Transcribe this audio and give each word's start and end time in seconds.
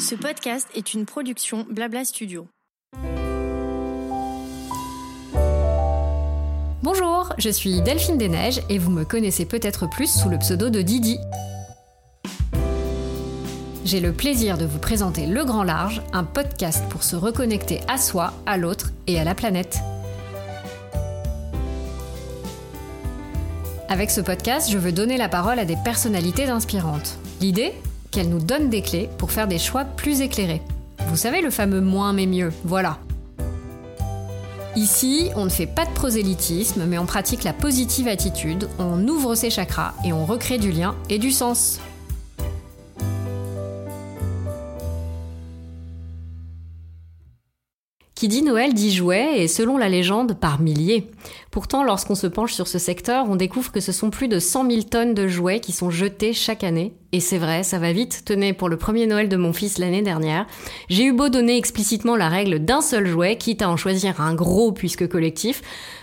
Ce 0.00 0.14
podcast 0.16 0.66
est 0.74 0.92
une 0.92 1.06
production 1.06 1.64
Blabla 1.70 2.04
Studio. 2.04 2.48
Bonjour, 6.82 7.32
je 7.38 7.48
suis 7.48 7.80
Delphine 7.82 8.18
Desneiges 8.18 8.60
et 8.68 8.78
vous 8.78 8.90
me 8.90 9.04
connaissez 9.04 9.44
peut-être 9.44 9.88
plus 9.88 10.12
sous 10.12 10.28
le 10.28 10.38
pseudo 10.38 10.68
de 10.68 10.82
Didi. 10.82 11.18
J'ai 13.84 14.00
le 14.00 14.12
plaisir 14.12 14.58
de 14.58 14.64
vous 14.64 14.80
présenter 14.80 15.26
Le 15.26 15.44
Grand 15.44 15.62
Large, 15.62 16.02
un 16.12 16.24
podcast 16.24 16.82
pour 16.90 17.04
se 17.04 17.14
reconnecter 17.14 17.82
à 17.86 17.98
soi, 17.98 18.32
à 18.46 18.56
l'autre 18.56 18.90
et 19.06 19.20
à 19.20 19.24
la 19.24 19.36
planète. 19.36 19.78
Avec 23.88 24.10
ce 24.10 24.20
podcast, 24.20 24.70
je 24.72 24.78
veux 24.78 24.92
donner 24.92 25.18
la 25.18 25.28
parole 25.28 25.60
à 25.60 25.64
des 25.64 25.76
personnalités 25.84 26.46
inspirantes. 26.46 27.16
L'idée? 27.40 27.74
Qu'elles 28.14 28.28
nous 28.28 28.38
donnent 28.38 28.70
des 28.70 28.80
clés 28.80 29.10
pour 29.18 29.32
faire 29.32 29.48
des 29.48 29.58
choix 29.58 29.82
plus 29.82 30.20
éclairés. 30.20 30.62
Vous 31.08 31.16
savez 31.16 31.40
le 31.40 31.50
fameux 31.50 31.80
moins 31.80 32.12
mais 32.12 32.26
mieux, 32.26 32.52
voilà. 32.62 32.98
Ici, 34.76 35.30
on 35.34 35.44
ne 35.44 35.50
fait 35.50 35.66
pas 35.66 35.84
de 35.84 35.90
prosélytisme, 35.90 36.84
mais 36.86 36.96
on 36.96 37.06
pratique 37.06 37.42
la 37.42 37.52
positive 37.52 38.06
attitude, 38.06 38.68
on 38.78 39.08
ouvre 39.08 39.34
ses 39.34 39.50
chakras 39.50 39.94
et 40.04 40.12
on 40.12 40.26
recrée 40.26 40.58
du 40.58 40.70
lien 40.70 40.94
et 41.10 41.18
du 41.18 41.32
sens. 41.32 41.80
Qui 48.24 48.28
dit 48.28 48.42
Noël 48.42 48.72
dit 48.72 48.90
jouet 48.90 49.42
et 49.42 49.48
selon 49.48 49.76
la 49.76 49.90
légende 49.90 50.32
par 50.32 50.58
milliers. 50.58 51.10
Pourtant, 51.50 51.84
lorsqu'on 51.84 52.14
se 52.14 52.26
penche 52.26 52.54
sur 52.54 52.68
ce 52.68 52.78
secteur, 52.78 53.26
on 53.28 53.36
découvre 53.36 53.70
que 53.70 53.80
ce 53.80 53.92
sont 53.92 54.08
plus 54.08 54.28
de 54.28 54.38
100 54.38 54.70
000 54.70 54.82
tonnes 54.84 55.12
de 55.12 55.28
jouets 55.28 55.60
qui 55.60 55.72
sont 55.72 55.90
jetés 55.90 56.32
chaque 56.32 56.64
année. 56.64 56.94
Et 57.12 57.20
c'est 57.20 57.36
vrai, 57.36 57.62
ça 57.64 57.78
va 57.78 57.92
vite. 57.92 58.22
Tenez, 58.24 58.54
pour 58.54 58.70
le 58.70 58.78
premier 58.78 59.06
Noël 59.06 59.28
de 59.28 59.36
mon 59.36 59.52
fils 59.52 59.76
l'année 59.76 60.00
dernière, 60.00 60.46
j'ai 60.88 61.04
eu 61.04 61.12
beau 61.12 61.28
donner 61.28 61.58
explicitement 61.58 62.16
la 62.16 62.30
règle 62.30 62.60
d'un 62.60 62.80
seul 62.80 63.06
jouet, 63.06 63.36
quitte 63.36 63.60
à 63.60 63.68
en 63.68 63.76
choisir 63.76 64.22
un 64.22 64.34
gros 64.34 64.72
puisque 64.72 65.06
collectif. 65.06 65.60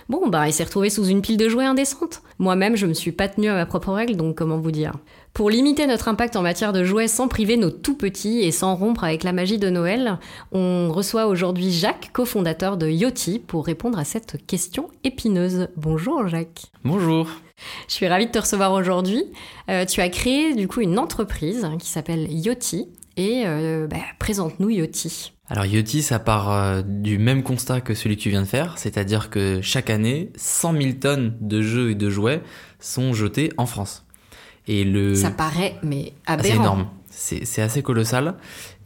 Bon, 0.08 0.28
bah, 0.28 0.48
il 0.48 0.54
s'est 0.54 0.66
retrouvé 0.66 0.92
sous 0.92 1.06
une 1.06 1.23
pile 1.23 1.38
de 1.38 1.50
jouets 1.50 1.66
indécente. 1.66 2.22
Moi-même, 2.38 2.76
je 2.76 2.86
me 2.86 2.94
suis 2.94 3.12
pas 3.12 3.30
tenue 3.30 3.50
à 3.50 3.56
ma 3.56 3.66
propre 3.66 3.94
règle, 3.94 4.16
donc 4.16 4.36
comment 4.36 4.60
vous 4.60 4.70
dire? 4.70 4.94
Pour 5.34 5.50
limiter 5.50 5.88
notre 5.88 6.08
impact 6.10 6.36
en 6.36 6.42
matière 6.42 6.74
de 6.74 6.84
jouets 6.84 7.08
sans 7.08 7.28
priver 7.28 7.56
nos 7.56 7.72
tout 7.72 7.96
petits 7.96 8.40
et 8.42 8.52
sans 8.52 8.76
rompre 8.76 9.04
avec 9.04 9.24
la 9.24 9.32
magie 9.32 9.58
de 9.58 9.70
Noël, 9.70 10.20
on 10.52 10.92
reçoit 10.92 11.28
aujourd'hui 11.28 11.72
Jacques, 11.72 12.12
cofondateur 12.12 12.78
de 12.78 12.90
Yoti, 12.90 13.40
pour 13.40 13.66
répondre 13.66 13.98
à 13.98 14.04
cette 14.04 14.46
question 14.46 14.90
épineuse. 15.04 15.70
Bonjour 15.78 16.28
Jacques. 16.28 16.66
Bonjour. 16.84 17.30
Je 17.88 17.94
suis 17.94 18.08
ravie 18.08 18.26
de 18.26 18.32
te 18.32 18.40
recevoir 18.40 18.73
aujourd'hui. 18.73 19.23
Euh, 19.70 19.86
tu 19.86 20.02
as 20.02 20.10
créé 20.10 20.54
du 20.54 20.68
coup 20.68 20.82
une 20.82 21.00
entreprise 21.00 21.68
qui 21.80 21.90
s'appelle 21.90 22.28
Yoti 22.30 22.90
et 23.18 23.44
euh, 23.45 23.88
bah, 23.88 23.98
présente-nous 24.20 24.70
Yoti. 24.70 25.34
Alors 25.48 25.66
Yoti, 25.66 26.02
ça 26.02 26.20
part 26.20 26.52
euh, 26.52 26.82
du 26.82 27.18
même 27.18 27.44
constat 27.44 27.82
que 27.82 27.94
celui 27.94 28.18
que 28.18 28.22
tu 28.22 28.30
viens 28.30 28.42
de 28.42 28.48
faire, 28.48 28.78
c'est-à-dire 28.78 29.30
que 29.30 29.62
chaque 29.62 29.90
année, 29.90 30.32
100 30.36 30.73
000 30.73 30.94
tonnes 31.00 31.38
de 31.40 31.62
jeux 31.62 31.92
et 31.92 31.95
de 31.95 32.10
jouets 32.10 32.42
sont 32.80 33.14
jetés 33.14 33.52
en 33.58 33.66
France. 33.66 34.06
Et 34.67 34.84
le... 34.84 35.16
Ça 35.16 35.31
paraît, 35.31 35.76
mais 35.84 36.14
aberrant. 36.26 36.48
C'est 36.48 36.56
énorme. 36.56 36.88
C'est 37.09 37.62
assez 37.62 37.84
colossal. 37.84 38.36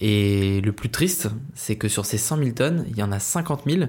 Et 0.01 0.61
le 0.61 0.71
plus 0.71 0.89
triste, 0.89 1.29
c'est 1.53 1.75
que 1.75 1.87
sur 1.87 2.05
ces 2.05 2.17
100 2.17 2.37
000 2.37 2.49
tonnes, 2.51 2.85
il 2.89 2.97
y 2.97 3.03
en 3.03 3.11
a 3.11 3.19
50 3.19 3.61
000 3.67 3.85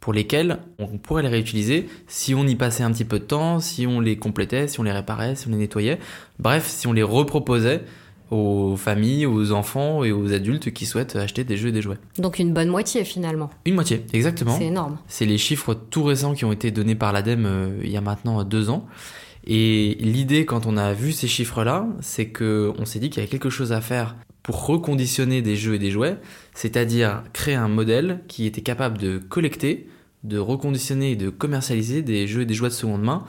pour 0.00 0.12
lesquels 0.12 0.60
on 0.78 0.98
pourrait 0.98 1.22
les 1.22 1.28
réutiliser 1.28 1.88
si 2.06 2.34
on 2.34 2.46
y 2.46 2.54
passait 2.54 2.82
un 2.82 2.92
petit 2.92 3.04
peu 3.04 3.18
de 3.18 3.24
temps, 3.24 3.60
si 3.60 3.86
on 3.86 4.00
les 4.00 4.16
complétait, 4.16 4.68
si 4.68 4.80
on 4.80 4.82
les 4.82 4.92
réparait, 4.92 5.36
si 5.36 5.48
on 5.48 5.50
les 5.50 5.56
nettoyait. 5.56 5.98
Bref, 6.38 6.68
si 6.68 6.86
on 6.86 6.92
les 6.92 7.02
reproposait 7.02 7.82
aux 8.30 8.76
familles, 8.76 9.26
aux 9.26 9.52
enfants 9.52 10.02
et 10.04 10.12
aux 10.12 10.32
adultes 10.32 10.72
qui 10.72 10.86
souhaitent 10.86 11.16
acheter 11.16 11.44
des 11.44 11.56
jeux 11.56 11.68
et 11.68 11.72
des 11.72 11.82
jouets. 11.82 11.98
Donc 12.18 12.38
une 12.38 12.52
bonne 12.52 12.68
moitié 12.68 13.04
finalement. 13.04 13.50
Une 13.64 13.74
moitié, 13.74 14.04
exactement. 14.12 14.56
C'est 14.56 14.66
énorme. 14.66 14.98
C'est 15.06 15.26
les 15.26 15.38
chiffres 15.38 15.74
tout 15.74 16.02
récents 16.02 16.34
qui 16.34 16.44
ont 16.44 16.52
été 16.52 16.70
donnés 16.70 16.96
par 16.96 17.12
l'ADEME 17.12 17.46
euh, 17.46 17.80
il 17.84 17.90
y 17.90 17.96
a 17.96 18.00
maintenant 18.00 18.42
deux 18.42 18.70
ans. 18.70 18.86
Et 19.46 19.96
l'idée, 20.00 20.44
quand 20.44 20.66
on 20.66 20.76
a 20.76 20.92
vu 20.92 21.12
ces 21.12 21.28
chiffres-là, 21.28 21.86
c'est 22.00 22.30
qu'on 22.30 22.84
s'est 22.84 22.98
dit 22.98 23.10
qu'il 23.10 23.18
y 23.18 23.22
avait 23.22 23.30
quelque 23.30 23.50
chose 23.50 23.72
à 23.72 23.80
faire 23.80 24.16
pour 24.42 24.66
reconditionner 24.66 25.42
des 25.42 25.56
jeux 25.56 25.74
et 25.74 25.78
des 25.78 25.90
jouets, 25.90 26.18
c'est-à-dire 26.54 27.22
créer 27.32 27.54
un 27.54 27.68
modèle 27.68 28.20
qui 28.28 28.46
était 28.46 28.62
capable 28.62 28.98
de 28.98 29.18
collecter, 29.18 29.88
de 30.24 30.38
reconditionner 30.38 31.12
et 31.12 31.16
de 31.16 31.30
commercialiser 31.30 32.02
des 32.02 32.26
jeux 32.26 32.42
et 32.42 32.46
des 32.46 32.54
jouets 32.54 32.68
de 32.68 32.74
seconde 32.74 33.02
main 33.02 33.24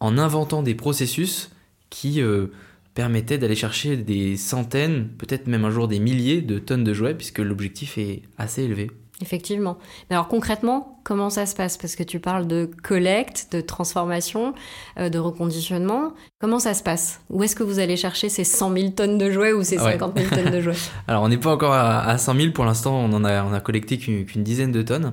en 0.00 0.18
inventant 0.18 0.62
des 0.62 0.74
processus 0.74 1.50
qui 1.90 2.20
euh, 2.20 2.48
permettaient 2.94 3.38
d'aller 3.38 3.54
chercher 3.54 3.96
des 3.96 4.36
centaines, 4.36 5.08
peut-être 5.18 5.46
même 5.46 5.64
un 5.64 5.70
jour 5.70 5.88
des 5.88 6.00
milliers 6.00 6.42
de 6.42 6.58
tonnes 6.58 6.84
de 6.84 6.94
jouets, 6.94 7.14
puisque 7.14 7.38
l'objectif 7.38 7.98
est 7.98 8.22
assez 8.38 8.62
élevé. 8.62 8.90
Effectivement. 9.22 9.78
Mais 10.10 10.16
alors 10.16 10.26
concrètement, 10.26 10.98
comment 11.04 11.30
ça 11.30 11.46
se 11.46 11.54
passe? 11.54 11.76
Parce 11.76 11.94
que 11.94 12.02
tu 12.02 12.18
parles 12.18 12.48
de 12.48 12.68
collecte, 12.82 13.48
de 13.52 13.60
transformation, 13.60 14.52
euh, 14.98 15.08
de 15.08 15.18
reconditionnement. 15.18 16.12
Comment 16.40 16.58
ça 16.58 16.74
se 16.74 16.82
passe? 16.82 17.20
Où 17.30 17.44
est-ce 17.44 17.54
que 17.54 17.62
vous 17.62 17.78
allez 17.78 17.96
chercher 17.96 18.28
ces 18.28 18.42
100 18.42 18.74
000 18.74 18.88
tonnes 18.90 19.18
de 19.18 19.30
jouets 19.30 19.52
ou 19.52 19.62
ces 19.62 19.78
50 19.78 20.18
000 20.18 20.34
tonnes 20.34 20.52
de 20.52 20.60
jouets? 20.60 20.74
Alors 21.06 21.22
on 21.22 21.28
n'est 21.28 21.38
pas 21.38 21.52
encore 21.52 21.72
à, 21.72 22.18
100 22.18 22.34
000 22.34 22.52
pour 22.52 22.64
l'instant, 22.64 22.96
on 22.96 23.12
en 23.12 23.24
a, 23.24 23.44
on 23.44 23.52
a 23.52 23.60
collecté 23.60 23.96
qu'une 23.96 24.42
dizaine 24.42 24.72
de 24.72 24.82
tonnes. 24.82 25.12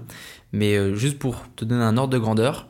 Mais 0.52 0.76
euh, 0.76 0.96
juste 0.96 1.20
pour 1.20 1.44
te 1.56 1.64
donner 1.64 1.84
un 1.84 1.96
ordre 1.97 2.12
de 2.12 2.18
grandeur, 2.18 2.68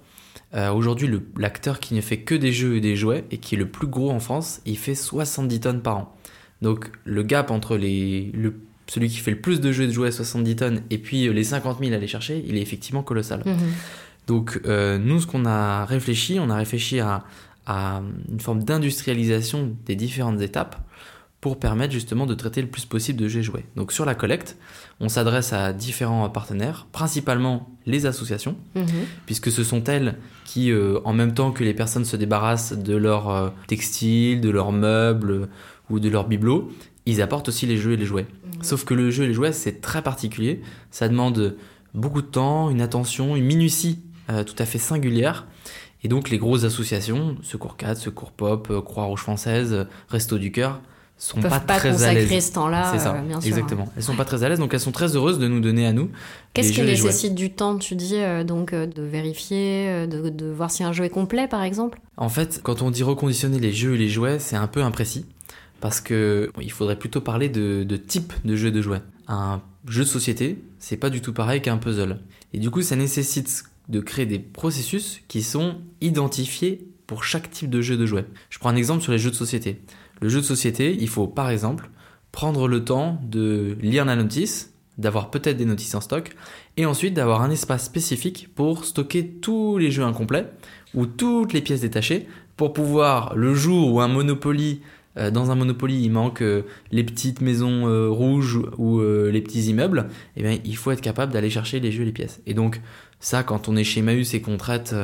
euh, 0.53 0.71
aujourd'hui 0.71 1.09
l'acteur 1.37 1.79
qui 1.79 1.93
ne 1.93 2.01
fait 2.01 2.19
que 2.19 2.35
des 2.35 2.51
jeux 2.51 2.75
et 2.75 2.81
des 2.81 2.97
jouets 2.97 3.23
et 3.31 3.37
qui 3.37 3.55
est 3.55 3.57
le 3.57 3.69
plus 3.69 3.87
gros 3.87 4.11
en 4.11 4.19
France, 4.19 4.61
il 4.65 4.77
fait 4.77 4.95
70 4.95 5.59
tonnes 5.61 5.81
par 5.81 5.97
an. 5.97 6.15
Donc 6.61 6.91
le 7.05 7.23
gap 7.23 7.51
entre 7.51 7.77
les, 7.77 8.31
le 8.33 8.59
celui 8.89 9.09
qui 9.09 9.17
fait 9.17 9.31
le 9.31 9.39
plus 9.39 9.61
de 9.61 9.71
jeux 9.71 9.87
de 9.87 9.91
jouets 9.91 10.09
à 10.09 10.11
70 10.11 10.55
tonnes 10.55 10.81
et 10.89 10.97
puis 10.97 11.27
euh, 11.27 11.31
les 11.31 11.43
50 11.43 11.79
000 11.79 11.93
à 11.93 11.95
aller 11.95 12.07
chercher, 12.07 12.43
il 12.47 12.57
est 12.57 12.61
effectivement 12.61 13.03
colossal. 13.03 13.43
Mhm. 13.45 13.55
Donc 14.27 14.61
euh, 14.65 14.97
nous, 14.97 15.21
ce 15.21 15.27
qu'on 15.27 15.45
a 15.45 15.85
réfléchi, 15.85 16.37
on 16.39 16.49
a 16.49 16.55
réfléchi 16.55 16.99
à, 16.99 17.23
une 18.31 18.39
forme 18.39 18.63
d'industrialisation 18.63 19.75
des 19.85 19.95
différentes 19.95 20.41
étapes 20.41 20.75
pour 21.39 21.59
permettre 21.59 21.93
justement 21.93 22.25
de 22.25 22.33
traiter 22.33 22.63
le 22.63 22.67
plus 22.67 22.85
possible 22.85 23.19
de 23.19 23.27
jeux 23.27 23.41
et 23.41 23.43
jouets. 23.43 23.65
Donc 23.75 23.91
sur 23.91 24.05
la 24.05 24.15
collecte, 24.15 24.57
on 24.99 25.07
s'adresse 25.07 25.53
à 25.53 25.71
différents 25.71 26.27
partenaires, 26.31 26.87
principalement 26.91 27.69
les 27.85 28.07
associations, 28.07 28.55
mhm. 28.73 28.85
puisque 29.27 29.51
ce 29.51 29.63
sont 29.63 29.83
elles 29.83 30.15
qui, 30.45 30.71
euh, 30.71 30.99
en 31.05 31.13
même 31.13 31.35
temps 31.35 31.51
que 31.51 31.63
les 31.63 31.75
personnes 31.75 32.05
se 32.05 32.15
débarrassent 32.17 32.73
de 32.73 32.95
leurs 32.95 33.53
textiles, 33.67 34.41
de 34.41 34.49
leurs 34.49 34.71
meubles 34.71 35.47
ou 35.91 35.99
de 35.99 36.09
leurs 36.09 36.27
bibelots, 36.27 36.71
ils 37.09 37.21
apportent 37.21 37.49
aussi 37.49 37.65
les 37.65 37.77
jeux 37.77 37.93
et 37.93 37.97
les 37.97 38.05
jouets. 38.05 38.27
Mhm. 38.43 38.63
Sauf 38.63 38.85
que 38.85 38.93
le 38.93 39.11
jeu 39.11 39.23
et 39.23 39.27
les 39.27 39.33
jouets, 39.33 39.53
c'est 39.53 39.81
très 39.81 40.01
particulier. 40.01 40.61
Ça 40.91 41.07
demande 41.07 41.55
beaucoup 41.93 42.21
de 42.21 42.27
temps, 42.27 42.69
une 42.69 42.81
attention, 42.81 43.35
une 43.35 43.45
minutie 43.45 43.99
euh, 44.29 44.43
tout 44.43 44.55
à 44.59 44.65
fait 44.65 44.77
singulière. 44.77 45.47
Et 46.03 46.07
donc 46.07 46.29
les 46.29 46.37
grosses 46.37 46.63
associations, 46.63 47.35
Secours 47.41 47.77
4, 47.77 47.97
Secours 47.97 48.31
Pop, 48.31 48.67
euh, 48.69 48.81
Croix-Rouge 48.81 49.19
française, 49.19 49.87
Resto 50.07 50.37
du 50.37 50.51
Cœur, 50.51 50.79
sont 51.17 51.41
pas, 51.41 51.59
très 51.59 52.03
à 52.03 52.13
l'aise. 52.13 52.47
ce 52.47 52.53
temps-là, 52.53 52.91
c'est 52.93 52.99
ça, 52.99 53.15
euh, 53.15 53.21
bien 53.21 53.41
sûr. 53.41 53.49
Exactement. 53.49 53.89
Elles 53.97 54.03
sont 54.03 54.15
pas 54.15 54.23
très 54.23 54.43
à 54.43 54.49
l'aise, 54.49 54.59
donc 54.59 54.73
elles 54.73 54.79
sont 54.79 54.93
très 54.93 55.17
heureuses 55.17 55.39
de 55.39 55.47
nous 55.49 55.59
donner 55.59 55.85
à 55.85 55.91
nous. 55.91 56.09
Qu'est-ce 56.53 56.71
qui 56.71 56.81
nécessite 56.81 57.35
du 57.35 57.49
temps, 57.51 57.77
tu 57.77 57.95
dis, 57.95 58.15
donc 58.45 58.73
de 58.73 59.01
vérifier, 59.01 60.07
de, 60.07 60.29
de, 60.29 60.45
voir 60.45 60.71
si 60.71 60.83
un 60.83 60.93
jeu 60.93 61.03
est 61.03 61.09
complet, 61.09 61.49
par 61.49 61.63
exemple? 61.63 61.99
En 62.15 62.29
fait, 62.29 62.61
quand 62.63 62.81
on 62.81 62.91
dit 62.91 63.03
reconditionner 63.03 63.59
les 63.59 63.73
jeux 63.73 63.95
et 63.95 63.97
les 63.97 64.09
jouets, 64.09 64.39
c'est 64.39 64.55
un 64.55 64.67
peu 64.67 64.81
imprécis 64.81 65.25
parce 65.79 66.01
que 66.01 66.51
il 66.61 66.71
faudrait 66.71 66.97
plutôt 66.97 67.21
parler 67.21 67.49
de, 67.49 67.97
type 67.97 68.33
de 68.45 68.55
jeu 68.55 68.71
de 68.71 68.81
jouets. 68.81 69.01
Un 69.27 69.61
jeu 69.87 70.03
de 70.03 70.09
société, 70.09 70.61
c'est 70.79 70.97
pas 70.97 71.09
du 71.09 71.21
tout 71.21 71.33
pareil 71.33 71.61
qu'un 71.61 71.77
puzzle. 71.77 72.19
Et 72.53 72.59
du 72.59 72.69
coup, 72.69 72.81
ça 72.81 72.95
nécessite 72.95 73.63
de 73.87 73.99
créer 73.99 74.25
des 74.25 74.39
processus 74.39 75.21
qui 75.27 75.41
sont 75.41 75.77
identifiés 76.01 76.87
pour 77.07 77.23
chaque 77.23 77.49
type 77.49 77.69
de 77.69 77.81
jeu 77.81 77.97
de 77.97 78.05
jouets. 78.05 78.25
Je 78.49 78.59
prends 78.59 78.69
un 78.69 78.75
exemple 78.75 79.01
sur 79.01 79.11
les 79.11 79.19
jeux 79.19 79.31
de 79.31 79.35
société. 79.35 79.81
Le 80.21 80.29
jeu 80.29 80.41
de 80.41 80.45
société, 80.45 80.95
il 80.99 81.07
faut 81.07 81.27
par 81.27 81.49
exemple 81.49 81.89
prendre 82.31 82.67
le 82.67 82.83
temps 82.83 83.19
de 83.23 83.77
lire 83.81 84.05
la 84.05 84.15
notice, 84.15 84.73
d'avoir 84.97 85.31
peut-être 85.31 85.57
des 85.57 85.65
notices 85.65 85.95
en 85.95 86.01
stock, 86.01 86.35
et 86.77 86.85
ensuite 86.85 87.13
d'avoir 87.13 87.41
un 87.41 87.49
espace 87.49 87.85
spécifique 87.85 88.49
pour 88.53 88.85
stocker 88.85 89.25
tous 89.25 89.77
les 89.77 89.91
jeux 89.91 90.03
incomplets 90.03 90.51
ou 90.93 91.05
toutes 91.05 91.53
les 91.53 91.61
pièces 91.61 91.81
détachées 91.81 92.27
pour 92.59 92.73
pouvoir, 92.73 93.37
le 93.37 93.53
jour 93.53 93.93
où 93.93 94.01
un 94.01 94.09
Monopoly 94.09 94.81
euh, 95.17 95.31
dans 95.31 95.51
un 95.51 95.55
Monopoly, 95.55 96.01
il 96.03 96.11
manque 96.11 96.41
euh, 96.41 96.63
les 96.91 97.03
petites 97.03 97.41
maisons 97.41 97.87
euh, 97.87 98.09
rouges 98.09 98.59
ou 98.77 99.01
les 99.01 99.41
petits 99.41 99.63
immeubles, 99.63 100.09
eh 100.35 100.41
bien, 100.41 100.57
il 100.63 100.75
faut 100.75 100.91
être 100.91 101.01
capable 101.01 101.33
d'aller 101.33 101.49
chercher 101.49 101.79
les 101.79 101.91
jeux 101.91 102.03
et 102.03 102.05
les 102.05 102.11
pièces. 102.11 102.41
Et 102.45 102.53
donc, 102.53 102.81
ça, 103.19 103.43
quand 103.43 103.67
on 103.67 103.75
est 103.75 103.83
chez 103.83 104.01
Maüs 104.01 104.33
et 104.33 104.41
qu'on 104.41 104.57
traite 104.57 104.95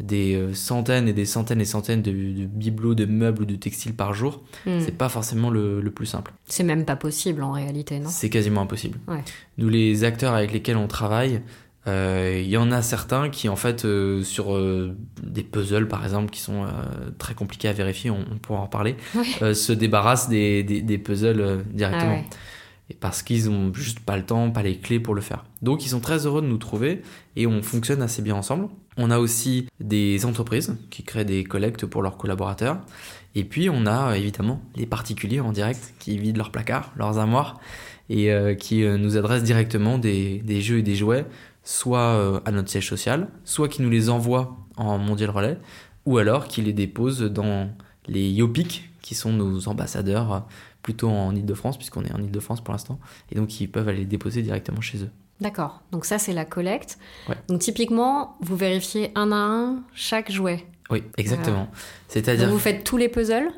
des 0.00 0.40
centaines 0.54 1.08
et 1.08 1.12
des 1.12 1.24
centaines 1.24 1.60
et 1.60 1.64
centaines 1.64 2.02
de, 2.02 2.12
bibelots, 2.12 2.94
de 2.94 3.04
meubles 3.04 3.42
ou 3.42 3.44
de 3.44 3.56
textiles 3.56 3.94
par 3.94 4.14
jour, 4.14 4.42
hmm. 4.66 4.80
c'est 4.80 4.96
pas 4.96 5.08
forcément 5.08 5.50
le, 5.50 5.82
plus 5.90 6.06
simple. 6.06 6.32
C'est 6.46 6.64
même 6.64 6.84
pas 6.84 6.96
possible 6.96 7.42
en 7.42 7.52
réalité, 7.52 7.98
non? 7.98 8.08
C'est 8.08 8.30
quasiment 8.30 8.62
impossible. 8.62 8.98
Nous, 9.58 9.68
les 9.68 10.04
acteurs 10.04 10.34
avec 10.34 10.52
lesquels 10.52 10.76
on 10.76 10.88
travaille, 10.88 11.42
Euh, 11.86 12.40
Il 12.42 12.48
y 12.50 12.56
en 12.56 12.70
a 12.70 12.82
certains 12.82 13.30
qui, 13.30 13.48
en 13.48 13.56
fait, 13.56 13.84
euh, 13.84 14.22
sur 14.22 14.54
euh, 14.54 14.96
des 15.22 15.42
puzzles, 15.42 15.88
par 15.88 16.04
exemple, 16.04 16.30
qui 16.30 16.40
sont 16.40 16.66
très 17.18 17.34
compliqués 17.34 17.68
à 17.68 17.72
vérifier, 17.72 18.10
on, 18.10 18.24
on 18.32 18.38
pourra 18.38 18.60
en 18.60 18.64
reparler, 18.64 18.96
Ouais. 19.40 19.54
se 19.54 19.72
débarrassent 19.72 20.28
des, 20.28 20.62
des, 20.62 20.82
des 20.82 20.98
puzzles 20.98 21.64
directement. 21.72 22.16
Ah 22.18 22.20
ouais. 22.22 22.24
Et 22.90 22.94
parce 22.94 23.22
qu'ils 23.22 23.50
ont 23.50 23.72
juste 23.74 24.00
pas 24.00 24.16
le 24.16 24.24
temps, 24.24 24.50
pas 24.50 24.62
les 24.62 24.78
clés 24.78 24.98
pour 24.98 25.14
le 25.14 25.20
faire. 25.20 25.44
Donc 25.60 25.84
ils 25.84 25.90
sont 25.90 26.00
très 26.00 26.24
heureux 26.24 26.40
de 26.40 26.46
nous 26.46 26.56
trouver 26.56 27.02
et 27.36 27.46
on 27.46 27.62
fonctionne 27.62 28.00
assez 28.00 28.22
bien 28.22 28.34
ensemble. 28.34 28.68
On 28.96 29.10
a 29.10 29.18
aussi 29.18 29.66
des 29.78 30.24
entreprises 30.24 30.74
qui 30.88 31.02
créent 31.02 31.26
des 31.26 31.44
collectes 31.44 31.84
pour 31.84 32.00
leurs 32.00 32.16
collaborateurs. 32.16 32.78
Et 33.34 33.44
puis 33.44 33.68
on 33.68 33.84
a 33.84 34.16
évidemment 34.16 34.62
les 34.74 34.86
particuliers 34.86 35.40
en 35.40 35.52
direct 35.52 35.92
qui 35.98 36.16
vident 36.16 36.38
leurs 36.38 36.50
placards, 36.50 36.90
leurs 36.96 37.18
armoires 37.18 37.60
et 38.08 38.30
qui 38.58 38.82
nous 38.86 39.18
adressent 39.18 39.42
directement 39.44 39.98
des, 39.98 40.38
des 40.38 40.62
jeux 40.62 40.78
et 40.78 40.82
des 40.82 40.94
jouets, 40.94 41.26
soit 41.68 41.98
euh, 41.98 42.40
à 42.46 42.50
notre 42.50 42.70
siège 42.70 42.88
social, 42.88 43.28
soit 43.44 43.68
qui 43.68 43.82
nous 43.82 43.90
les 43.90 44.08
envoient 44.08 44.56
en 44.78 44.96
mondial 44.96 45.28
relais, 45.28 45.58
ou 46.06 46.16
alors 46.16 46.48
qui 46.48 46.62
les 46.62 46.72
déposent 46.72 47.20
dans 47.20 47.68
les 48.06 48.30
Yopic, 48.30 48.88
qui 49.02 49.14
sont 49.14 49.34
nos 49.34 49.68
ambassadeurs 49.68 50.32
euh, 50.32 50.40
plutôt 50.80 51.10
en 51.10 51.36
Ile-de-France, 51.36 51.76
puisqu'on 51.76 52.04
est 52.04 52.12
en 52.14 52.22
Ile-de-France 52.22 52.62
pour 52.62 52.72
l'instant, 52.72 52.98
et 53.30 53.34
donc 53.34 53.60
ils 53.60 53.70
peuvent 53.70 53.86
aller 53.86 53.98
les 53.98 54.06
déposer 54.06 54.40
directement 54.40 54.80
chez 54.80 55.02
eux. 55.02 55.10
D'accord. 55.42 55.82
Donc 55.92 56.06
ça, 56.06 56.18
c'est 56.18 56.32
la 56.32 56.46
collecte. 56.46 56.98
Ouais. 57.28 57.36
Donc 57.48 57.60
typiquement, 57.60 58.38
vous 58.40 58.56
vérifiez 58.56 59.12
un 59.14 59.30
à 59.30 59.36
un 59.36 59.82
chaque 59.94 60.32
jouet. 60.32 60.64
Oui, 60.88 61.02
exactement. 61.18 61.64
Donc 61.64 61.68
C'est-à-dire, 62.08 62.48
vous 62.48 62.58
faites 62.58 62.82
tous 62.82 62.96
les 62.96 63.10
puzzles 63.10 63.52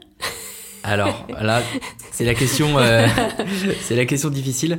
alors 0.82 1.26
là, 1.40 1.62
c'est 2.10 2.24
la 2.24 2.34
question, 2.34 2.78
euh, 2.78 3.06
c'est 3.82 3.96
la 3.96 4.06
question 4.06 4.30
difficile. 4.30 4.78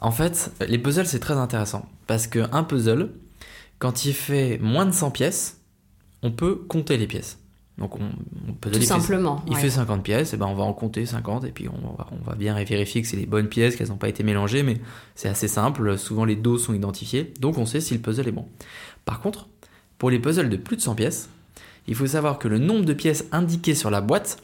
En 0.00 0.10
fait, 0.10 0.52
les 0.66 0.78
puzzles 0.78 1.06
c'est 1.06 1.18
très 1.18 1.34
intéressant 1.34 1.88
parce 2.06 2.26
que 2.26 2.40
un 2.52 2.64
puzzle, 2.64 3.10
quand 3.78 4.04
il 4.04 4.14
fait 4.14 4.58
moins 4.58 4.86
de 4.86 4.92
100 4.92 5.10
pièces, 5.10 5.60
on 6.22 6.30
peut 6.30 6.54
compter 6.54 6.96
les 6.96 7.06
pièces. 7.06 7.38
Donc 7.78 7.96
on, 7.96 8.10
on 8.48 8.52
puzzle, 8.54 8.80
Tout 8.80 8.86
simplement. 8.86 9.42
Il 9.46 9.54
ouais. 9.54 9.60
fait 9.60 9.70
50 9.70 10.02
pièces, 10.02 10.34
et 10.34 10.36
ben 10.36 10.46
on 10.46 10.54
va 10.54 10.64
en 10.64 10.72
compter 10.72 11.06
50 11.06 11.44
et 11.44 11.52
puis 11.52 11.68
on 11.68 11.96
va, 11.96 12.08
on 12.10 12.28
va 12.28 12.34
bien 12.34 12.54
vérifier 12.64 13.02
que 13.02 13.08
c'est 13.08 13.16
les 13.16 13.26
bonnes 13.26 13.48
pièces, 13.48 13.76
qu'elles 13.76 13.88
n'ont 13.88 13.96
pas 13.96 14.08
été 14.08 14.24
mélangées, 14.24 14.64
mais 14.64 14.80
c'est 15.14 15.28
assez 15.28 15.46
simple. 15.46 15.96
Souvent 15.96 16.24
les 16.24 16.36
dos 16.36 16.58
sont 16.58 16.74
identifiés, 16.74 17.32
donc 17.40 17.56
on 17.56 17.66
sait 17.66 17.80
si 17.80 17.94
le 17.94 18.00
puzzle 18.00 18.26
est 18.26 18.32
bon. 18.32 18.46
Par 19.04 19.20
contre, 19.20 19.48
pour 19.98 20.10
les 20.10 20.18
puzzles 20.18 20.48
de 20.48 20.56
plus 20.56 20.76
de 20.76 20.82
100 20.82 20.96
pièces, 20.96 21.28
il 21.86 21.94
faut 21.94 22.06
savoir 22.06 22.38
que 22.38 22.48
le 22.48 22.58
nombre 22.58 22.84
de 22.84 22.92
pièces 22.92 23.26
indiquées 23.32 23.74
sur 23.74 23.90
la 23.90 24.00
boîte 24.00 24.38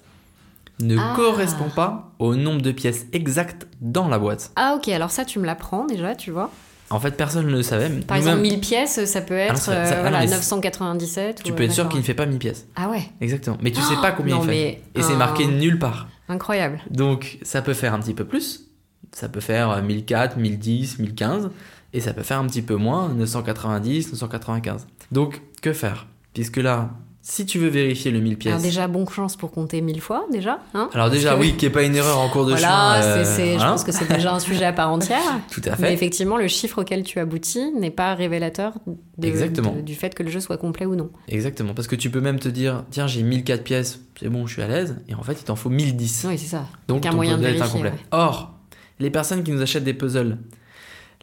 ne 0.80 0.96
Ah. 0.98 1.12
correspond 1.16 1.68
pas 1.74 2.12
au 2.18 2.34
nombre 2.34 2.60
de 2.62 2.72
pièces 2.72 3.06
exactes 3.12 3.66
dans 3.80 4.08
la 4.08 4.18
boîte. 4.18 4.50
Ah 4.56 4.74
ok, 4.76 4.88
alors 4.88 5.10
ça, 5.10 5.24
tu 5.24 5.38
me 5.38 5.46
l'apprends 5.46 5.84
déjà, 5.86 6.14
tu 6.14 6.30
vois. 6.30 6.50
En 6.90 7.00
fait, 7.00 7.12
personne 7.16 7.46
ne 7.46 7.50
le 7.52 7.62
savait. 7.62 7.88
Par 8.00 8.16
exemple, 8.18 8.40
1000 8.42 8.60
pièces, 8.60 9.04
ça 9.06 9.20
peut 9.22 9.34
être 9.34 9.50
Ah 9.50 9.54
non, 9.54 9.58
ça- 9.58 9.84
ça- 9.86 9.94
euh, 9.96 10.02
ah 10.06 10.10
non, 10.26 10.30
997. 10.30 11.42
tu 11.42 11.52
ou- 11.52 11.54
peux 11.54 11.62
être 11.62 11.72
sûr 11.72 11.88
qu'il 11.88 11.98
ne 11.98 12.04
fait 12.04 12.14
pas 12.14 12.26
1000 12.26 12.38
pièces. 12.38 12.66
Ah 12.76 12.90
ouais, 12.90 13.02
Exactement. 13.20 13.56
Mais 13.62 13.70
tu 13.70 13.80
sais 13.80 13.96
pas 13.96 14.12
combien 14.12 14.36
non, 14.36 14.42
il 14.42 14.46
fait. 14.48 14.52
mais 14.94 15.00
Et 15.00 15.02
c'est 15.02 15.14
un- 15.14 15.16
marqué 15.16 15.46
nulle 15.46 15.78
part. 15.78 16.08
incroyable. 16.28 16.80
Donc 16.90 17.38
ça 17.42 17.62
peut 17.62 17.72
faire 17.74 17.94
un 17.94 18.00
petit 18.00 18.14
peu 18.14 18.24
plus, 18.24 18.70
ça 19.12 19.28
peut 19.28 19.40
faire 19.40 19.70
euh, 19.70 19.82
1004, 19.82 20.36
1010, 20.36 20.98
1015, 20.98 21.50
et 21.94 22.00
ça 22.00 22.12
peut 22.12 22.22
faire 22.22 22.38
un 22.38 22.46
petit 22.46 22.62
peu 22.62 22.76
moins, 22.76 23.08
990, 23.08 24.10
995. 24.12 24.86
Donc 25.10 25.40
que 25.62 25.72
faire? 25.72 26.06
Puisque 26.34 26.56
là, 26.58 26.90
si 27.26 27.46
tu 27.46 27.58
veux 27.58 27.68
vérifier 27.68 28.10
le 28.10 28.20
1000 28.20 28.36
pièces... 28.36 28.52
Alors 28.52 28.62
déjà, 28.62 28.86
bonne 28.86 29.08
chance 29.08 29.34
pour 29.34 29.50
compter 29.50 29.80
1000 29.80 30.02
fois, 30.02 30.26
déjà. 30.30 30.58
Hein 30.74 30.90
Alors 30.92 31.08
déjà, 31.08 31.34
que- 31.34 31.40
oui, 31.40 31.52
qu'il 31.52 31.60
n'y 31.60 31.72
ait 31.72 31.74
pas 31.74 31.82
une 31.84 31.96
erreur 31.96 32.18
en 32.18 32.28
cours 32.28 32.44
de 32.44 32.50
Voilà, 32.50 33.00
chemin. 33.00 33.02
c'est- 33.02 33.08
euh, 33.08 33.24
c'est- 33.36 33.52
je 33.52 33.56
voilà. 33.56 33.70
pense 33.72 33.82
que 33.84 33.92
c'est 33.92 34.06
déjà 34.12 34.34
un 34.34 34.40
sujet 34.40 34.66
à 34.66 34.74
part 34.74 34.90
entière. 34.92 35.22
Tout 35.50 35.62
à 35.64 35.70
Mais 35.70 35.76
fait. 35.88 35.92
effectivement, 35.94 36.36
le 36.36 36.48
chiffre 36.48 36.82
auquel 36.82 37.02
tu 37.02 37.18
aboutis 37.18 37.72
n'est 37.72 37.90
pas 37.90 38.14
révélateur 38.14 38.74
de- 39.16 39.26
Exactement. 39.26 39.72
de- 39.72 39.80
du 39.80 39.94
fait 39.94 40.14
que 40.14 40.22
le 40.22 40.28
jeu 40.30 40.40
soit 40.40 40.58
complet 40.58 40.84
ou 40.84 40.96
non. 40.96 41.08
Exactement. 41.28 41.72
Parce 41.72 41.88
que 41.88 41.96
tu 41.96 42.10
peux 42.10 42.20
même 42.20 42.38
te 42.38 42.48
dire, 42.50 42.84
tiens, 42.90 43.06
j'ai 43.06 43.22
1004 43.22 43.64
pièces, 43.64 44.00
c'est 44.20 44.28
bon, 44.28 44.46
je 44.46 44.52
suis 44.52 44.62
à 44.62 44.68
l'aise. 44.68 44.98
Et 45.08 45.14
en 45.14 45.22
fait, 45.22 45.38
il 45.40 45.44
t'en 45.44 45.56
faut 45.56 45.70
1010. 45.70 46.26
Oui, 46.28 46.36
c'est 46.36 46.46
ça. 46.48 46.66
Donc 46.88 47.04
ton 47.04 47.14
moyen 47.14 47.38
de 47.38 47.42
est 47.42 47.52
vérifier, 47.52 47.64
incomplet. 47.64 47.90
ouais. 47.90 47.96
Or, 48.12 48.52
les 49.00 49.08
personnes 49.10 49.42
qui 49.42 49.50
nous 49.50 49.62
achètent 49.62 49.84
des 49.84 49.94
puzzles, 49.94 50.36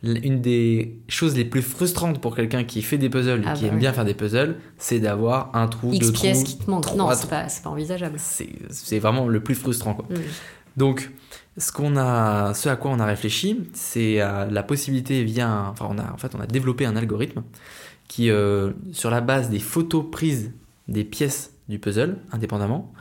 une 0.03 0.41
des 0.41 0.99
choses 1.07 1.35
les 1.37 1.45
plus 1.45 1.61
frustrantes 1.61 2.19
pour 2.19 2.35
quelqu'un 2.35 2.63
qui 2.63 2.81
fait 2.81 2.97
des 2.97 3.09
puzzles 3.09 3.41
et 3.41 3.45
Ah 3.47 3.53
qui 3.53 3.61
bah 3.63 3.67
aime 3.67 3.73
oui. 3.75 3.79
bien 3.81 3.93
faire 3.93 4.05
des 4.05 4.13
puzzles, 4.15 4.57
c'est 4.77 4.99
d'avoir 4.99 5.55
un 5.55 5.67
trou, 5.67 5.93
X 5.93 6.07
deux 6.07 6.11
pièces 6.13 6.37
trous. 6.43 6.45
qui 6.47 6.57
te 6.57 6.63
trois 6.81 6.95
Non, 6.97 7.09
c'est 7.13 7.29
pas, 7.29 7.45
pas 7.63 7.69
envisageable. 7.69 8.17
C'est 8.19 8.99
vraiment 8.99 9.27
le 9.27 9.39
plus 9.43 9.53
frustrant. 9.55 9.93
Quoi. 9.93 10.05
Mm. 10.09 10.19
Donc, 10.77 11.11
ce, 11.57 11.71
qu'on 11.71 11.97
a, 11.97 12.53
ce 12.55 12.69
à 12.69 12.75
quoi 12.77 12.91
on 12.91 12.99
a 12.99 13.05
réfléchi, 13.05 13.59
c'est 13.73 14.15
la 14.17 14.63
possibilité 14.63 15.23
via. 15.23 15.47
un- 15.47 15.69
enfin, 15.69 15.87
on 15.89 15.97
a, 15.99 16.11
en 16.11 16.17
fait, 16.17 16.33
on 16.35 16.39
a 16.39 16.47
développé 16.47 16.85
un 16.85 16.95
algorithme 16.95 17.43
qui, 18.07 18.29
euh, 18.31 18.71
sur 18.91 19.09
la 19.11 19.21
base 19.21 19.49
des 19.49 19.59
photos 19.59 20.05
prises 20.11 20.51
des 20.87 21.03
pièces 21.03 21.53
du 21.69 21.77
puzzle, 21.79 22.17
indépendamment, 22.31 22.91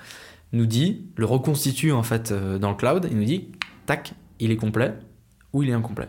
nous 0.52 0.66
dit, 0.66 1.06
le 1.16 1.24
reconstitue 1.24 1.92
en 1.92 2.02
fait 2.02 2.30
euh, 2.32 2.58
dans 2.58 2.70
le 2.70 2.76
cloud 2.76 3.06
et 3.10 3.14
nous 3.14 3.24
dit, 3.24 3.48
tac, 3.86 4.12
il 4.38 4.50
est 4.50 4.56
complet 4.56 4.94
ou 5.52 5.62
il 5.62 5.70
est 5.70 5.72
incomplet. 5.72 6.08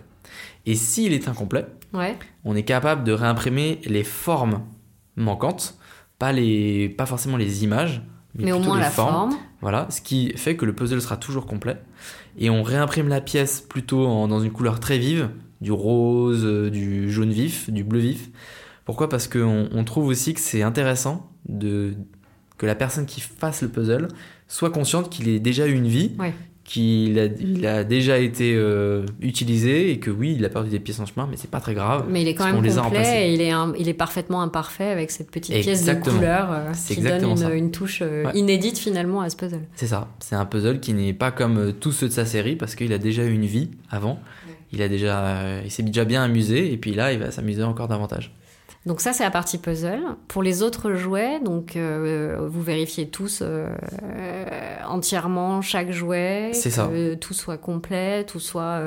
Et 0.66 0.76
s'il 0.76 1.14
est 1.14 1.28
incomplet, 1.28 1.66
Ouais. 1.94 2.18
on 2.46 2.56
est 2.56 2.64
capable 2.64 3.04
de 3.04 3.12
réimprimer 3.12 3.80
les 3.86 4.04
formes 4.04 4.62
manquantes, 5.16 5.78
pas, 6.20 6.32
les, 6.32 6.90
pas 6.90 7.06
forcément 7.06 7.38
les 7.38 7.64
images, 7.64 8.02
mais, 8.36 8.46
Mais 8.46 8.52
au 8.54 8.60
moins 8.60 8.78
les 8.78 8.84
la 8.84 8.90
formes. 8.92 9.32
forme. 9.32 9.38
Voilà, 9.62 9.88
ce 9.90 10.02
qui 10.02 10.32
fait 10.38 10.56
que 10.56 10.66
le 10.66 10.74
puzzle 10.74 11.02
sera 11.02 11.18
toujours 11.18 11.46
complet. 11.46 11.78
Et 12.38 12.50
on 12.50 12.64
réimprime 12.64 13.08
la 13.10 13.22
pièce 13.22 13.62
plutôt 13.62 14.06
en- 14.08 14.28
dans 14.28 14.40
une 14.40 14.52
couleur 14.52 14.80
très 14.80 14.98
vive, 14.98 15.30
du 15.60 15.72
rose, 15.72 16.44
euh, 16.46 16.70
du 16.72 17.12
jaune 17.12 17.32
vif, 17.32 17.70
du 17.70 17.84
bleu 17.84 18.00
vif. 18.00 18.30
Pourquoi? 18.86 19.10
Parce 19.10 19.28
qu'on 19.28 19.70
on 19.72 19.84
trouve 19.84 20.08
aussi 20.08 20.34
que 20.34 20.40
c'est 20.40 20.64
intéressant 20.64 21.30
de, 21.48 21.94
que 22.58 22.66
la 22.66 22.74
personne 22.76 23.06
qui 23.06 23.22
fasse 23.22 23.62
le 23.62 23.68
puzzle 23.70 24.08
soit 24.48 24.72
consciente 24.72 25.10
qu'il 25.10 25.28
ait 25.28 25.40
déjà 25.40 25.68
eu 25.68 25.74
une 25.74 25.88
vie, 25.88 26.14
Ouais. 26.18 26.34
Qu'il 26.72 27.20
a, 27.20 27.26
il 27.26 27.66
a 27.66 27.84
déjà 27.84 28.18
été 28.18 28.54
euh, 28.56 29.06
utilisé 29.22 29.92
et 29.92 30.00
que 30.00 30.10
oui, 30.10 30.36
il 30.38 30.46
a 30.46 30.50
perdu 30.50 30.70
des 30.70 30.80
pièces 30.80 31.00
en 31.00 31.06
chemin, 31.06 31.28
mais 31.30 31.36
c'est 31.38 31.50
pas 31.50 31.60
très 31.60 31.74
grave. 31.74 32.06
Mais 32.10 32.22
il 32.22 32.28
est 32.28 32.36
quand 32.36 32.46
même 32.46 32.56
complet 32.74 33.30
et 33.30 33.34
il 33.34 33.42
est, 33.42 33.52
un- 33.52 33.74
il 33.78 33.90
est 33.90 33.94
parfaitement 33.94 34.42
imparfait 34.42 34.86
avec 34.90 35.12
cette 35.12 35.32
petite 35.32 35.54
pièce 35.60 35.86
de 35.86 35.94
couleur 35.94 36.48
euh, 36.52 36.72
qui 36.88 37.02
donne 37.02 37.36
une, 37.54 37.72
touche 37.72 38.00
euh, 38.02 38.26
Ouais. 38.26 38.32
inédite 38.36 38.78
finalement 38.78 39.22
à 39.22 39.30
ce 39.30 39.36
puzzle. 39.36 39.62
C'est 39.76 39.88
ça. 39.88 40.08
C'est 40.20 40.36
un 40.36 40.46
puzzle 40.46 40.80
qui 40.80 40.94
n'est 40.94 41.14
pas 41.14 41.32
comme 41.32 41.74
tous 41.74 41.92
ceux 41.92 42.08
de 42.08 42.14
sa 42.14 42.26
série 42.26 42.56
parce 42.56 42.76
qu'il 42.76 42.94
a 42.94 42.98
déjà 42.98 43.24
eu 43.26 43.34
une 43.34 43.46
vie 43.46 43.70
avant. 43.90 44.20
Il 44.74 44.82
a 44.82 44.88
déjà, 44.88 45.62
il 45.66 45.72
s'est 45.72 45.84
déjà 45.84 46.06
bien 46.06 46.24
amusé 46.24 46.72
et 46.72 46.78
puis 46.78 46.94
là, 46.94 47.12
il 47.12 47.20
va 47.20 47.32
s'amuser 47.32 47.64
encore 47.64 47.90
davantage. 47.90 48.32
Donc 48.86 49.00
ça, 49.00 49.14
c'est 49.14 49.24
la 49.24 49.30
partie 49.32 49.58
puzzle. 49.60 50.02
Pour 50.28 50.42
les 50.42 50.64
autres 50.64 50.94
jouets, 50.94 51.40
donc 51.40 51.76
euh, 51.76 52.48
vous 52.50 52.62
vérifiez 52.64 53.08
tous 53.10 53.42
euh, 53.42 53.68
euh, 54.04 54.46
entièrement 54.88 55.62
chaque 55.62 55.92
jouet, 55.92 56.50
C'est 56.54 56.70
que 56.70 56.76
ça. 56.76 56.90
tout 57.20 57.34
soit 57.36 57.58
complet, 57.60 58.24
tout 58.26 58.40
soit 58.40 58.82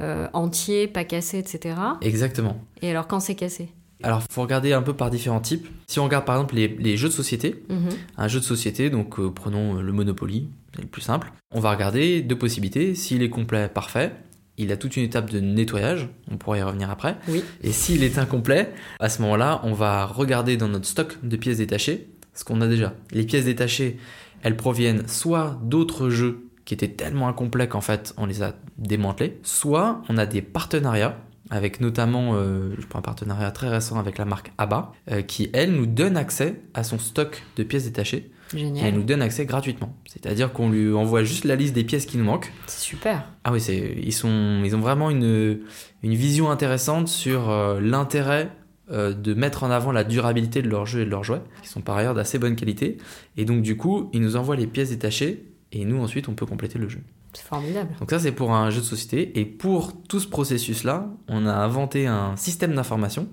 euh, 0.00 0.26
entier, 0.32 0.86
pas 0.88 1.04
cassé, 1.04 1.38
etc. 1.38 1.74
Exactement. 2.00 2.58
Et 2.80 2.90
alors 2.90 3.06
quand 3.06 3.20
c'est 3.20 3.34
cassé? 3.34 3.68
Alors, 4.04 4.22
faut 4.30 4.42
regarder 4.42 4.72
un 4.72 4.82
peu 4.82 4.94
par 4.94 5.10
différents 5.10 5.40
types. 5.40 5.66
Si 5.88 5.98
on 5.98 6.04
regarde 6.04 6.24
par 6.24 6.36
exemple 6.36 6.54
les, 6.54 6.68
les 6.68 6.96
jeux 6.96 7.08
de 7.08 7.12
société, 7.12 7.64
Mhm. 7.68 7.88
un 8.16 8.28
jeu 8.28 8.38
de 8.38 8.44
société, 8.44 8.90
donc 8.90 9.18
euh, 9.18 9.28
prenons 9.30 9.74
le 9.74 9.92
Monopoly, 9.92 10.48
c'est 10.74 10.82
le 10.82 10.86
plus 10.88 11.02
simple. 11.02 11.32
On 11.52 11.58
va 11.58 11.72
regarder 11.72 12.22
deux 12.22 12.38
possibilités. 12.38 12.94
S'il 12.94 13.22
est 13.24 13.28
complet, 13.30 13.68
parfait. 13.68 14.12
Il 14.58 14.72
a 14.72 14.76
toute 14.76 14.96
une 14.96 15.04
étape 15.04 15.30
de 15.30 15.40
nettoyage, 15.40 16.08
on 16.30 16.36
pourra 16.36 16.58
y 16.58 16.62
revenir 16.62 16.90
après. 16.90 17.16
Oui. 17.28 17.42
Et 17.62 17.72
s'il 17.72 18.02
est 18.02 18.18
incomplet, 18.18 18.72
à 19.00 19.08
ce 19.08 19.22
moment-là, 19.22 19.60
on 19.64 19.72
va 19.72 20.04
regarder 20.04 20.56
dans 20.56 20.68
notre 20.68 20.86
stock 20.86 21.16
de 21.22 21.36
pièces 21.36 21.58
détachées 21.58 22.08
ce 22.34 22.44
qu'on 22.44 22.60
a 22.60 22.68
déjà. 22.68 22.94
Les 23.12 23.24
pièces 23.24 23.46
détachées, 23.46 23.98
elles 24.42 24.56
proviennent 24.56 25.08
soit 25.08 25.58
d'autres 25.62 26.08
jeux 26.08 26.44
qui 26.64 26.74
étaient 26.74 26.88
tellement 26.88 27.28
incomplets 27.28 27.66
qu'en 27.66 27.80
fait 27.80 28.14
on 28.18 28.26
les 28.26 28.42
a 28.42 28.54
démantelés, 28.76 29.38
soit 29.42 30.02
on 30.08 30.18
a 30.18 30.26
des 30.26 30.42
partenariats 30.42 31.18
avec 31.50 31.80
notamment, 31.80 32.32
euh, 32.34 32.74
je 32.78 32.86
prends 32.86 32.98
un 32.98 33.02
partenariat 33.02 33.50
très 33.50 33.68
récent 33.68 33.98
avec 33.98 34.18
la 34.18 34.26
marque 34.26 34.52
ABBA, 34.58 34.92
euh, 35.10 35.22
qui 35.22 35.48
elle 35.54 35.72
nous 35.72 35.86
donne 35.86 36.16
accès 36.16 36.60
à 36.74 36.84
son 36.84 36.98
stock 36.98 37.42
de 37.56 37.62
pièces 37.62 37.84
détachées 37.84 38.30
et 38.54 38.60
elle 38.60 38.66
Génial. 38.66 38.94
nous 38.94 39.02
donne 39.02 39.22
accès 39.22 39.46
gratuitement. 39.46 39.94
C'est-à-dire 40.06 40.52
qu'on 40.52 40.70
lui 40.70 40.92
envoie 40.92 41.24
juste 41.24 41.44
la 41.44 41.56
liste 41.56 41.74
des 41.74 41.84
pièces 41.84 42.06
qui 42.06 42.18
nous 42.18 42.24
manquent. 42.24 42.52
C'est 42.66 42.80
super. 42.80 43.30
Ah 43.44 43.52
oui, 43.52 43.60
ils, 44.02 44.12
sont, 44.12 44.62
ils 44.64 44.74
ont 44.74 44.80
vraiment 44.80 45.10
une, 45.10 45.60
une 46.02 46.14
vision 46.14 46.50
intéressante 46.50 47.08
sur 47.08 47.50
euh, 47.50 47.80
l'intérêt 47.80 48.50
euh, 48.90 49.12
de 49.12 49.34
mettre 49.34 49.64
en 49.64 49.70
avant 49.70 49.92
la 49.92 50.02
durabilité 50.02 50.62
de 50.62 50.68
leurs 50.68 50.86
jeux 50.86 51.00
et 51.02 51.04
de 51.04 51.10
leurs 51.10 51.24
jouets, 51.24 51.42
qui 51.62 51.68
sont 51.68 51.82
par 51.82 51.96
ailleurs 51.96 52.14
d'assez 52.14 52.38
bonne 52.38 52.56
qualité. 52.56 52.96
Et 53.36 53.44
donc 53.44 53.62
du 53.62 53.76
coup, 53.76 54.08
ils 54.14 54.20
nous 54.22 54.36
envoient 54.36 54.56
les 54.56 54.66
pièces 54.66 54.90
détachées 54.90 55.44
et 55.72 55.84
nous 55.84 56.00
ensuite 56.00 56.28
on 56.28 56.34
peut 56.34 56.46
compléter 56.46 56.78
le 56.78 56.88
jeu. 56.88 57.00
C'est 57.34 57.44
formidable. 57.44 57.90
Donc 58.00 58.10
ça 58.10 58.18
c'est 58.18 58.32
pour 58.32 58.52
un 58.54 58.70
jeu 58.70 58.80
de 58.80 58.86
société. 58.86 59.38
Et 59.38 59.44
pour 59.44 59.92
tout 60.04 60.20
ce 60.20 60.26
processus-là, 60.26 61.10
on 61.28 61.46
a 61.46 61.52
inventé 61.52 62.06
un 62.06 62.34
système 62.36 62.74
d'information 62.74 63.28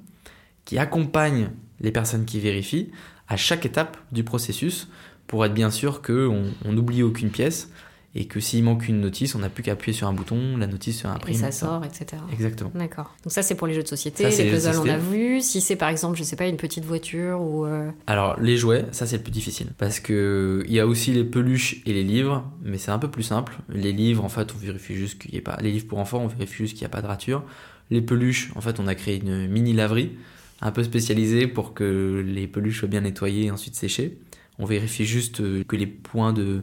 qui 0.65 0.77
accompagne 0.77 1.51
les 1.79 1.91
personnes 1.91 2.25
qui 2.25 2.39
vérifient 2.41 2.91
à 3.27 3.37
chaque 3.37 3.65
étape 3.65 3.97
du 4.11 4.23
processus 4.23 4.87
pour 5.27 5.43
être 5.45 5.53
bien 5.53 5.71
sûr 5.71 6.01
qu'on 6.01 6.45
on 6.63 6.71
n'oublie 6.73 7.01
aucune 7.03 7.29
pièce 7.29 7.69
et 8.17 8.27
que 8.27 8.39
s'il 8.39 8.63
manque 8.63 8.87
une 8.87 9.01
notice, 9.01 9.35
on 9.35 9.39
n'a 9.39 9.49
plus 9.49 9.61
qu'à 9.61 9.73
appuyer 9.73 9.91
sur 9.97 10.07
un 10.07 10.13
bouton, 10.13 10.55
la 10.55 10.67
notice 10.67 11.01
se 11.01 11.07
Et 11.07 11.09
imprime. 11.09 11.35
ça 11.35 11.51
sort, 11.51 11.83
etc. 11.83 12.21
Exactement. 12.31 12.71
D'accord. 12.73 13.13
Donc 13.25 13.33
ça, 13.33 13.41
c'est 13.41 13.55
pour 13.55 13.67
les 13.67 13.73
jeux 13.73 13.83
de 13.83 13.89
société, 13.89 14.23
Ça, 14.23 14.31
c'est 14.31 14.45
les 14.45 14.51
puzzles, 14.51 14.77
on 14.79 14.87
a 14.87 14.97
vu. 14.97 15.41
Si 15.41 15.59
c'est 15.59 15.75
par 15.75 15.89
exemple, 15.89 16.17
je 16.17 16.23
sais 16.23 16.37
pas, 16.37 16.47
une 16.47 16.55
petite 16.55 16.85
voiture 16.85 17.41
ou... 17.41 17.65
euh, 17.65 17.89
Alors 18.07 18.39
les 18.39 18.55
jouets, 18.55 18.85
ça 18.93 19.05
c'est 19.05 19.17
le 19.17 19.23
plus 19.23 19.31
difficile 19.33 19.67
parce 19.77 19.99
que 19.99 20.63
il 20.65 20.71
y 20.71 20.79
a 20.79 20.87
aussi 20.87 21.11
les 21.11 21.25
peluches 21.25 21.81
et 21.85 21.91
les 21.91 22.03
livres, 22.03 22.49
mais 22.63 22.77
c'est 22.77 22.91
un 22.91 22.99
peu 22.99 23.09
plus 23.11 23.23
simple. 23.23 23.57
Les 23.67 23.91
livres, 23.91 24.23
en 24.23 24.29
fait, 24.29 24.53
on 24.55 24.57
vérifie 24.59 24.95
juste 24.95 25.19
qu'il 25.19 25.31
n'y 25.31 25.37
ait 25.39 25.41
pas. 25.41 25.57
Les 25.61 25.71
livres 25.71 25.87
pour 25.87 25.99
enfants, 25.99 26.19
on 26.23 26.27
vérifie 26.27 26.55
juste 26.55 26.73
qu'il 26.75 26.83
n'y 26.83 26.87
a 26.87 26.95
pas 26.95 27.01
de 27.01 27.07
rature. 27.07 27.43
Les 27.91 28.01
peluches, 28.01 28.49
en 28.55 28.61
fait, 28.61 28.79
on 28.79 28.87
a 28.87 28.95
créé 28.95 29.17
une 29.19 29.47
mini 29.49 29.73
laverie 29.73 30.11
un 30.61 30.71
peu 30.71 30.83
spécialisée 30.83 31.47
pour 31.47 31.73
que 31.73 32.23
les 32.25 32.47
peluches 32.47 32.79
soient 32.79 32.87
bien 32.87 33.01
nettoyées 33.01 33.45
et 33.45 33.51
ensuite 33.51 33.75
séchées. 33.75 34.17
On 34.59 34.65
vérifie 34.65 35.05
juste 35.05 35.41
euh, 35.41 35.63
que 35.67 35.75
les 35.75 35.87
points 35.87 36.33
de 36.33 36.61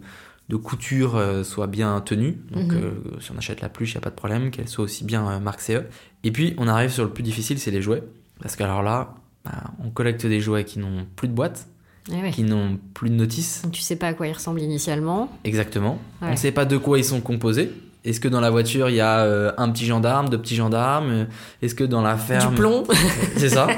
de 0.49 0.57
couture 0.57 1.17
euh, 1.17 1.45
soient 1.45 1.69
bien 1.69 1.99
tenus. 2.01 2.35
Donc 2.51 2.73
Mhm. 2.73 2.81
euh, 2.83 2.91
si 3.21 3.31
on 3.31 3.39
achète 3.39 3.61
la 3.63 3.69
peluche, 3.71 3.93
il 3.93 3.95
n'y 3.95 3.99
a 3.99 4.01
pas 4.03 4.11
de 4.11 4.15
problème, 4.17 4.51
qu'elle 4.51 4.69
soit 4.69 4.85
aussi 4.85 5.05
bien 5.05 5.39
marque 5.41 5.61
CE. 5.61 5.85
Et 6.25 6.31
puis 6.33 6.53
on 6.59 6.67
arrive 6.69 6.91
sur 6.91 7.05
le 7.05 7.11
plus 7.11 7.23
difficile, 7.23 7.59
c'est 7.59 7.71
les 7.71 7.81
jouets. 7.81 8.03
Parce 8.41 8.57
qu'alors 8.57 8.83
là, 8.83 9.15
bah, 9.45 9.63
on 9.83 9.89
collecte 9.91 10.27
des 10.27 10.41
jouets 10.41 10.65
qui 10.65 10.79
n'ont 10.79 11.07
plus 11.17 11.29
de 11.29 11.33
boîte, 11.33 11.69
eh 12.11 12.17
ouais. 12.21 12.31
qui 12.33 12.43
n'ont 12.43 12.79
plus 12.93 13.09
de 13.09 13.15
notice. 13.15 13.63
Tu 13.73 13.81
sais 13.81 13.97
pas 13.97 14.09
à 14.09 14.15
quoi 14.15 14.27
ils 14.27 14.33
ressemblent 14.33 14.61
initialement. 14.61 15.31
Exactement. 15.45 15.99
On 16.21 16.31
ne 16.33 16.37
sait 16.37 16.53
pas 16.53 16.65
de 16.65 16.77
quoi 16.77 16.99
ils 16.99 17.05
sont 17.05 17.21
composés. 17.21 17.71
Est-ce 18.05 18.21
que 18.21 18.29
dans 18.29 18.41
la 18.41 18.51
voiture 18.51 18.91
il 18.91 18.97
y 18.97 19.01
a 19.01 19.21
euh, 19.21 19.53
un 19.59 19.71
petit 19.71 19.87
gendarme, 19.87 20.29
deux 20.29 20.39
petits 20.39 20.57
gendarmes 20.57 21.27
Est-ce 21.61 21.75
que 21.75 21.85
dans 21.85 22.03
la 22.03 22.17
ferme 22.17 22.51
Du 22.51 22.61
plomb. 22.61 22.85
c'est 23.37 23.51
ça 23.51 23.69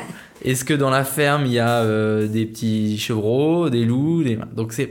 Est-ce 0.42 0.64
que 0.64 0.74
dans 0.74 0.90
la 0.90 1.04
ferme 1.04 1.46
il 1.46 1.52
y 1.52 1.58
a 1.58 1.80
euh, 1.80 2.26
des 2.26 2.46
petits 2.46 2.98
chevreaux, 2.98 3.70
des 3.70 3.84
loups 3.84 4.24
des... 4.24 4.38
Donc 4.54 4.72
c'est 4.72 4.90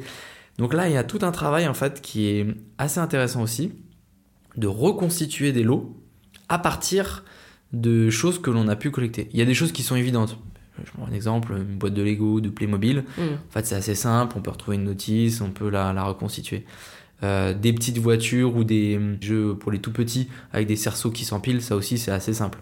donc 0.57 0.73
là 0.73 0.87
il 0.87 0.93
y 0.93 0.97
a 0.97 1.03
tout 1.03 1.19
un 1.23 1.31
travail 1.31 1.67
en 1.67 1.73
fait 1.73 2.01
qui 2.01 2.27
est 2.27 2.47
assez 2.77 2.99
intéressant 2.99 3.41
aussi 3.41 3.73
de 4.55 4.67
reconstituer 4.67 5.51
des 5.51 5.63
lots 5.63 5.97
à 6.49 6.59
partir 6.59 7.23
de 7.71 8.11
choses 8.11 8.39
que 8.39 8.51
l'on 8.51 8.67
a 8.67 8.75
pu 8.75 8.91
collecter. 8.91 9.29
Il 9.33 9.39
y 9.39 9.41
a 9.41 9.45
des 9.45 9.55
choses 9.55 9.71
qui 9.71 9.81
sont 9.81 9.95
évidentes. 9.95 10.37
Je 10.83 10.91
prends 10.91 11.07
un 11.07 11.13
exemple, 11.13 11.53
une 11.53 11.77
boîte 11.77 11.93
de 11.93 12.01
Lego, 12.03 12.39
de 12.39 12.49
Playmobil. 12.49 13.03
Mm. 13.17 13.21
En 13.21 13.51
fait, 13.51 13.65
c'est 13.65 13.75
assez 13.75 13.95
simple, 13.95 14.35
on 14.37 14.41
peut 14.41 14.51
retrouver 14.51 14.77
une 14.77 14.83
notice, 14.83 15.41
on 15.41 15.49
peut 15.49 15.69
la, 15.69 15.93
la 15.93 16.03
reconstituer. 16.03 16.65
Euh, 17.23 17.53
des 17.53 17.71
petites 17.71 17.99
voitures 17.99 18.55
ou 18.57 18.65
des 18.65 18.99
jeux 19.21 19.55
pour 19.55 19.71
les 19.71 19.79
tout 19.79 19.93
petits 19.93 20.27
avec 20.51 20.67
des 20.67 20.75
cerceaux 20.75 21.09
qui 21.09 21.23
s'empilent, 21.23 21.61
ça 21.61 21.75
aussi 21.77 21.97
c'est 21.97 22.11
assez 22.11 22.33
simple. 22.33 22.59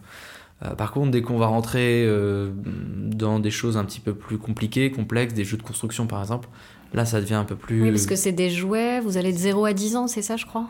Euh, 0.63 0.75
par 0.75 0.91
contre, 0.91 1.09
dès 1.09 1.23
qu'on 1.23 1.39
va 1.39 1.47
rentrer 1.47 2.05
euh, 2.05 2.51
dans 2.63 3.39
des 3.39 3.49
choses 3.49 3.75
un 3.75 3.83
petit 3.85 3.99
peu 3.99 4.13
plus 4.13 4.37
compliquées, 4.37 4.91
complexes, 4.91 5.33
des 5.33 5.45
jeux 5.45 5.57
de 5.57 5.63
construction 5.63 6.05
par 6.05 6.19
exemple, 6.19 6.47
là 6.93 7.05
ça 7.05 7.19
devient 7.21 7.35
un 7.35 7.43
peu 7.43 7.55
plus. 7.55 7.81
Oui, 7.81 7.89
parce 7.89 8.05
que 8.05 8.15
c'est 8.15 8.33
des 8.33 8.51
jouets, 8.51 8.99
vous 8.99 9.17
allez 9.17 9.31
de 9.33 9.37
0 9.37 9.65
à 9.65 9.73
10 9.73 9.95
ans, 9.95 10.07
c'est 10.07 10.21
ça, 10.21 10.37
je 10.37 10.45
crois? 10.45 10.67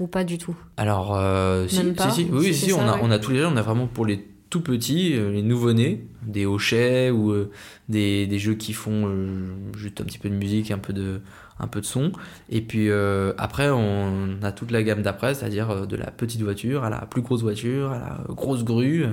Ou 0.00 0.06
pas 0.06 0.24
du 0.24 0.36
tout? 0.36 0.56
Alors, 0.76 1.18
si, 1.68 1.76
si, 1.76 2.10
si, 2.10 2.28
oui, 2.30 2.52
Si, 2.52 2.72
on, 2.74 2.78
ça, 2.78 2.92
a, 2.92 2.94
ouais. 2.96 3.00
on 3.02 3.10
a 3.10 3.18
tous 3.18 3.30
les 3.30 3.38
jeux, 3.38 3.46
on 3.46 3.56
a 3.56 3.62
vraiment 3.62 3.86
pour 3.86 4.04
les 4.04 4.29
tout 4.50 4.60
petits, 4.60 5.14
euh, 5.14 5.30
les 5.30 5.42
nouveau-nés, 5.42 6.04
des 6.22 6.44
hochets 6.44 7.10
ou 7.10 7.30
euh, 7.30 7.50
des, 7.88 8.26
des 8.26 8.38
jeux 8.38 8.54
qui 8.54 8.72
font 8.72 9.06
euh, 9.08 9.52
juste 9.76 10.00
un 10.00 10.04
petit 10.04 10.18
peu 10.18 10.28
de 10.28 10.34
musique, 10.34 10.70
un 10.72 10.78
peu 10.78 10.92
de, 10.92 11.20
un 11.60 11.68
peu 11.68 11.80
de 11.80 11.86
son. 11.86 12.10
Et 12.48 12.60
puis 12.60 12.90
euh, 12.90 13.32
après, 13.38 13.70
on 13.70 14.36
a 14.42 14.50
toute 14.52 14.70
la 14.72 14.82
gamme 14.82 15.02
d'après, 15.02 15.34
c'est-à-dire 15.34 15.86
de 15.86 15.96
la 15.96 16.10
petite 16.10 16.42
voiture 16.42 16.82
à 16.84 16.90
la 16.90 17.02
plus 17.06 17.22
grosse 17.22 17.42
voiture, 17.42 17.92
à 17.92 17.98
la 17.98 18.34
grosse 18.34 18.64
grue, 18.64 19.04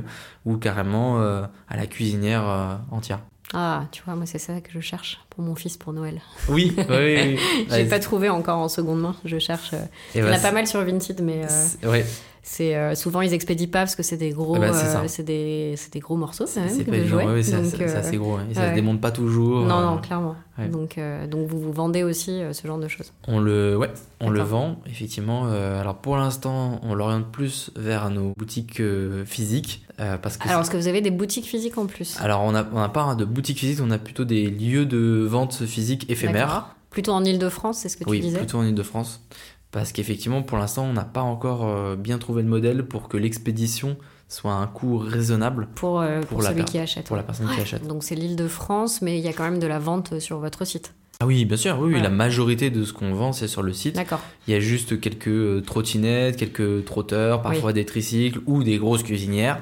ou 0.46 0.58
carrément 0.58 1.22
euh, 1.22 1.44
à 1.70 1.78
la 1.78 1.86
cuisinière 1.86 2.48
euh, 2.50 2.76
entière. 2.92 3.20
Ah, 3.54 3.86
tu 3.94 4.02
vois, 4.06 4.16
moi 4.16 4.26
c'est 4.26 4.40
ça 4.40 4.60
que 4.60 4.72
je 4.74 4.82
cherche 4.82 5.20
pour 5.30 5.42
mon 5.42 5.56
fils 5.56 5.78
pour 5.78 5.94
Noël. 5.94 6.20
Oui, 6.50 6.74
oui, 6.78 6.86
oui. 6.90 7.40
J'ai 7.70 7.76
Ouais, 7.84 7.86
pas 7.86 8.00
trouvé 8.00 8.28
encore 8.28 8.58
en 8.58 8.68
seconde 8.68 9.00
main, 9.00 9.16
je 9.24 9.38
cherche. 9.40 9.72
Il 10.16 10.20
y 10.20 10.24
en 10.24 10.28
a 10.34 10.38
pas 10.40 10.52
mal 10.52 10.68
sur 10.68 10.84
Vinted, 10.84 11.22
mais 11.24 11.44
ouais, 11.88 12.06
c'est 12.50 12.76
euh, 12.76 12.96
souvent 12.96 13.20
ils 13.20 13.34
expédient 13.34 13.68
pas 13.68 13.80
parce 13.80 13.96
que 13.98 14.04
c'est 14.04 14.16
des 14.16 14.30
gros, 14.30 14.56
Ah 14.56 14.60
bah, 14.60 14.74
c'est 15.08 15.22
euh, 15.22 15.26
des, 15.26 15.76
des 15.92 16.00
gros 16.00 16.16
morceaux 16.16 16.46
quand 16.46 16.62
même 16.62 16.70
c'est 16.70 16.90
ouais, 16.90 17.40
assez, 17.40 17.54
euh, 17.82 18.00
assez 18.00 18.16
gros, 18.18 18.36
hein, 18.38 18.46
et 18.50 18.54
ça 18.54 18.62
ouais. 18.62 18.70
se 18.70 18.76
démonte 18.76 19.02
pas 19.02 19.12
toujours. 19.12 19.66
Non, 19.66 19.80
euh, 19.80 19.86
non, 19.86 19.98
clairement. 19.98 20.36
ouais. 20.58 20.70
Donc, 20.70 20.98
donc 21.30 21.48
vous 21.50 21.60
vous 21.60 21.74
vendez 21.74 22.04
aussi 22.04 22.42
ce 22.54 22.66
genre 22.66 22.80
de 22.80 22.88
choses. 22.88 23.12
On 23.28 23.40
le, 23.40 23.78
ouais, 23.78 23.92
on 24.22 24.30
le 24.30 24.42
vend, 24.42 24.80
effectivement. 24.86 25.46
Alors 25.48 25.96
pour 25.98 26.16
l'instant, 26.16 26.80
on 26.84 26.96
l'oriente 26.96 27.28
plus 27.32 27.70
vers 27.76 28.10
nos 28.10 28.32
boutiques 28.38 28.82
physiques. 29.26 29.86
parce 29.98 30.38
que 30.38 30.48
Alors, 30.48 30.62
est-ce 30.62 30.72
que 30.72 30.78
vous 30.78 30.88
avez 30.88 31.02
des 31.02 31.12
boutiques 31.12 31.46
physiques 31.48 31.78
en 31.78 31.86
plus? 31.86 32.18
Alors 32.22 32.42
on 32.44 32.54
n'a 32.54 32.66
on 32.72 32.80
n'a 32.80 32.90
pas 32.90 33.14
de 33.16 33.26
boutiques 33.26 33.60
physiques, 33.60 33.82
on 33.84 33.92
a 33.92 33.98
plutôt 33.98 34.24
des 34.24 34.50
lieux 34.50 34.86
de 34.86 35.26
vente 35.30 35.66
physiques 35.66 36.10
éphémères. 36.10 36.76
Plutôt 36.90 37.12
en 37.12 37.24
Ile-de-France, 37.26 37.80
c'est 37.80 37.90
ce 37.90 37.98
que 37.98 38.06
tu 38.06 38.10
Oui, 38.10 38.22
disais? 38.22 38.38
plutôt 38.38 38.58
en 38.60 38.66
Ile-de-France. 38.66 39.22
Parce 39.72 39.92
qu'effectivement, 39.92 40.42
pour 40.42 40.58
l'instant, 40.58 40.86
on 40.86 40.94
n'a 40.94 41.04
pas 41.04 41.22
encore 41.22 41.66
euh, 41.68 41.96
bien 41.96 42.18
trouvé 42.18 42.42
le 42.42 42.48
modèle 42.50 42.84
pour 42.86 43.10
que 43.10 43.18
l'expédition 43.18 43.98
soit 44.30 44.52
à 44.54 44.56
un 44.56 44.68
coût 44.68 44.98
raisonnable 44.98 45.68
pour, 45.76 46.02
euh, 46.02 46.20
pour, 46.22 46.30
Pour 46.30 46.42
la 46.42 46.50
celui 46.50 46.64
per- 46.64 46.72
qui 46.72 46.78
achète. 46.80 47.06
pour 47.08 47.16
la 47.16 47.24
personne 47.24 47.48
qui 47.54 47.62
achète. 47.62 47.86
Donc 47.88 48.04
c'est 48.04 48.16
l'Île-de-France, 48.16 49.02
mais 49.02 49.18
il 49.18 49.24
y 49.24 49.28
a 49.28 49.34
quand 49.34 49.44
même 49.44 49.60
de 49.60 49.68
la 49.68 49.80
vente 49.80 50.20
sur 50.20 50.40
votre 50.40 50.66
site. 50.66 50.94
Ah 51.20 51.26
oui, 51.26 51.46
bien 51.46 51.58
sûr, 51.58 51.78
oui, 51.82 51.94
Ouais. 51.94 52.00
la 52.02 52.10
majorité 52.12 52.70
de 52.70 52.84
ce 52.84 52.94
qu'on 52.94 53.14
vend, 53.14 53.32
c'est 53.34 53.48
sur 53.48 53.64
le 53.64 53.74
site. 53.74 53.96
D'accord. 53.96 54.20
Il 54.48 54.54
y 54.54 54.58
a 54.58 54.60
juste 54.60 55.00
quelques 55.02 55.28
euh, 55.30 55.62
trottinettes, 55.66 56.38
quelques 56.38 56.86
trotteurs, 56.86 57.42
parfois 57.42 57.74
des 57.74 57.86
tricycles 57.86 58.40
ou 58.46 58.64
des 58.64 58.78
grosses 58.78 59.02
cuisinières. 59.04 59.60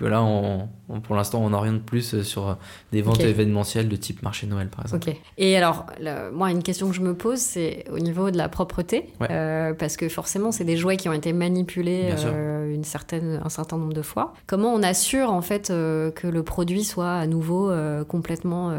Que 0.00 0.06
là, 0.06 0.22
on, 0.22 0.70
on- 0.88 1.00
pour 1.02 1.14
l'instant, 1.14 1.42
on 1.44 1.52
oriente 1.52 1.82
plus 1.82 2.22
sur 2.22 2.56
des 2.90 3.02
ventes 3.02 3.20
événementielles 3.20 3.86
de 3.86 3.96
type 3.96 4.22
marché 4.22 4.46
Noël, 4.46 4.68
par 4.68 4.86
exemple. 4.86 5.10
Ok. 5.10 5.16
Et 5.36 5.56
alors, 5.58 5.84
le- 6.00 6.30
moi, 6.32 6.50
une 6.50 6.62
question 6.62 6.88
que 6.88 6.94
je 6.94 7.02
me 7.02 7.12
pose, 7.14 7.38
c'est 7.38 7.84
au 7.92 7.98
niveau 7.98 8.30
de 8.30 8.38
la 8.38 8.48
propreté, 8.48 9.10
Ouais. 9.20 9.28
Euh, 9.30 9.74
parce 9.74 9.98
que 9.98 10.08
forcément, 10.08 10.52
c'est 10.52 10.64
des 10.64 10.78
jouets 10.78 10.96
qui 10.96 11.10
ont 11.10 11.12
été 11.12 11.34
manipulés 11.34 12.14
euh, 12.24 12.74
une 12.74 12.84
certaine, 12.84 13.42
un 13.44 13.48
certain 13.50 13.76
nombre 13.76 13.92
de 13.92 14.00
fois. 14.00 14.32
Comment 14.46 14.72
on 14.72 14.82
assure 14.82 15.30
en 15.30 15.42
fait 15.42 15.68
euh, 15.70 16.10
que 16.10 16.26
le 16.26 16.42
produit 16.42 16.82
soit 16.84 17.12
à 17.12 17.26
nouveau 17.26 17.70
complètement 18.08 18.72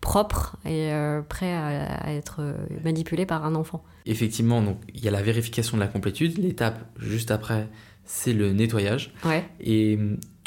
propre 0.00 0.56
et 0.64 0.92
euh, 0.92 1.22
prêt 1.22 1.52
à, 1.52 1.94
à 2.08 2.12
être 2.12 2.40
manipulé 2.84 3.24
par 3.26 3.44
un 3.44 3.54
enfant? 3.54 3.82
Effectivement, 4.06 4.60
donc 4.62 4.76
il 4.94 5.02
y 5.02 5.08
a 5.08 5.10
la 5.10 5.22
vérification 5.22 5.76
de 5.76 5.82
la 5.82 5.88
complétude. 5.88 6.36
L'étape 6.38 6.78
juste 6.98 7.30
après, 7.30 7.68
c'est 8.04 8.32
le 8.32 8.52
nettoyage. 8.52 9.12
Ouais. 9.24 9.44
Et 9.60 9.98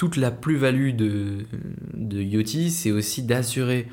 toute 0.01 0.17
la 0.17 0.31
plus-value 0.31 0.95
de, 0.95 1.45
de 1.93 2.19
Yoti, 2.23 2.71
c'est 2.71 2.89
aussi 2.89 3.21
d'assurer 3.21 3.87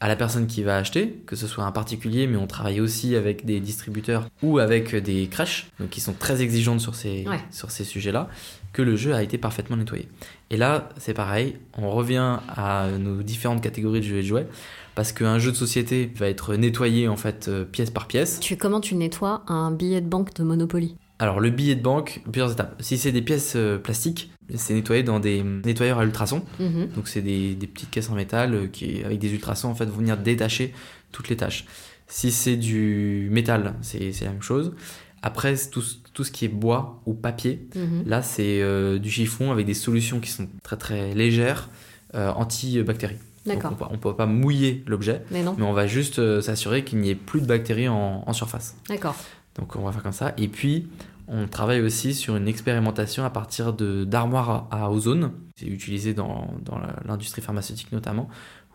à 0.00 0.08
la 0.08 0.16
personne 0.16 0.48
qui 0.48 0.64
va 0.64 0.76
acheter, 0.76 1.22
que 1.24 1.36
ce 1.36 1.46
soit 1.46 1.62
un 1.62 1.70
particulier, 1.70 2.26
mais 2.26 2.36
on 2.36 2.48
travaille 2.48 2.80
aussi 2.80 3.14
avec 3.14 3.44
des 3.46 3.60
distributeurs 3.60 4.26
ou 4.42 4.58
avec 4.58 4.96
des 4.96 5.28
crèches, 5.28 5.68
donc 5.78 5.90
qui 5.90 6.00
sont 6.00 6.14
très 6.14 6.42
exigeantes 6.42 6.80
sur 6.80 6.96
ces, 6.96 7.24
Ouais. 7.28 7.38
sur 7.52 7.70
ces 7.70 7.84
sujets-là, 7.84 8.28
que 8.72 8.82
le 8.82 8.96
jeu 8.96 9.14
a 9.14 9.22
été 9.22 9.38
parfaitement 9.38 9.76
nettoyé. 9.76 10.08
Et 10.50 10.56
là, 10.56 10.88
c'est 10.98 11.14
pareil, 11.14 11.54
on 11.78 11.92
revient 11.92 12.38
à 12.48 12.88
nos 12.98 13.22
différentes 13.22 13.62
catégories 13.62 14.00
de 14.00 14.04
jeux 14.06 14.16
et 14.18 14.22
de 14.22 14.26
jouets, 14.26 14.48
parce 14.96 15.12
qu'un 15.12 15.38
jeu 15.38 15.52
de 15.52 15.56
société 15.56 16.10
va 16.16 16.26
être 16.26 16.56
nettoyé 16.56 17.06
en 17.06 17.16
fait 17.16 17.46
euh, 17.46 17.64
pièce 17.64 17.90
par 17.90 18.08
pièce. 18.08 18.40
Tu, 18.40 18.56
comment 18.56 18.80
tu 18.80 18.96
nettoies 18.96 19.44
un 19.46 19.70
billet 19.70 20.00
de 20.00 20.08
banque 20.08 20.34
de 20.34 20.42
Monopoly? 20.42 20.96
Alors 21.22 21.38
le 21.38 21.50
billet 21.50 21.76
de 21.76 21.82
banque, 21.82 22.20
plusieurs 22.32 22.50
étapes. 22.50 22.74
Si 22.80 22.98
c'est 22.98 23.12
des 23.12 23.22
pièces 23.22 23.52
euh, 23.54 23.78
plastiques, 23.78 24.32
c'est 24.56 24.74
nettoyé 24.74 25.04
dans 25.04 25.20
des 25.20 25.44
nettoyeurs 25.44 26.00
à 26.00 26.04
ultrasons. 26.04 26.42
Mhm. 26.58 26.88
Donc 26.96 27.06
c'est 27.06 27.22
des, 27.22 27.54
des 27.54 27.68
petites 27.68 27.90
caisses 27.90 28.10
en 28.10 28.16
métal 28.16 28.54
euh, 28.54 28.66
qui, 28.66 29.04
avec 29.04 29.20
des 29.20 29.32
ultrasons, 29.32 29.68
en 29.68 29.74
fait, 29.76 29.84
vont 29.84 29.98
venir 29.98 30.16
détacher 30.16 30.74
toutes 31.12 31.28
les 31.28 31.36
tâches. 31.36 31.64
Si 32.08 32.32
c'est 32.32 32.56
du 32.56 33.28
métal, 33.30 33.74
c'est 33.82 34.10
la 34.22 34.30
même 34.32 34.42
chose. 34.42 34.74
Après, 35.22 35.54
tout, 35.70 35.80
ce- 35.80 35.94
tout 36.12 36.24
ce 36.24 36.32
qui 36.32 36.44
est 36.44 36.48
bois 36.48 37.00
ou 37.06 37.14
papier, 37.14 37.68
Mhm. 37.76 38.02
là, 38.06 38.20
c'est 38.22 38.60
euh, 38.60 38.98
du 38.98 39.08
chiffon 39.08 39.52
avec 39.52 39.64
des 39.64 39.74
solutions 39.74 40.18
qui 40.18 40.28
sont 40.30 40.48
très 40.64 40.76
très 40.76 41.14
légères, 41.14 41.68
euh, 42.16 42.32
anti-bactéries. 42.32 43.18
D'accord. 43.46 43.76
on 43.90 43.92
ne 43.94 43.98
peut 43.98 44.14
pas 44.14 44.26
mouiller 44.26 44.82
l'objet, 44.88 45.22
Mais 45.30 45.42
on 45.62 45.72
va 45.72 45.86
juste 45.88 46.18
euh, 46.18 46.40
s'assurer 46.40 46.82
qu'il 46.84 46.98
n'y 46.98 47.10
ait 47.10 47.14
plus 47.16 47.40
de 47.40 47.46
bactéries 47.46 47.88
en- 47.88 48.22
en 48.26 48.32
surface. 48.32 48.76
D'accord. 48.88 49.14
Donc 49.58 49.74
on 49.76 49.82
va 49.82 49.92
faire 49.92 50.02
comme 50.02 50.12
ça. 50.12 50.32
Et 50.38 50.46
puis 50.48 50.86
on 51.34 51.48
travaille 51.48 51.80
aussi 51.80 52.12
sur 52.14 52.36
une 52.36 52.46
expérimentation 52.46 53.24
à 53.24 53.30
partir 53.30 53.72
de 53.72 54.04
d'armoires 54.04 54.68
à, 54.70 54.84
à 54.84 54.90
ozone. 54.90 55.32
C'est 55.56 55.66
utilisé 55.66 56.12
dans, 56.14 56.54
dans 56.62 56.78
l'industrie 57.06 57.40
pharmaceutique 57.42 57.90
notamment, 57.90 58.28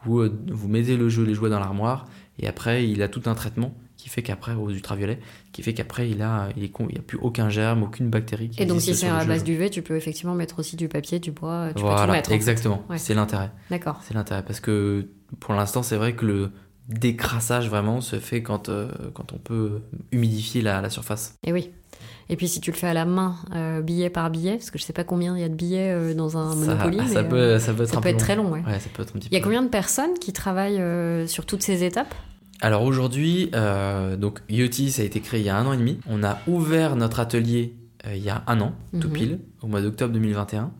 où 0.06 0.20
euh, 0.20 0.36
vous 0.50 0.68
mettez 0.68 0.98
le 0.98 1.08
jeu, 1.08 1.24
les 1.24 1.34
jouets 1.36 1.50
dans 1.52 1.60
l'armoire, 1.60 2.06
et 2.40 2.48
après 2.48 2.88
il 2.90 3.02
a 3.04 3.08
tout 3.10 3.22
un 3.28 3.36
traitement 3.36 3.74
qui 3.96 4.10
fait 4.10 4.22
qu'après, 4.22 4.54
aux 4.54 4.70
ultraviolets, 4.70 5.20
qui 5.52 5.64
fait 5.64 5.74
qu'après 5.74 6.10
il 6.10 6.22
a, 6.22 6.50
il 6.56 6.64
est 6.64 6.72
il 6.90 6.96
y 6.96 7.00
a 7.00 7.02
plus 7.02 7.18
aucun 7.20 7.50
germe, 7.50 7.84
aucune 7.84 8.10
bactérie 8.10 8.50
qui 8.50 8.62
Et 8.62 8.66
donc 8.66 8.80
si 8.82 8.94
c'est 8.96 9.08
à 9.08 9.26
base 9.26 9.44
d'UV, 9.44 9.70
tu 9.72 9.82
peux 9.82 9.96
effectivement 9.96 10.36
mettre 10.36 10.60
aussi 10.60 10.76
du 10.76 10.88
papier, 10.88 11.20
du 11.20 11.32
bois, 11.32 11.70
tu 11.70 11.74
peux 11.76 11.80
tout 11.82 11.86
Voilà, 11.88 12.14
mettre. 12.14 12.32
exactement. 12.32 12.84
Ouais. 12.90 12.98
C'est 13.00 13.16
l'intérêt. 13.16 13.52
D'accord. 13.72 14.00
C'est 14.04 14.14
l'intérêt 14.14 14.44
parce 14.44 14.60
que 14.60 15.08
pour 15.40 15.54
l'instant, 15.56 15.82
c'est 15.84 15.98
vrai 15.98 16.16
que 16.16 16.26
le 16.26 16.52
décrassage 16.90 17.70
vraiment 17.70 18.02
se 18.02 18.18
fait 18.20 18.42
quand, 18.42 18.70
euh, 18.70 18.90
quand 19.14 19.34
on 19.34 19.38
peut 19.38 19.82
humidifier 20.12 20.62
la, 20.62 20.80
la 20.82 20.90
surface. 20.90 21.36
Et 21.46 21.52
oui. 21.52 21.72
Et 22.30 22.36
puis 22.36 22.48
si 22.48 22.60
tu 22.60 22.72
le 22.72 22.76
fais 22.78 22.88
à 22.88 22.94
la 22.94 23.06
main, 23.06 23.36
euh, 23.56 23.82
billet 23.82 24.10
par 24.10 24.30
billet, 24.30 24.54
parce 24.58 24.70
que 24.72 24.78
je 24.78 24.84
sais 24.84 24.94
pas 24.94 25.04
combien 25.06 25.36
il 25.38 25.42
y 25.42 25.44
a 25.44 25.50
de 25.50 25.56
billets 25.56 25.92
euh, 25.92 26.14
dans 26.14 26.38
un 26.38 26.52
Ça- 26.52 26.56
Monopoly, 26.58 26.98
mais 26.98 27.24
peut, 27.24 27.36
euh, 27.38 27.60
ça 27.60 27.74
peut 27.74 27.84
être, 27.84 27.90
ça 27.90 27.98
un 27.98 28.02
peut 28.02 28.10
peu 28.10 28.16
être 28.16 28.20
très 28.20 28.36
long. 28.36 28.44
long. 28.44 28.52
Ouais. 28.52 28.64
Ouais, 28.68 28.80
ça 28.80 28.90
peut 28.94 29.02
être 29.04 29.12
un 29.16 29.20
petit 29.20 29.30
Il 29.32 29.34
y 29.34 29.38
a 29.38 29.44
combien 29.44 29.64
de 29.64 29.70
personnes 29.70 30.14
qui 30.20 30.34
travaillent 30.34 30.82
euh, 30.82 31.26
sur 31.28 31.46
toutes 31.46 31.64
ces 31.64 31.84
étapes? 31.84 32.14
Alors 32.60 32.82
aujourd'hui, 32.84 33.52
donc 34.18 34.40
IoT, 34.50 34.90
ça 34.90 35.04
a 35.04 35.06
été 35.06 35.20
créé 35.20 35.40
il 35.42 35.46
y 35.46 35.50
a 35.50 35.56
un 35.58 35.66
an 35.68 35.74
et 35.74 35.78
demi. 35.78 36.00
On 36.10 36.24
a 36.24 36.40
ouvert 36.48 36.96
notre 36.96 37.20
atelier 37.20 37.76
il 38.12 38.18
y 38.24 38.30
a 38.32 38.44
un 38.48 38.60
an, 38.62 38.74
tout 39.00 39.08
Mhm. 39.10 39.14
pile, 39.14 39.40
au 39.62 39.68
mois 39.68 39.82
d'octobre 39.82 40.12
2021. 40.14 40.72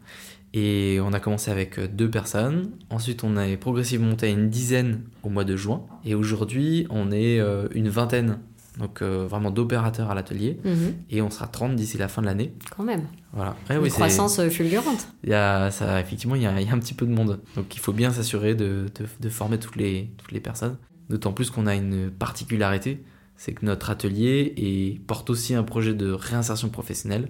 Et 0.54 0.98
on 1.04 1.14
a 1.14 1.20
commencé 1.20 1.52
avec 1.52 1.80
deux 1.96 2.10
personnes. 2.10 2.72
Ensuite, 2.90 3.24
on 3.24 3.38
a 3.38 3.46
progressivement 3.58 4.08
monté 4.08 4.26
à 4.26 4.30
une 4.30 4.50
dizaine 4.50 5.02
au 5.22 5.30
mois 5.30 5.44
de 5.44 5.56
juin. 5.56 5.84
Et 6.04 6.16
aujourd'hui, 6.16 6.88
on 6.90 7.12
est 7.12 7.40
une 7.76 7.90
vingtaine, 7.90 8.40
donc 8.80 9.02
euh, 9.02 9.26
vraiment 9.28 9.52
d'opérateurs 9.52 10.10
à 10.12 10.16
l'atelier. 10.16 10.60
Mhm. 10.64 10.96
Et 11.10 11.22
on 11.22 11.30
sera 11.30 11.48
30 11.48 11.76
d'ici 11.76 11.98
la 11.98 12.08
fin 12.08 12.22
de 12.22 12.28
l'année. 12.28 12.54
Quand 12.76 12.84
même. 12.84 13.04
Voilà. 13.34 13.56
Ouais, 13.70 13.76
Une 13.78 13.82
oui, 13.84 13.90
croissance 13.90 14.40
euh, 14.40 14.50
fulgurante. 14.50 15.08
il 15.24 15.30
y 15.30 15.34
a, 15.34 15.72
ça, 15.72 16.00
effectivement, 16.00 16.36
il 16.36 16.42
y, 16.44 16.46
a, 16.46 16.60
il 16.62 16.68
y 16.68 16.70
a 16.70 16.74
un 16.74 16.80
petit 16.80 16.94
peu 16.94 17.06
de 17.06 17.12
monde. 17.14 17.40
Donc 17.56 17.76
il 17.76 17.80
faut 17.80 17.94
bien 17.94 18.12
s'assurer 18.12 18.56
de, 18.56 18.86
de- 19.00 19.06
de 19.20 19.30
former 19.30 19.58
toutes 19.60 19.76
les, 19.76 20.10
toutes 20.18 20.32
les 20.32 20.40
personnes. 20.40 20.78
D'autant 21.10 21.32
plus 21.34 21.50
qu'on 21.52 21.68
a 21.68 21.76
une 21.76 22.10
particularité, 22.12 23.04
c'est 23.36 23.54
que 23.54 23.66
notre 23.66 23.90
atelier 23.90 24.54
est- 24.58 25.00
porte 25.06 25.30
aussi 25.30 25.54
un 25.56 25.64
projet 25.64 25.94
de 25.94 26.12
réinsertion 26.12 26.70
professionnelle 26.70 27.30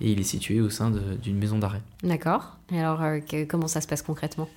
et 0.00 0.12
il 0.12 0.20
est 0.20 0.24
situé 0.24 0.60
au 0.60 0.68
sein 0.70 0.92
d'une 1.22 1.38
maison 1.38 1.58
d'arrêt. 1.58 1.80
D'accord. 2.02 2.58
Et 2.70 2.78
alors, 2.80 3.02
euh, 3.02 3.20
comment 3.48 3.66
ça 3.68 3.80
se 3.80 3.86
passe 3.86 4.02
concrètement? 4.02 4.48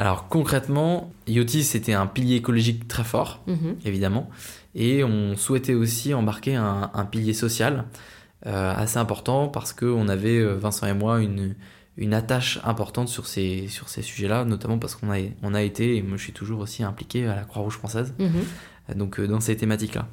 Alors 0.00 0.28
concrètement, 0.28 1.10
IoT 1.26 1.48
c'était 1.62 1.92
un 1.92 2.06
pilier 2.06 2.36
écologique 2.36 2.86
très 2.86 3.02
fort, 3.02 3.42
Mhm. 3.48 3.74
évidemment, 3.84 4.30
et 4.76 5.02
on 5.02 5.36
souhaitait 5.36 5.74
aussi 5.74 6.14
embarquer 6.14 6.54
un, 6.54 6.90
un 6.94 7.04
pilier 7.04 7.32
social 7.34 7.84
euh, 8.46 8.72
assez 8.76 8.98
important 8.98 9.48
parce 9.48 9.72
qu'on 9.72 10.06
avait, 10.08 10.38
euh, 10.38 10.54
Vincent 10.54 10.86
et 10.86 10.94
moi, 10.94 11.20
une, 11.20 11.56
une 11.96 12.14
attache 12.14 12.60
importante 12.62 13.08
sur 13.08 13.26
ces, 13.26 13.66
sur 13.66 13.88
ces 13.88 14.02
sujets-là, 14.02 14.44
notamment 14.44 14.78
parce 14.78 14.94
qu'on 14.94 15.10
a, 15.10 15.16
on 15.42 15.52
a 15.52 15.62
été, 15.62 15.96
et 15.96 16.02
moi 16.02 16.16
je 16.16 16.22
suis 16.22 16.32
toujours 16.32 16.60
aussi 16.60 16.84
impliqué 16.84 17.26
à 17.26 17.34
la 17.34 17.42
Croix-Rouge 17.42 17.74
française, 17.74 18.14
Mhm. 18.20 18.28
euh, 18.90 18.94
donc 18.94 19.20
dans 19.20 19.40
ces 19.40 19.56
thématiques-là. 19.56 20.06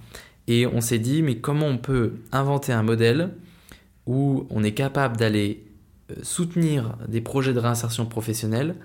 Et 0.47 0.65
on 0.65 0.81
s'est 0.81 0.97
dit, 0.97 1.21
mais 1.21 1.37
comment 1.37 1.67
on 1.67 1.77
peut 1.77 2.13
inventer 2.31 2.73
un 2.73 2.81
modèle 2.81 3.29
où 4.07 4.47
on 4.49 4.63
est 4.63 4.73
capable 4.73 5.17
d'aller 5.17 5.63
soutenir 6.23 6.95
des 7.07 7.21
projets 7.21 7.53
de 7.53 7.59
réinsertion 7.59 8.05
professionnelle 8.07 8.75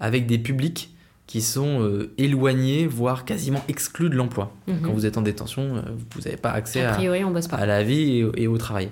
avec 0.00 0.26
des 0.26 0.38
publics 0.38 0.92
qui 1.26 1.40
sont 1.42 1.80
euh, 1.82 2.12
éloignés, 2.18 2.86
voire 2.86 3.24
quasiment 3.24 3.62
exclus 3.68 4.08
de 4.10 4.14
l'emploi. 4.14 4.54
Mhm. 4.68 4.80
Quand 4.82 4.92
vous 4.92 5.06
êtes 5.06 5.18
en 5.18 5.22
détention, 5.22 5.76
euh, 5.76 5.80
vous 6.14 6.20
n'avez 6.20 6.36
pas 6.36 6.50
accès 6.50 6.82
A 6.82 6.92
à, 6.92 6.94
priori, 6.96 7.24
on 7.24 7.30
bosse 7.32 7.48
pas. 7.48 7.56
à 7.56 7.66
la 7.66 7.82
vie 7.82 8.18
et, 8.18 8.24
au- 8.24 8.32
et 8.36 8.46
au 8.46 8.56
travail. 8.58 8.90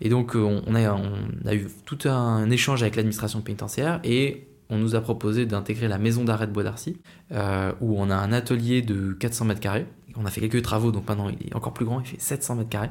Et 0.00 0.08
donc, 0.08 0.34
euh, 0.34 0.40
on, 0.40 0.62
on 0.66 0.74
a, 0.74 0.92
on 0.92 1.46
a 1.46 1.54
eu 1.54 1.68
tout 1.84 2.08
un 2.08 2.50
échange 2.50 2.82
avec 2.82 2.96
l'administration 2.96 3.40
pénitentiaire 3.40 4.00
et 4.02 4.46
on 4.68 4.78
nous 4.78 4.94
a 4.96 5.00
proposé 5.00 5.46
d'intégrer 5.46 5.86
la 5.88 5.98
maison 5.98 6.24
d'arrêt 6.24 6.46
de 6.48 6.52
Bois 6.52 6.62
d'Arcy, 6.64 6.96
euh, 7.32 7.72
où 7.80 8.00
on 8.00 8.08
a 8.10 8.16
un 8.16 8.32
atelier 8.32 8.82
de 8.82 9.12
400 9.12 9.44
mètres 9.44 9.60
carrés. 9.60 9.86
On 10.16 10.24
a 10.26 10.30
fait 10.30 10.40
quelques 10.40 10.62
travaux, 10.62 10.90
donc 10.90 11.08
maintenant 11.08 11.28
il 11.28 11.46
est 11.48 11.54
encore 11.54 11.72
plus 11.72 11.84
grand, 11.84 12.00
il 12.00 12.06
fait 12.06 12.20
700 12.20 12.56
mètres 12.56 12.68
carrés. 12.70 12.90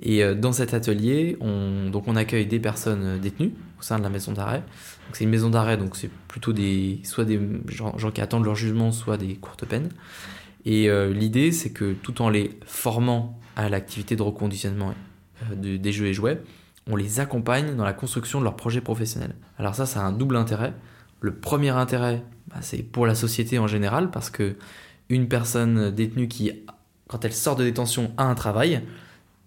Et 0.00 0.24
euh, 0.24 0.34
dans 0.34 0.52
cet 0.52 0.74
atelier, 0.74 1.36
on, 1.40 1.88
donc 1.90 2.08
on 2.08 2.16
accueille 2.16 2.46
des 2.46 2.58
personnes 2.58 3.04
euh, 3.04 3.18
détenues 3.18 3.52
au 3.78 3.82
sein 3.82 3.98
de 3.98 4.02
la 4.02 4.10
maison 4.10 4.32
d'arrêt. 4.32 4.62
C'est 5.12 5.24
une 5.24 5.30
maison 5.30 5.50
d'arrêt, 5.50 5.76
donc 5.76 5.96
c'est 5.96 6.10
plutôt 6.28 6.52
des, 6.52 7.00
soit 7.04 7.24
des 7.24 7.40
gens, 7.68 7.92
qui 8.12 8.20
attendent 8.20 8.44
leur 8.44 8.56
jugement, 8.56 8.90
soit 8.90 9.16
des 9.16 9.34
courtes 9.36 9.64
peines. 9.64 9.90
Et 10.64 10.88
euh, 10.88 11.12
l'idée, 11.12 11.52
c'est 11.52 11.70
que 11.70 11.92
tout 11.92 12.22
en 12.22 12.28
les 12.28 12.58
formant 12.64 13.38
à 13.56 13.68
l'activité 13.68 14.16
de 14.16 14.22
reconditionnement 14.22 14.94
de- 15.54 15.76
des 15.76 15.92
jeux 15.92 16.06
et 16.06 16.14
jouets, 16.14 16.40
on 16.90 16.96
les 16.96 17.20
accompagne 17.20 17.76
dans 17.76 17.84
la 17.84 17.92
construction 17.92 18.40
de 18.40 18.44
leur 18.44 18.56
projet 18.56 18.80
professionnel. 18.80 19.34
Alors 19.58 19.74
ça, 19.74 19.86
ça 19.86 20.00
a 20.00 20.04
un 20.04 20.12
double 20.12 20.36
intérêt. 20.36 20.74
Le 21.20 21.34
premier 21.34 21.70
intérêt, 21.70 22.22
bah, 22.48 22.56
c'est 22.60 22.82
pour 22.82 23.06
la 23.06 23.14
société 23.14 23.58
en 23.58 23.66
général, 23.66 24.10
parce 24.10 24.28
que 24.28 24.56
une 25.08 25.28
personne 25.28 25.90
détenue 25.90 26.28
qui, 26.28 26.50
quand 27.08 27.24
elle 27.24 27.32
sort 27.32 27.56
de 27.56 27.64
détention, 27.64 28.12
a 28.16 28.24
un 28.24 28.34
travail, 28.34 28.82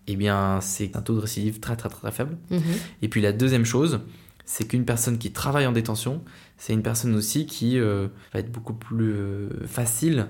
eh 0.07 0.15
bien, 0.15 0.59
c'est 0.61 0.95
un 0.95 1.01
taux 1.01 1.15
de 1.15 1.19
récidive 1.19 1.59
très 1.59 1.75
très 1.75 1.89
très, 1.89 1.99
très 1.99 2.11
faible. 2.11 2.37
Mhm. 2.49 2.61
Et 3.01 3.09
puis 3.09 3.21
la 3.21 3.33
deuxième 3.33 3.65
chose, 3.65 3.99
c'est 4.45 4.65
qu'une 4.65 4.85
personne 4.85 5.17
qui 5.17 5.31
travaille 5.31 5.67
en 5.67 5.73
détention, 5.73 6.23
c'est 6.57 6.73
une 6.73 6.81
personne 6.81 7.13
aussi 7.15 7.45
qui 7.45 7.77
euh, 7.77 8.07
va 8.33 8.39
être 8.39 8.51
beaucoup 8.51 8.73
plus 8.73 9.11
euh, 9.11 9.49
facile 9.67 10.27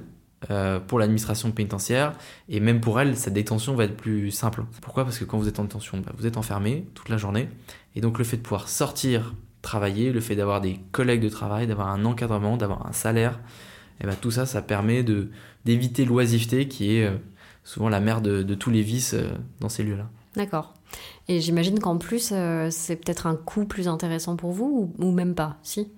euh, 0.50 0.80
pour 0.80 1.00
l'administration 1.00 1.52
pénitentiaire 1.52 2.14
et 2.50 2.60
même 2.60 2.82
pour 2.82 3.00
elle, 3.00 3.16
sa 3.16 3.30
détention 3.30 3.76
va 3.76 3.86
être 3.86 3.96
plus 3.96 4.32
simple. 4.32 4.66
Pourquoi? 4.82 5.04
Parce 5.04 5.20
que 5.20 5.26
quand 5.26 5.38
vous 5.38 5.48
êtes 5.48 5.60
en 5.60 5.64
détention, 5.64 6.00
bah, 6.00 6.12
vous 6.18 6.26
êtes 6.26 6.38
enfermé 6.38 6.88
toute 6.96 7.10
la 7.10 7.18
journée 7.18 7.48
et 7.96 8.02
donc 8.02 8.18
le 8.18 8.24
fait 8.24 8.38
de 8.38 8.42
pouvoir 8.42 8.70
sortir, 8.70 9.36
travailler, 9.62 10.12
le 10.12 10.20
fait 10.20 10.36
d'avoir 10.36 10.62
des 10.62 10.80
collègues 10.92 11.22
de 11.22 11.30
travail, 11.30 11.68
d'avoir 11.68 11.90
un 11.90 12.04
encadrement, 12.04 12.58
d'avoir 12.58 12.88
un 12.88 12.94
salaire, 12.94 13.40
et 14.02 14.06
ben 14.06 14.16
tout 14.20 14.30
ça, 14.30 14.46
ça 14.46 14.62
permet 14.62 15.04
d'éviter 15.66 16.06
l'oisiveté 16.06 16.68
qui 16.68 16.98
est 16.98 17.12
souvent 17.68 17.90
la 17.90 18.00
mère 18.00 18.22
de, 18.22 18.44
de 18.44 18.56
tous 18.56 18.70
les 18.70 18.82
vices 18.82 19.14
euh, 19.14 19.28
dans 19.60 19.68
ces 19.68 19.84
lieux-là. 19.84 20.08
D'accord. 20.38 20.74
Et 21.28 21.42
j'imagine 21.42 21.80
qu'en 21.80 21.98
plus, 21.98 22.30
euh, 22.32 22.70
c'est 22.72 22.96
peut-être 22.96 23.28
un 23.28 23.36
coût 23.36 23.66
plus 23.66 23.90
intéressant 23.90 24.38
pour 24.38 24.54
vous 24.54 24.94
ou, 24.98 25.06
ou 25.06 25.12
même 25.12 25.36
pas, 25.36 25.58
si? 25.64 25.92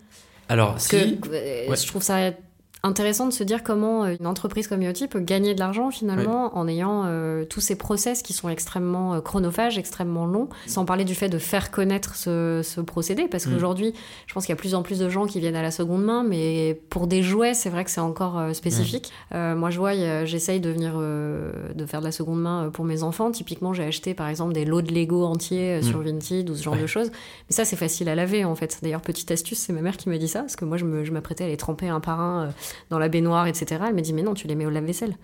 Alors, 0.47 0.71
Parce 0.71 0.88
si, 0.88 1.19
que 1.19 1.27
euh, 1.29 1.69
Ouais. 1.69 1.75
je 1.77 1.86
trouve 1.88 2.01
ça 2.01 2.32
intéressant 2.81 3.25
de 3.27 3.33
se 3.33 3.43
dire 3.43 3.61
comment 3.63 4.05
euh, 4.05 4.15
une 4.19 4.25
entreprise 4.27 4.67
comme 4.67 4.81
Yoti 4.81 5.07
peut 5.07 5.19
gagner 5.19 5.53
de 5.53 5.59
l'argent 5.59 5.91
finalement 5.91 6.57
en 6.57 6.67
ayant 6.67 7.03
euh, 7.05 7.43
tous 7.45 7.59
ces 7.59 7.75
process 7.75 8.21
qui 8.21 8.31
sont 8.33 8.47
extrêmement 8.49 9.15
euh, 9.15 9.21
chronophages, 9.21 9.77
extrêmement 9.77 10.25
longs, 10.25 10.47
sans 10.65 10.85
parler 10.85 11.03
du 11.03 11.13
fait 11.15 11.27
de 11.29 11.37
faire 11.39 11.71
connaître 11.71 12.15
ce, 12.15 12.61
ce 12.63 12.79
procédé, 12.81 13.27
parce 13.27 13.45
Mm. 13.45 13.53
qu'aujourd'hui, 13.53 13.93
je 14.27 14.33
pense 14.33 14.45
qu'il 14.45 14.53
y 14.53 14.57
a 14.57 14.61
plus 14.61 14.75
en 14.75 14.81
plus 14.83 14.99
de 14.99 15.09
gens 15.09 15.25
qui 15.25 15.39
viennent 15.39 15.55
à 15.55 15.61
la 15.61 15.71
seconde 15.71 16.03
main, 16.03 16.23
mais 16.23 16.79
pour 16.89 17.07
des 17.07 17.21
jouets, 17.23 17.53
c'est 17.53 17.69
vrai 17.69 17.83
que 17.83 17.91
c'est 17.91 17.99
encore 18.01 18.37
euh, 18.39 18.53
spécifique. 18.53 19.11
Euh, 19.33 19.55
moi, 19.55 19.69
je 19.71 19.79
vois, 19.79 19.93
j'essaye 20.25 20.59
de 20.59 20.69
venir 20.69 20.93
de 20.99 21.85
faire 21.85 21.99
de 21.99 22.05
la 22.05 22.11
seconde 22.11 22.41
main 22.41 22.69
pour 22.71 22.85
mes 22.85 23.03
enfants. 23.03 23.31
Typiquement, 23.31 23.73
j'ai 23.73 23.83
acheté 23.83 24.13
par 24.13 24.27
exemple 24.29 24.53
des 24.53 24.65
lots 24.65 24.81
de 24.81 24.93
Lego 24.93 25.25
entiers 25.25 25.75
euh, 25.75 25.79
Mm. 25.79 25.83
sur 25.83 26.01
Vinted 26.01 26.49
ou 26.49 26.55
ce 26.55 26.63
genre 26.63 26.73
Ouais. 26.75 26.81
de 26.81 26.87
choses. 26.87 27.07
Mais 27.49 27.55
ça, 27.55 27.65
c'est 27.65 27.75
facile 27.75 28.07
à 28.09 28.15
laver 28.15 28.45
en 28.45 28.55
fait. 28.55 28.79
D'ailleurs, 28.81 29.01
petite 29.01 29.31
astuce, 29.31 29.59
c'est 29.59 29.73
ma 29.73 29.81
mère 29.81 29.97
qui 29.97 30.07
m'a 30.09 30.17
dit 30.17 30.27
ça, 30.27 30.41
parce 30.41 30.55
que 30.55 30.65
moi, 30.65 30.77
je 30.77 30.85
m'apprêtais 31.11 31.43
à 31.43 31.47
les 31.47 31.57
tremper 31.57 31.89
un 31.89 31.99
par 31.99 32.19
un 32.21 32.49
dans 32.89 32.99
la 32.99 33.10
baignoire, 33.10 33.47
etc. 33.47 33.84
Elle 33.88 33.95
m'a 33.95 34.01
dit, 34.01 34.13
mais 34.13 34.23
non, 34.23 34.34
tu 34.34 34.47
les 34.47 34.55
mets 34.55 34.65
au 34.65 34.69
lave-vaisselle. 34.69 35.17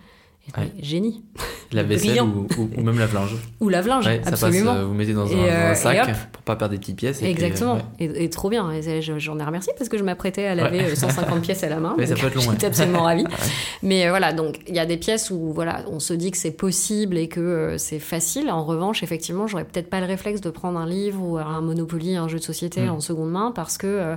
Ouais. 0.58 0.72
génie. 0.82 1.24
la 1.72 1.82
vaisselle 1.84 2.22
ou, 2.22 2.48
ou- 2.58 2.70
ou 2.78 2.82
même 2.84 3.00
la 3.00 3.08
linge. 3.08 3.36
Ou 3.60 3.68
lave-linge, 3.68 4.06
Ouais, 4.06 4.22
ça 4.24 4.30
absolument. 4.30 4.72
passe, 4.74 4.82
euh, 4.84 4.86
vous 4.86 4.94
mettez 4.94 5.14
dans 5.14 5.26
un, 5.26 5.30
Et, 5.32 5.36
dans 5.36 5.42
un 5.42 5.72
euh, 5.72 5.74
sac 5.76 6.16
pour 6.32 6.42
pas 6.44 6.56
perdre 6.56 6.74
des 6.74 6.78
petites 6.80 6.96
pièces. 6.96 7.22
et 7.22 7.26
Exactement. 7.30 7.74
euh, 7.74 7.78
ouais. 8.08 8.12
Et, 8.16 8.24
et 8.26 8.30
trop 8.30 8.50
bien. 8.50 8.70
J'en 9.18 9.40
ai 9.40 9.44
remercié 9.44 9.74
parce 9.78 9.90
que 9.90 9.98
je 9.98 10.04
m'apprêtais 10.04 10.46
à 10.46 10.56
laver 10.56 10.78
Ouais. 10.78 10.92
euh, 10.92 10.96
150 10.96 11.42
pièces 11.42 11.64
à 11.64 11.70
la 11.70 11.78
main. 11.80 11.96
Ouais, 11.98 12.06
ça 12.06 12.16
peut 12.16 12.28
être 12.28 12.36
long, 12.36 12.42
ouais. 12.46 12.52
J'étais 12.52 12.68
absolument 12.68 13.02
ravie. 13.04 13.26
Mais 13.84 14.08
voilà, 14.10 14.32
donc 14.32 14.60
il 14.68 14.76
y 14.76 14.80
a 14.80 14.86
des 14.86 14.96
pièces 14.98 15.32
où 15.32 15.52
voilà, 15.54 15.84
on 15.92 16.00
se 16.00 16.14
dit 16.14 16.30
que 16.32 16.38
c'est 16.38 16.52
possible 16.52 17.18
et 17.18 17.28
que 17.28 17.40
euh, 17.42 17.78
c'est 17.80 18.00
facile. 18.00 18.50
En 18.52 18.64
revanche, 18.64 19.02
effectivement, 19.04 19.48
j'aurais 19.48 19.66
peut-être 19.66 19.90
pas 19.90 20.00
le 20.00 20.06
réflexe 20.06 20.40
de 20.42 20.52
prendre 20.52 20.80
un 20.80 20.86
livre 20.88 21.22
ou 21.22 21.38
un 21.38 21.60
Monopoly, 21.62 22.16
un 22.16 22.28
jeu 22.28 22.38
de 22.38 22.44
société 22.44 22.82
Mm. 22.84 22.90
en 22.92 23.00
seconde 23.02 23.32
main 23.32 23.52
parce 23.54 23.78
que 23.78 24.16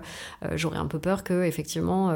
j'aurais 0.54 0.78
un 0.78 0.86
peu 0.86 0.98
peur 0.98 1.24
que 1.24 1.44
effectivement 1.44 2.12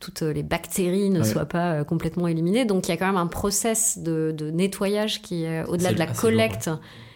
toutes 0.00 0.22
les 0.22 0.42
bactéries 0.42 1.10
ne 1.10 1.20
Ouais. 1.20 1.24
soient 1.24 1.46
pas 1.46 1.82
complètement 1.84 2.28
éliminées. 2.28 2.64
Donc 2.66 2.86
il 2.86 2.90
y 2.90 2.94
a 2.94 2.96
quand 2.98 3.06
même 3.06 3.16
un 3.16 3.26
process 3.54 3.98
de, 3.98 4.34
de 4.36 4.50
nettoyage 4.50 5.22
qui 5.22 5.44
est 5.44 5.64
au-delà 5.64 5.90
C'est 5.90 5.94
de 5.94 5.98
la 6.00 6.06
collecte 6.06 6.70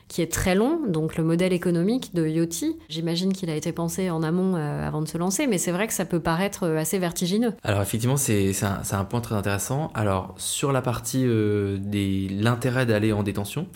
qui 0.06 0.22
est 0.22 0.32
très 0.32 0.54
long, 0.54 0.86
donc 0.86 1.16
le 1.16 1.24
modèle 1.24 1.52
économique 1.52 2.14
de 2.14 2.26
Yoti, 2.26 2.78
j'imagine 2.88 3.34
qu'il 3.34 3.50
a 3.50 3.56
été 3.56 3.72
pensé 3.72 4.08
en 4.08 4.22
amont 4.22 4.56
euh, 4.56 4.86
avant 4.86 5.02
de 5.02 5.08
se 5.08 5.18
lancer, 5.18 5.46
mais 5.46 5.58
c'est 5.58 5.72
vrai 5.72 5.86
que 5.86 5.92
ça 5.92 6.06
peut 6.06 6.20
paraître 6.20 6.62
euh, 6.62 6.78
assez 6.78 6.98
vertigineux. 6.98 7.52
Alors 7.62 7.82
effectivement, 7.82 8.16
c'est 8.16 8.54
un, 8.62 8.80
un 8.90 9.04
point 9.04 9.20
très 9.20 9.34
intéressant. 9.34 9.90
Alors 9.94 10.34
sur 10.38 10.72
la 10.72 10.80
partie 10.80 11.24
euh, 11.26 11.76
des 11.78 12.28
l'intérêt 12.30 12.86
d'aller 12.86 13.12
en 13.12 13.22
détention, 13.22 13.66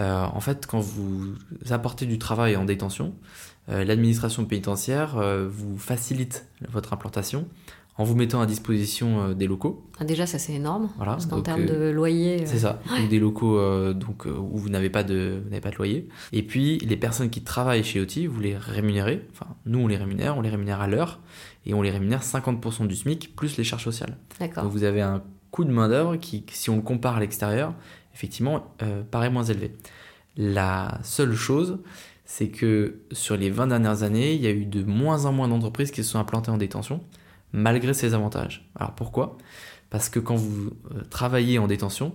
euh, 0.00 0.24
en 0.24 0.40
fait, 0.40 0.66
quand 0.66 0.80
vous 0.80 1.34
apportez 1.70 2.06
du 2.06 2.18
travail 2.18 2.56
en 2.56 2.64
détention, 2.64 3.14
euh, 3.68 3.84
l'administration 3.84 4.44
pénitentiaire 4.46 5.18
euh, 5.18 5.46
vous 5.48 5.78
facilite 5.78 6.46
votre 6.72 6.92
implantation 6.94 7.46
en 8.00 8.04
vous 8.04 8.16
mettant 8.16 8.40
à 8.40 8.46
disposition 8.46 9.22
euh, 9.22 9.34
des 9.34 9.46
locaux. 9.46 9.84
Ah, 9.98 10.04
Déjà, 10.04 10.24
ça 10.24 10.38
c'est 10.38 10.54
énorme, 10.54 10.88
Voilà, 10.96 11.12
parce 11.12 11.26
qu'en 11.26 11.42
termes 11.42 11.66
euh, 11.68 11.90
de 11.90 11.94
loyer, 11.94 12.42
euh, 12.42 12.46
C'est 12.46 12.60
ça. 12.60 12.80
Donc 12.98 13.10
des 13.10 13.18
locaux 13.18 13.60
donc 13.92 14.24
où 14.24 14.56
vous 14.56 14.70
n'avez 14.70 14.88
pas 14.88 15.02
de 15.02 15.42
vous 15.44 15.60
pas 15.60 15.70
de 15.70 15.76
loyer. 15.76 16.08
Et 16.32 16.42
puis 16.42 16.78
les 16.78 16.96
personnes 16.96 17.28
qui 17.28 17.42
travaillent 17.42 17.84
chez 17.84 18.00
OTI, 18.00 18.26
vous 18.26 18.40
les 18.40 18.56
rémunérez. 18.56 19.28
Enfin, 19.32 19.54
nous 19.66 19.80
on 19.80 19.86
les 19.86 19.98
rémunère, 19.98 20.38
on 20.38 20.40
les 20.40 20.48
rémunère 20.48 20.80
à 20.80 20.88
l'heure 20.88 21.20
et 21.66 21.74
on 21.74 21.82
les 21.82 21.90
rémunère 21.90 22.22
50% 22.22 22.86
du 22.86 22.96
SMIC 22.96 23.36
plus 23.36 23.58
les 23.58 23.64
charges 23.64 23.84
sociales. 23.84 24.16
d'accord. 24.38 24.62
Donc 24.64 24.72
vous 24.72 24.84
avez 24.84 25.02
un 25.02 25.22
coût 25.50 25.64
de 25.64 25.70
main 25.70 25.88
d'œuvre 25.88 26.16
qui, 26.16 26.44
si 26.50 26.70
on 26.70 26.76
le 26.76 26.82
compare 26.82 27.16
à 27.16 27.20
l'extérieur, 27.20 27.74
effectivement 28.14 28.74
euh, 28.82 29.02
paraît 29.02 29.30
moins 29.30 29.44
élevé. 29.44 29.72
La 30.36 30.98
seule 31.02 31.34
chose, 31.34 31.80
c'est 32.24 32.48
que 32.48 33.00
sur 33.12 33.36
les 33.36 33.50
20 33.50 33.66
dernières 33.66 34.02
années, 34.04 34.32
il 34.32 34.40
y 34.40 34.46
a 34.46 34.50
eu 34.50 34.64
de 34.64 34.84
moins 34.84 35.26
en 35.26 35.32
moins 35.32 35.48
d'entreprises 35.48 35.90
qui 35.90 36.02
se 36.02 36.10
sont 36.10 36.18
implantées 36.18 36.50
en 36.50 36.56
détention, 36.56 37.02
malgré 37.52 37.94
ces 37.94 38.14
avantages. 38.14 38.68
Alors 38.74 38.92
pourquoi? 38.94 39.36
Parce 39.90 40.08
que 40.08 40.20
quand 40.20 40.36
vous 40.36 40.70
euh, 40.94 41.02
travaillez 41.10 41.58
en 41.58 41.66
détention, 41.66 42.14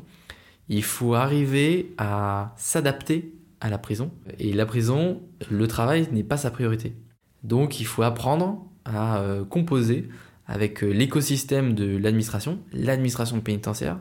il 0.70 0.84
faut 0.84 1.14
arriver 1.14 1.94
à 1.98 2.54
s'adapter 2.58 3.34
à 3.62 3.70
la 3.70 3.78
prison. 3.78 4.12
Et 4.40 4.54
la 4.54 4.66
prison, 4.66 5.22
le 5.50 5.68
travail 5.68 6.08
n'est 6.12 6.24
pas 6.24 6.38
sa 6.38 6.52
priorité. 6.52 6.96
Donc 7.44 7.80
il 7.80 7.86
faut 7.86 8.04
apprendre 8.04 8.66
à 8.86 9.20
euh, 9.20 9.44
composer 9.44 10.10
avec 10.48 10.84
euh, 10.84 10.88
l'écosystème 10.92 11.74
de 11.74 11.98
l'administration, 11.98 12.60
l'administration 12.74 13.40
pénitentiaire, 13.42 14.00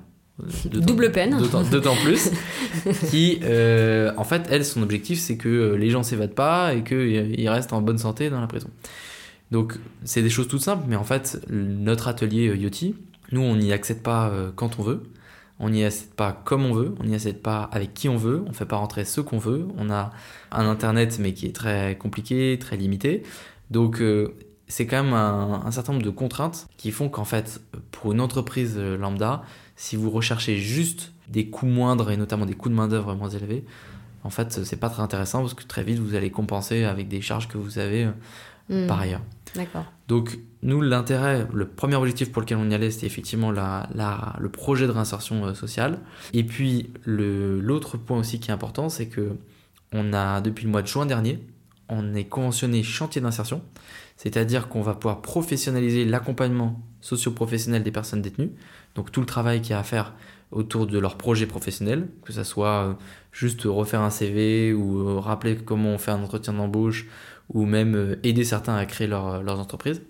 Double 0.64 1.12
peine. 1.12 1.38
D'autant 1.70 1.94
plus. 1.94 2.28
qui, 3.08 3.38
en 3.38 4.24
fait, 4.24 4.42
elle, 4.50 4.64
son 4.64 4.82
objectif, 4.82 5.20
c'est 5.20 5.36
que 5.36 5.74
les 5.74 5.90
gens 5.90 6.02
s'évadent 6.02 6.34
pas 6.34 6.74
et 6.74 6.82
qu'ils 6.82 7.48
restent 7.48 7.72
en 7.72 7.80
bonne 7.80 7.98
santé 7.98 8.30
dans 8.30 8.40
la 8.40 8.48
prison. 8.48 8.68
Donc, 9.54 9.78
c'est 10.04 10.20
des 10.20 10.30
choses 10.30 10.48
toutes 10.48 10.62
simples, 10.62 10.84
mais 10.88 10.96
en 10.96 11.04
fait, 11.04 11.40
notre 11.48 12.08
atelier 12.08 12.46
Yoti, 12.56 12.96
nous, 13.30 13.40
on 13.40 13.54
n'y 13.54 13.72
accède 13.72 14.02
pas 14.02 14.32
quand 14.56 14.80
on 14.80 14.82
veut. 14.82 15.04
On 15.60 15.70
n'y 15.70 15.84
accède 15.84 16.10
pas 16.10 16.32
comme 16.32 16.64
on 16.64 16.72
veut, 16.72 16.94
on 16.98 17.04
n'y 17.04 17.14
accède 17.14 17.40
pas 17.40 17.62
avec 17.72 17.94
qui 17.94 18.08
on 18.08 18.16
veut, 18.16 18.42
on 18.44 18.48
ne 18.48 18.54
fait 18.54 18.66
pas 18.66 18.76
rentrer 18.76 19.04
ce 19.04 19.20
qu'on 19.20 19.38
veut. 19.38 19.68
On 19.78 19.90
a 19.90 20.10
un 20.50 20.66
internet 20.66 21.18
mais 21.20 21.32
qui 21.32 21.46
est 21.46 21.54
très 21.54 21.96
compliqué, 21.96 22.58
très 22.58 22.76
limité. 22.76 23.22
Donc 23.70 24.00
euh, 24.00 24.34
c'est 24.66 24.86
quand 24.86 25.02
même 25.02 25.14
un, 25.14 25.70
certain 25.70 25.92
nombre 25.92 26.04
de 26.04 26.10
contraintes 26.10 26.66
qui 26.76 26.90
font 26.90 27.08
qu'en 27.08 27.24
fait, 27.24 27.60
pour 27.92 28.12
une 28.12 28.20
entreprise 28.20 28.74
euh, 28.76 28.96
lambda, 28.96 29.42
si 29.76 29.94
vous 29.94 30.10
recherchez 30.10 30.56
juste 30.56 31.12
des 31.28 31.48
coûts 31.48 31.66
moindres 31.66 32.10
et 32.10 32.16
notamment 32.16 32.46
des 32.46 32.54
coûts 32.54 32.68
de 32.68 32.74
main-d'œuvre 32.74 33.14
moins 33.14 33.30
élevés, 33.30 33.64
en 34.24 34.30
fait, 34.30 34.64
c'est 34.64 34.76
pas 34.76 34.88
très 34.88 35.02
intéressant 35.02 35.40
parce 35.40 35.54
que 35.54 35.64
très 35.64 35.84
vite 35.84 35.98
vous 35.98 36.14
allez 36.16 36.30
compenser 36.30 36.84
avec 36.84 37.08
des 37.08 37.20
charges 37.20 37.46
que 37.46 37.58
vous 37.58 37.78
avez 37.78 38.04
euh, 38.04 38.84
hmm. 38.84 38.88
par 38.88 39.00
ailleurs. 39.00 39.22
D'accord. 39.54 39.84
Donc, 40.08 40.38
nous, 40.62 40.80
l'intérêt, 40.80 41.46
le 41.52 41.68
premier 41.68 41.96
objectif 41.96 42.32
pour 42.32 42.42
lequel 42.42 42.58
on 42.58 42.68
y 42.68 42.74
allait, 42.74 42.90
c'était 42.90 43.06
effectivement 43.06 43.50
le 43.50 44.48
projet 44.48 44.86
de 44.86 44.92
réinsertion 44.92 45.46
euh, 45.46 45.54
sociale. 45.54 46.00
Et 46.32 46.44
puis, 46.44 46.90
l'autre 47.04 47.96
point 47.96 48.18
aussi 48.18 48.40
qui 48.40 48.50
est 48.50 48.54
important, 48.54 48.88
c'est 48.88 49.06
que 49.06 49.36
on 49.92 50.12
a, 50.12 50.40
depuis 50.40 50.64
le 50.64 50.70
mois 50.70 50.82
de 50.82 50.88
juin 50.88 51.06
dernier, 51.06 51.38
on 51.88 52.14
est 52.14 52.24
conventionné 52.24 52.82
chantier 52.82 53.20
d'insertion, 53.20 53.62
c'est-à-dire 54.16 54.68
qu'on 54.68 54.82
va 54.82 54.94
pouvoir 54.94 55.22
professionnaliser 55.22 56.04
l'accompagnement 56.04 56.80
socio-professionnel 57.00 57.82
des 57.82 57.92
personnes 57.92 58.22
détenues, 58.22 58.50
donc 58.94 59.12
tout 59.12 59.20
le 59.20 59.26
travail 59.26 59.60
qu'il 59.60 59.70
y 59.70 59.74
a 59.74 59.78
à 59.78 59.84
faire 59.84 60.14
autour 60.50 60.86
de 60.86 60.98
leur 60.98 61.16
projet 61.16 61.46
professionnel, 61.46 62.08
que 62.24 62.32
ce 62.32 62.44
soit 62.44 62.84
euh, 62.84 62.94
juste 63.32 63.62
refaire 63.64 64.00
un 64.00 64.10
CV 64.10 64.72
ou 64.72 65.08
euh, 65.08 65.18
rappeler 65.18 65.56
comment 65.56 65.90
on 65.90 65.98
fait 65.98 66.12
un 66.12 66.22
entretien 66.22 66.52
d'embauche 66.52 67.06
ou 67.52 67.66
même 67.66 67.94
euh, 67.94 68.16
aider 68.22 68.44
certains 68.44 68.74
à 68.74 68.86
créer 68.86 69.06
leur, 69.06 69.42
leurs 69.42 69.58
entreprises. 69.60 70.02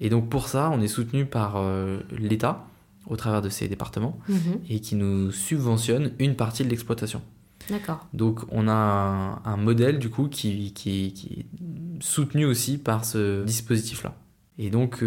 Et 0.00 0.08
donc 0.08 0.28
pour 0.28 0.48
ça, 0.48 0.70
on 0.72 0.80
est 0.80 0.88
soutenu 0.88 1.26
par 1.26 1.62
l'État 2.10 2.66
au 3.06 3.16
travers 3.16 3.40
de 3.40 3.48
ces 3.48 3.68
départements 3.68 4.18
mhm. 4.28 4.58
et 4.68 4.80
qui 4.80 4.96
nous 4.96 5.30
subventionne 5.30 6.12
une 6.18 6.34
partie 6.34 6.64
de 6.64 6.70
l'exploitation. 6.70 7.22
D'accord. 7.70 8.08
Donc 8.12 8.40
on 8.48 8.66
a 8.66 9.40
un, 9.44 9.56
modèle 9.56 10.00
du 10.00 10.10
coup 10.10 10.26
qui, 10.26 10.72
qui, 10.72 11.12
qui, 11.12 11.40
est 11.40 12.02
soutenu 12.02 12.46
aussi 12.46 12.78
par 12.78 13.04
ce 13.04 13.44
dispositif-là. 13.44 14.16
Et 14.58 14.70
donc 14.70 15.04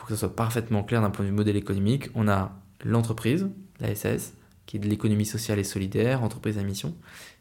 pour 0.00 0.06
que 0.06 0.14
ce 0.14 0.20
soit 0.20 0.34
parfaitement 0.34 0.82
clair 0.82 1.02
d'un 1.02 1.10
point 1.10 1.24
de 1.24 1.30
vue 1.30 1.36
modèle 1.36 1.56
économique, 1.56 2.08
on 2.14 2.26
a 2.26 2.52
l'entreprise, 2.84 3.48
la 3.80 3.94
SAS, 3.94 4.32
qui 4.64 4.76
est 4.76 4.80
de 4.80 4.88
l'économie 4.88 5.26
sociale 5.26 5.58
et 5.58 5.64
solidaire, 5.64 6.22
entreprise 6.22 6.56
à 6.56 6.62
mission, 6.62 6.94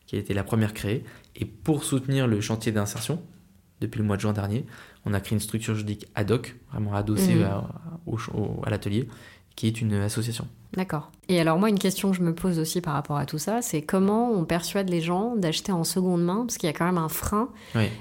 qui 0.06 0.16
a 0.16 0.20
été 0.20 0.34
la 0.34 0.44
première 0.44 0.74
créée. 0.74 1.04
Et 1.36 1.46
pour 1.46 1.84
soutenir 1.84 2.28
le 2.28 2.42
chantier 2.42 2.72
d'insertion, 2.72 3.22
depuis 3.82 4.00
le 4.00 4.06
mois 4.06 4.16
de 4.16 4.22
juin 4.22 4.34
dernier, 4.34 4.66
on 5.06 5.14
a 5.14 5.20
créé 5.20 5.36
une 5.36 5.42
structure 5.42 5.74
juridique 5.74 6.08
ad 6.16 6.32
hoc, 6.32 6.56
vraiment 6.72 6.96
adossée 6.96 7.36
mmh. 7.36 8.64
à 8.64 8.70
l'atelier, 8.70 9.08
qui 9.56 9.68
est 9.68 9.82
une 9.82 9.94
association. 9.94 10.48
D'accord. 10.74 11.12
Et 11.30 11.40
alors 11.40 11.58
moi, 11.58 11.70
une 11.70 11.80
question 11.80 12.12
que 12.12 12.18
je 12.18 12.22
me 12.22 12.34
pose 12.34 12.60
aussi 12.60 12.80
par 12.80 12.94
rapport 12.94 13.18
à 13.18 13.26
tout 13.26 13.40
ça, 13.40 13.62
c'est 13.62 13.82
comment 13.82 14.32
on 14.32 14.46
persuade 14.46 14.90
les 14.90 15.02
gens 15.02 15.36
d'acheter 15.36 15.72
en 15.72 15.84
seconde 15.84 16.24
main, 16.24 16.46
parce 16.46 16.58
qu'il 16.58 16.68
y 16.68 16.70
a 16.70 16.76
quand 16.76 16.86
même 16.86 16.98
un 16.98 17.10
frein 17.10 17.50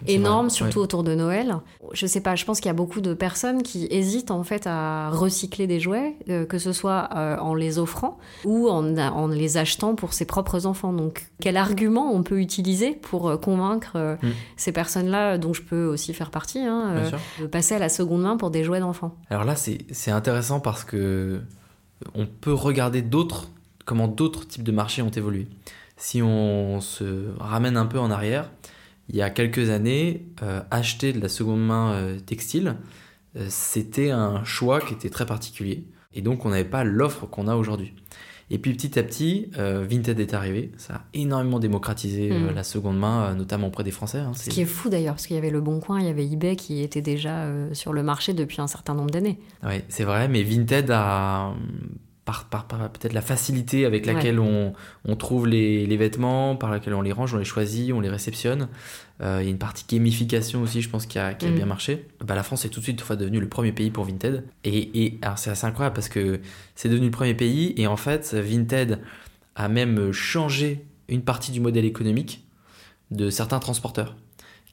énorme, 0.07 0.50
surtout 0.50 0.78
autour 0.78 1.02
de 1.02 1.14
Noël. 1.14 1.57
Je 1.92 2.07
sais 2.07 2.20
pas, 2.20 2.37
je 2.37 2.44
pense 2.44 2.61
qu'il 2.61 2.68
y 2.68 2.70
a 2.70 2.74
beaucoup 2.74 3.00
de 3.00 3.14
personnes 3.14 3.62
qui 3.62 3.87
hésitent 3.90 4.31
en 4.31 4.44
fait 4.44 4.66
à 4.66 5.09
recycler 5.11 5.66
des 5.66 5.81
jouets, 5.81 6.16
euh, 6.28 6.44
que 6.44 6.59
ce 6.59 6.72
soit 6.72 7.09
euh, 7.16 7.38
en 7.38 7.54
les 7.54 7.78
offrant 7.78 8.18
ou 8.44 8.68
en, 8.68 8.96
en, 8.96 9.26
les 9.28 9.57
achetant 9.57 9.94
pour 9.94 10.12
ses 10.12 10.26
propres 10.26 10.66
enfants. 10.66 10.92
Donc 10.92 11.31
quel 11.40 11.57
argument 11.57 12.12
on 12.12 12.22
peut 12.22 12.40
utiliser 12.40 12.92
pour 12.92 13.28
euh, 13.28 13.37
convaincre 13.37 14.18
mm. 14.22 14.28
ces 14.57 14.72
personnes-là, 14.72 15.38
dont 15.38 15.54
je 15.54 15.62
peux 15.62 15.87
aussi 15.87 16.12
faire 16.12 16.31
partie, 16.31 16.61
hein, 16.61 17.11
de 17.40 17.46
passer 17.46 17.74
à 17.74 17.78
la 17.78 17.88
seconde 17.88 18.22
main 18.22 18.37
pour 18.37 18.50
des 18.50 18.64
jouets 18.64 18.81
d'enfants? 18.81 19.14
Alors 19.31 19.44
là, 19.44 19.54
c'est 19.57 20.11
intéressant 20.11 20.61
parce 20.61 20.85
que 20.85 21.40
on 22.14 22.26
peut 22.26 22.52
regarder 22.52 23.02
d'autres, 23.02 23.50
comment 23.84 24.08
d'autres 24.08 24.46
types 24.46 24.62
de 24.62 24.72
marchés 24.72 25.02
ont 25.02 25.11
évolué. 25.11 25.46
Si 25.96 26.22
on 26.22 26.80
se 26.80 27.37
ramène 27.38 27.76
un 27.76 27.87
peu 27.87 27.98
en 27.98 28.11
arrière, 28.11 28.50
il 29.08 29.16
y 29.16 29.22
a 29.22 29.30
quelques 29.30 29.70
années, 29.70 30.26
euh, 30.42 30.61
acheter 30.70 31.12
de 31.12 31.20
la 31.20 31.28
seconde 31.28 31.64
main 31.64 31.92
euh, 31.92 32.18
textile, 32.20 32.76
euh, 33.37 33.46
c'était 33.48 34.11
un 34.11 34.44
choix 34.44 34.80
qui 34.80 34.94
était 34.94 35.11
très 35.11 35.26
particulier. 35.26 35.84
Et 36.14 36.22
donc, 36.22 36.44
on 36.44 36.50
n'avait 36.50 36.64
pas 36.64 36.84
l'offre 36.84 37.26
qu'on 37.26 37.48
a 37.48 37.56
aujourd'hui. 37.56 37.94
Et 38.50 38.58
puis 38.58 38.72
petit 38.72 38.98
à 38.98 39.02
petit, 39.02 39.50
Vinted 39.56 40.18
est 40.20 40.34
arrivé. 40.34 40.72
Ça 40.78 40.94
a 40.94 41.04
énormément 41.14 41.58
démocratisé 41.58 42.30
mm. 42.30 42.54
la 42.54 42.64
seconde 42.64 42.98
main, 42.98 43.34
notamment 43.34 43.68
auprès 43.68 43.84
des 43.84 43.90
Français. 43.90 44.18
Hein. 44.18 44.32
Ce 44.34 44.48
qui 44.50 44.62
est 44.62 44.66
fou 44.66 44.88
d'ailleurs, 44.88 45.14
parce 45.14 45.26
qu'il 45.26 45.37
y 45.37 45.38
avait 45.38 45.50
Le 45.50 45.61
Bon 45.61 45.80
Coin, 45.80 46.00
il 46.00 46.06
y 46.06 46.11
avait 46.11 46.26
eBay 46.26 46.56
qui 46.56 46.82
était 46.82 47.02
déjà 47.02 47.46
sur 47.72 47.92
le 47.92 48.02
marché 48.02 48.32
depuis 48.32 48.61
un 48.61 48.66
certain 48.66 48.94
nombre 48.94 49.11
d'années. 49.11 49.38
Oui, 49.64 49.82
c'est 49.88 50.04
vrai, 50.04 50.28
mais 50.28 50.42
Vinted 50.42 50.90
a 50.90 51.52
par, 52.48 52.66
peut-être 52.66 53.14
la 53.14 53.22
facilité 53.22 53.86
avec 53.86 54.04
laquelle 54.04 54.38
on, 54.38 54.74
trouve 55.16 55.46
les, 55.46 55.96
vêtements, 55.96 56.56
par 56.56 56.70
laquelle 56.70 56.94
on 56.94 57.00
les 57.00 57.12
range, 57.12 57.34
on 57.34 57.38
les 57.38 57.44
choisit, 57.44 57.92
on 57.92 58.00
les 58.00 58.08
réceptionne. 58.08 58.68
Euh, 59.20 59.38
il 59.40 59.44
y 59.44 59.48
a 59.48 59.50
une 59.50 59.58
partie 59.58 59.84
gamification 59.88 60.62
aussi, 60.62 60.82
je 60.82 60.90
pense, 60.90 61.06
qui 61.06 61.18
a, 61.18 61.32
mm. 61.32 61.54
bien 61.54 61.66
marché. 61.66 62.06
Bah, 62.24 62.34
la 62.34 62.42
France 62.42 62.64
est 62.64 62.68
tout 62.68 62.80
de 62.80 62.84
suite 62.84 63.02
devenue 63.12 63.40
le 63.40 63.48
premier 63.48 63.72
pays 63.72 63.90
pour 63.90 64.04
Vinted. 64.04 64.44
Et, 64.64 65.04
et 65.04 65.20
c'est 65.36 65.50
assez 65.50 65.66
incroyable 65.66 65.94
parce 65.94 66.08
que 66.08 66.40
c'est 66.74 66.88
devenu 66.88 67.06
le 67.06 67.12
premier 67.12 67.34
pays 67.34 67.72
et 67.76 67.86
en 67.86 67.96
fait, 67.96 68.34
Vinted 68.34 69.00
a 69.56 69.68
même 69.68 70.12
changé 70.12 70.84
une 71.08 71.22
partie 71.22 71.50
du 71.50 71.60
modèle 71.60 71.84
économique 71.84 72.44
de 73.10 73.30
certains 73.30 73.58
transporteurs 73.58 74.16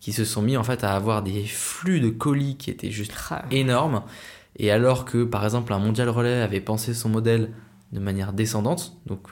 qui 0.01 0.11
se 0.11 0.25
sont 0.25 0.41
mis 0.41 0.57
en 0.57 0.63
fait 0.63 0.83
à 0.83 0.93
avoir 0.93 1.23
des 1.23 1.45
flux 1.45 1.99
de 1.99 2.09
colis 2.09 2.57
qui 2.57 2.69
étaient 2.69 2.91
juste 2.91 3.13
énormes 3.49 4.03
et 4.57 4.71
alors 4.71 5.05
que, 5.05 5.23
par 5.23 5.43
exemple, 5.43 5.73
un 5.73 5.79
Mondial 5.79 6.09
Relais 6.09 6.41
avait 6.41 6.61
pensé 6.61 6.93
son 6.93 7.09
modèle 7.09 7.51
de 7.91 7.99
manière 7.99 8.33
descendante, 8.33 8.97
donc 9.05 9.27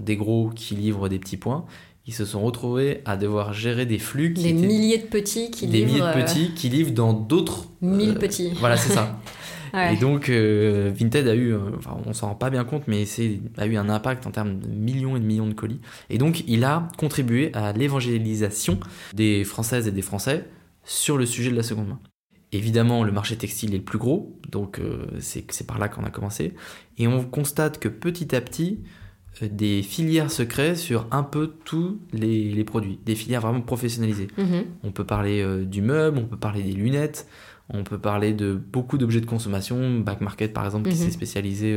des 0.00 0.16
gros 0.16 0.50
qui 0.54 0.74
livrent 0.74 1.08
des 1.08 1.18
petits 1.18 1.36
points, 1.36 1.64
ils 2.06 2.14
se 2.14 2.24
sont 2.24 2.42
retrouvés 2.42 3.00
à 3.04 3.16
devoir 3.16 3.52
gérer 3.52 3.86
des 3.86 3.98
flux 3.98 4.34
qui 4.34 4.42
des 4.42 4.52
milliers 4.52 4.98
de 4.98 5.06
petits 5.06 5.50
qui 5.50 5.66
des 5.66 5.84
livrent 5.84 6.06
milliers 6.06 6.22
de 6.22 6.26
petits 6.26 6.54
qui 6.54 6.68
livrent 6.68 6.92
dans 6.92 7.12
d'autres 7.14 7.66
mille 7.80 8.10
euh, 8.10 8.14
petits. 8.18 8.52
voilà 8.60 8.76
c'est 8.76 8.92
ça. 8.92 9.18
Et 9.92 9.96
donc 9.96 10.28
euh, 10.28 10.92
Vinted 10.94 11.26
a 11.26 11.34
eu 11.34 11.52
enfin, 11.76 11.96
on 12.06 12.12
s'en 12.12 12.28
rend 12.28 12.34
pas 12.36 12.50
bien 12.50 12.64
compte 12.64 12.84
mais 12.86 13.06
c'est 13.06 13.40
a 13.56 13.66
eu 13.66 13.76
un 13.76 13.88
impact 13.88 14.26
en 14.26 14.30
termes 14.30 14.60
de 14.60 14.68
millions 14.68 15.16
et 15.16 15.20
de 15.20 15.24
millions 15.24 15.48
de 15.48 15.54
colis. 15.54 15.80
Et 16.10 16.18
donc 16.18 16.44
il 16.46 16.62
a 16.64 16.88
contribué 16.96 17.50
à 17.54 17.72
l'évangélisation 17.72 18.78
des 19.14 19.42
françaises 19.42 19.88
et 19.88 19.92
des 19.92 20.02
français 20.02 20.44
sur 20.84 21.16
le 21.16 21.26
sujet 21.26 21.50
de 21.50 21.56
la 21.56 21.62
seconde 21.62 21.88
main 21.88 21.98
Évidemment, 22.54 23.02
le 23.02 23.10
marché 23.10 23.36
textile 23.36 23.74
est 23.74 23.78
le 23.78 23.82
plus 23.82 23.98
gros, 23.98 24.38
donc 24.48 24.78
euh, 24.78 25.06
c'est 25.18 25.66
par 25.66 25.80
là 25.80 25.88
qu'on 25.88 26.04
a 26.04 26.10
commencé. 26.10 26.54
Et 26.98 27.08
on 27.08 27.24
constate 27.24 27.80
que 27.80 27.88
petit 27.88 28.32
à 28.36 28.40
petit, 28.40 28.78
euh, 29.42 29.48
des 29.50 29.82
filières 29.82 30.30
se 30.30 30.44
créent 30.44 30.76
sur 30.76 31.08
un 31.10 31.24
peu 31.24 31.52
tous 31.64 31.98
les, 32.12 32.62
produits, 32.62 33.00
des 33.04 33.16
filières 33.16 33.40
vraiment 33.40 33.60
professionnalisées. 33.60 34.28
Mhm. 34.38 34.66
On 34.84 34.92
peut 34.92 35.02
parler 35.02 35.42
euh, 35.42 35.64
du 35.64 35.82
meuble, 35.82 36.16
on 36.16 36.26
peut 36.26 36.36
parler 36.36 36.62
des 36.62 36.70
lunettes, 36.70 37.26
on 37.70 37.82
peut 37.82 37.98
parler 37.98 38.32
de 38.32 38.54
beaucoup 38.54 38.98
d'objets 38.98 39.20
de 39.20 39.26
consommation, 39.26 39.98
Back 39.98 40.20
Market 40.20 40.52
par 40.52 40.64
exemple, 40.64 40.88
qui 40.88 40.96
mhm. 40.96 41.02
s'est 41.02 41.10
spécialisé 41.10 41.76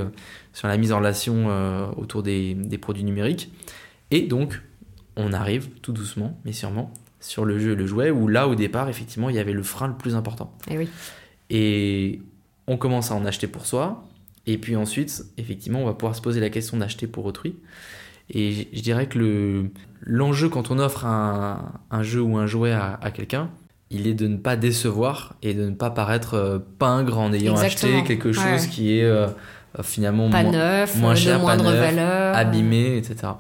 sur 0.54 0.68
la 0.68 0.78
mise 0.78 0.92
en 0.92 1.00
relation 1.00 1.48
autour 1.98 2.22
des, 2.22 2.54
des 2.54 2.78
produits 2.78 3.04
numériques. 3.04 3.52
Et 4.12 4.22
donc, 4.22 4.62
on 5.16 5.34
arrive 5.34 5.70
tout 5.82 5.92
doucement, 5.92 6.40
mais 6.46 6.52
sûrement, 6.52 6.94
sur 7.20 7.46
le 7.46 7.60
jeu, 7.60 7.76
le 7.76 7.86
jouet, 7.86 8.12
où 8.12 8.28
là, 8.28 8.48
au 8.48 8.56
départ, 8.56 8.90
effectivement, 8.90 9.30
il 9.30 9.36
y 9.36 9.40
avait 9.40 9.54
le 9.54 9.64
frein 9.64 9.88
le 9.88 9.96
plus 9.96 10.16
important. 10.16 10.54
Et 10.70 10.74
eh 10.74 10.78
oui. 10.78 10.90
Et 11.50 12.22
on 12.68 12.78
commence 12.78 13.12
à 13.12 13.16
en 13.16 13.26
acheter 13.26 13.48
pour 13.48 13.66
soi, 13.66 14.08
et 14.46 14.58
puis 14.58 14.76
ensuite, 14.76 15.26
effectivement, 15.38 15.82
on 15.82 15.86
va 15.86 15.94
pouvoir 15.94 16.16
se 16.16 16.22
poser 16.22 16.40
la 16.40 16.50
question 16.50 16.78
d'acheter 16.78 17.08
pour 17.08 17.26
autrui. 17.26 17.56
Et 18.30 18.68
je 18.74 18.82
dirais 18.82 19.08
que 19.08 19.18
le, 19.20 19.72
l'enjeu 20.02 20.50
quand 20.50 20.72
on 20.72 20.80
offre 20.80 21.06
un, 21.06 21.72
un 21.92 22.04
jeu 22.04 22.22
ou 22.22 22.38
un 22.38 22.46
jouet 22.46 22.74
à, 22.74 23.12
quelqu'un, 23.14 23.50
il 23.90 24.06
est 24.06 24.14
de 24.14 24.28
ne 24.28 24.36
pas 24.36 24.58
décevoir 24.58 25.36
et 25.42 25.54
de 25.54 25.70
ne 25.70 25.76
pas 25.76 25.90
paraître 25.90 26.34
euh, 26.34 26.60
pingre 26.78 27.18
en 27.18 27.32
ayant 27.32 27.56
acheté 27.56 28.04
quelque 28.04 28.34
chose 28.34 28.68
qui 28.68 28.98
est 28.98 29.06
euh, 29.06 29.28
finalement 29.82 30.30
pas 30.30 30.44
moins, 30.44 30.52
neuf, 30.52 30.98
moins 30.98 31.16
cher, 31.16 31.38
de 31.38 31.44
moindre 31.44 31.64
pas 31.64 31.72
neuf, 31.72 31.80
valeur, 31.80 32.36
abîmé, 32.36 32.98
etc. 32.98 33.34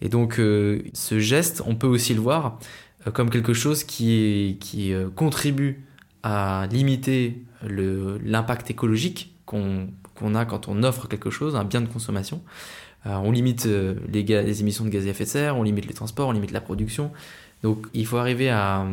Et 0.00 0.08
donc, 0.08 0.40
euh, 0.40 0.82
ce 0.94 1.20
geste, 1.20 1.62
on 1.64 1.76
peut 1.76 1.86
aussi 1.86 2.12
le 2.12 2.20
voir 2.20 2.46
euh, 2.46 2.91
comme 3.10 3.30
quelque 3.30 3.54
chose 3.54 3.84
qui, 3.84 4.58
qui 4.60 4.92
euh, 4.92 5.08
contribue 5.14 5.82
à 6.22 6.66
limiter 6.70 7.42
l'impact 7.64 8.70
écologique 8.70 9.34
qu'on 9.46 9.88
a 10.34 10.44
quand 10.44 10.68
on 10.68 10.82
offre 10.82 11.08
quelque 11.08 11.30
chose, 11.30 11.56
un 11.56 11.64
bien 11.64 11.80
de 11.80 11.88
consommation. 11.88 12.42
Euh, 13.06 13.14
on 13.16 13.32
limite 13.32 13.64
les, 13.66 14.22
les, 14.22 14.60
émissions 14.60 14.84
de 14.84 14.90
gaz 14.90 15.06
à 15.06 15.10
effet 15.10 15.24
de 15.24 15.28
serre, 15.28 15.56
on 15.56 15.62
limite 15.64 15.86
les 15.86 15.94
transports, 15.94 16.28
on 16.28 16.32
limite 16.32 16.52
la 16.52 16.60
production. 16.60 17.10
Donc 17.62 17.86
il 17.94 18.06
faut 18.06 18.16
arriver 18.18 18.50
à 18.50 18.86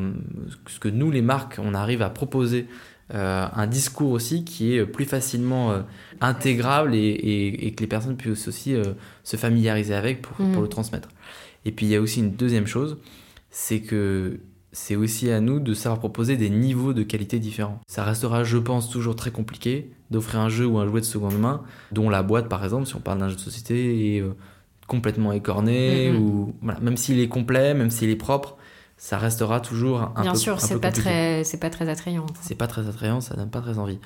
ce 0.67 0.79
que 0.79 0.89
nous, 0.89 1.11
les 1.11 1.21
marques, 1.21 1.57
on 1.59 1.73
arrive 1.73 2.01
à 2.01 2.09
proposer 2.09 2.67
euh, 3.13 3.47
un 3.53 3.65
discours 3.67 4.11
aussi 4.11 4.43
qui 4.43 4.75
est 4.75 4.85
plus 4.85 5.05
facilement 5.05 5.71
euh, 5.71 5.81
intégrable 6.21 6.93
et, 6.93 6.99
et- 6.99 7.67
et 7.67 7.71
que 7.73 7.81
les 7.81 7.87
personnes 7.87 8.15
puissent 8.17 8.47
aussi 8.47 8.75
euh, 8.75 8.83
se 9.23 9.35
familiariser 9.37 9.95
avec 9.95 10.21
pour, 10.21 10.37
pour 10.51 10.61
le 10.61 10.67
transmettre. 10.67 11.09
Et 11.65 11.71
puis 11.71 11.87
il 11.87 11.89
y 11.91 11.95
a 11.95 12.01
aussi 12.01 12.19
une 12.19 12.31
deuxième 12.31 12.67
chose, 12.67 12.97
c'est 13.49 13.81
que 13.81 14.39
c'est 14.71 14.95
aussi 14.95 15.31
à 15.31 15.39
nous 15.41 15.59
de 15.59 15.73
savoir 15.73 15.99
proposer 15.99 16.37
des 16.37 16.49
niveaux 16.51 16.93
de 16.93 17.01
qualité 17.03 17.39
différents. 17.39 17.79
Ça 17.87 18.03
restera, 18.03 18.43
je 18.43 18.57
pense, 18.57 18.89
toujours 18.89 19.15
très 19.15 19.31
compliqué 19.31 19.91
d'offrir 20.11 20.39
un 20.39 20.49
jeu 20.49 20.65
ou 20.67 20.77
un 20.77 20.87
jouet 20.87 21.01
de 21.01 21.05
seconde 21.05 21.39
main, 21.39 21.63
dont 21.91 22.09
la 22.09 22.21
boîte, 22.23 22.47
par 22.49 22.63
exemple, 22.63 22.85
si 22.85 22.95
on 22.95 22.99
parle 22.99 23.19
d'un 23.19 23.29
jeu 23.29 23.35
de 23.35 23.39
société, 23.41 24.15
est 24.17 24.21
euh, 24.21 24.35
complètement 24.87 25.31
écorné, 25.33 26.11
Mhm. 26.11 26.21
ou 26.21 26.53
voilà, 26.61 26.79
même 26.81 26.97
s'il 26.97 27.19
est 27.19 27.27
complet, 27.27 27.73
même 27.73 27.89
s'il 27.89 28.09
est 28.09 28.15
propre, 28.15 28.57
ça 28.97 29.17
restera 29.17 29.59
toujours 29.59 30.11
un 30.15 30.21
Bien 30.21 30.33
peu 30.33 30.37
sûr, 30.37 30.59
c'est 30.61 30.79
pas 30.79 30.91
très, 30.91 31.43
c'est 31.43 31.59
pas 31.59 31.69
très 31.69 31.89
attrayant. 31.89 32.25
C'est 32.41 32.55
pas 32.57 32.67
très 32.67 32.87
attrayant, 32.87 33.21
ça 33.21 33.35
donne 33.35 33.49
pas 33.49 33.61
très 33.61 33.79
envie. 33.79 33.99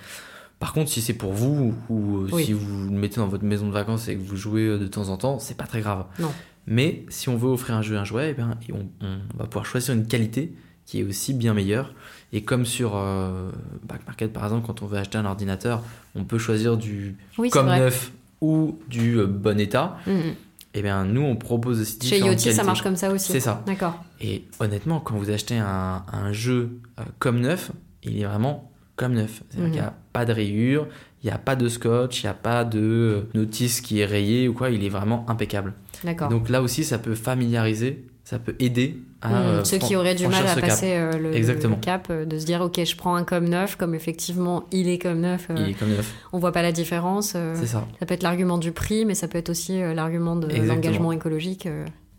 Par 0.59 0.71
contre, 0.71 0.89
si 0.89 1.01
c'est 1.01 1.13
pour 1.13 1.33
vous 1.33 1.73
ou 1.89 2.17
euh, 2.19 2.29
Oui. 2.31 2.45
si 2.45 2.53
vous 2.53 2.85
le 2.85 2.91
mettez 2.97 3.17
dans 3.17 3.27
votre 3.27 3.43
maison 3.43 3.67
de 3.67 3.73
vacances 3.73 4.07
et 4.07 4.15
que 4.15 4.21
vous 4.21 4.37
jouez 4.37 4.61
euh, 4.65 4.77
de 4.77 4.87
temps 4.87 5.09
en 5.09 5.17
temps, 5.17 5.39
c'est 5.39 5.57
pas 5.57 5.65
très 5.65 5.81
grave. 5.81 6.05
Non. 6.19 6.31
Mais 6.67 7.05
si 7.09 7.29
on 7.29 7.35
veut 7.37 7.49
offrir 7.49 7.75
un 7.75 7.81
jeu, 7.81 7.97
un 7.97 8.05
jouet, 8.05 8.29
eh 8.31 8.33
bien, 8.33 8.57
et 8.67 8.73
on, 8.73 8.87
on 9.01 9.37
va 9.37 9.45
pouvoir 9.45 9.65
choisir 9.65 9.93
une 9.93 10.05
qualité 10.07 10.53
qui 10.85 10.99
est 10.99 11.03
aussi 11.03 11.33
bien 11.33 11.53
meilleure. 11.53 11.93
Et 12.31 12.43
comme 12.43 12.65
sur 12.65 12.93
euh, 12.95 13.51
Back 13.87 14.05
Market 14.07 14.31
par 14.33 14.43
exemple, 14.45 14.65
quand 14.65 14.81
on 14.81 14.87
veut 14.87 14.97
acheter 14.97 15.17
un 15.17 15.25
ordinateur, 15.25 15.81
on 16.15 16.23
peut 16.23 16.37
choisir 16.37 16.77
du 16.77 17.15
Oui, 17.37 17.49
comme 17.49 17.67
neuf 17.67 18.11
ou 18.41 18.79
du 18.89 19.17
euh, 19.19 19.27
bon 19.27 19.59
état. 19.59 19.97
Mhm. 20.07 20.33
Et 20.75 20.81
bien, 20.81 21.05
nous, 21.05 21.21
on 21.21 21.35
propose 21.35 21.79
aussi 21.81 21.99
Chez 22.01 22.19
Yoti, 22.19 22.39
ça 22.39 22.43
qualités. 22.49 22.63
marche 22.65 22.81
comme 22.81 22.95
ça 22.95 23.11
aussi. 23.11 23.31
C'est 23.31 23.39
ça. 23.39 23.61
D'accord. 23.67 24.03
Et 24.19 24.43
honnêtement, 24.59 24.99
quand 24.99 25.15
vous 25.15 25.29
achetez 25.29 25.57
un, 25.57 26.03
un 26.11 26.33
jeu 26.33 26.79
euh, 26.99 27.03
comme 27.19 27.39
neuf, 27.41 27.71
il 28.03 28.19
est 28.19 28.25
vraiment 28.25 28.71
comme 28.95 29.13
neuf. 29.13 29.41
C'est-à-dire 29.49 29.65
Mhm. 29.67 29.71
qu'il 29.71 29.81
n'y 29.81 29.87
a 29.87 29.93
pas 30.13 30.25
de 30.25 30.33
rayures, 30.33 30.87
il 31.23 31.27
n'y 31.27 31.31
a 31.31 31.37
pas 31.37 31.55
de 31.55 31.67
scotch, 31.67 32.21
il 32.21 32.25
n'y 32.25 32.29
a 32.29 32.33
pas 32.35 32.63
de 32.65 32.79
euh, 32.79 33.21
notice 33.33 33.81
qui 33.81 33.99
est 34.01 34.05
rayée 34.05 34.47
ou 34.47 34.53
quoi, 34.53 34.69
il 34.69 34.83
est 34.83 34.89
vraiment 34.89 35.25
impeccable. 35.29 35.73
D'accord. 36.03 36.27
Donc 36.29 36.49
là 36.49 36.61
aussi, 36.61 36.83
ça 36.83 36.97
peut 36.99 37.15
familiariser, 37.15 38.05
ça 38.23 38.39
peut 38.39 38.55
aider 38.59 38.97
à 39.21 39.29
Mhm. 39.29 39.35
euh, 39.35 39.63
Ceux 39.63 39.77
qui 39.77 39.95
auraient 39.95 40.15
du 40.15 40.27
mal 40.27 40.45
à 40.45 40.53
cap. 40.55 40.61
passer 40.61 40.93
euh, 40.95 41.17
le, 41.17 41.33
Exactement. 41.33 41.75
le 41.77 41.81
cap, 41.81 42.11
de 42.11 42.37
se 42.37 42.45
dire 42.45 42.61
ok, 42.61 42.83
je 42.83 42.95
prends 42.95 43.15
un 43.15 43.23
comme 43.23 43.47
neuf, 43.47 43.77
comme 43.77 43.95
effectivement 43.95 44.65
il 44.71 44.87
est 44.89 44.97
comme 44.99 45.21
neuf, 45.21 45.47
euh, 45.49 45.55
Il 45.59 45.69
est 45.69 45.73
comme 45.73 45.89
neuf, 45.89 46.13
on 46.33 46.39
voit 46.39 46.51
pas 46.51 46.61
la 46.61 46.71
différence. 46.73 47.33
euh, 47.35 47.55
c'est 47.57 47.65
ça. 47.67 47.87
ça 47.99 48.05
peut 48.05 48.13
être 48.13 48.23
l'argument 48.23 48.57
du 48.57 48.71
prix, 48.73 49.05
mais 49.05 49.15
ça 49.15 49.27
peut 49.27 49.37
être 49.37 49.49
aussi 49.49 49.79
l'argument 49.79 50.35
de 50.35 50.47
l'engagement 50.67 51.11
écologique 51.13 51.67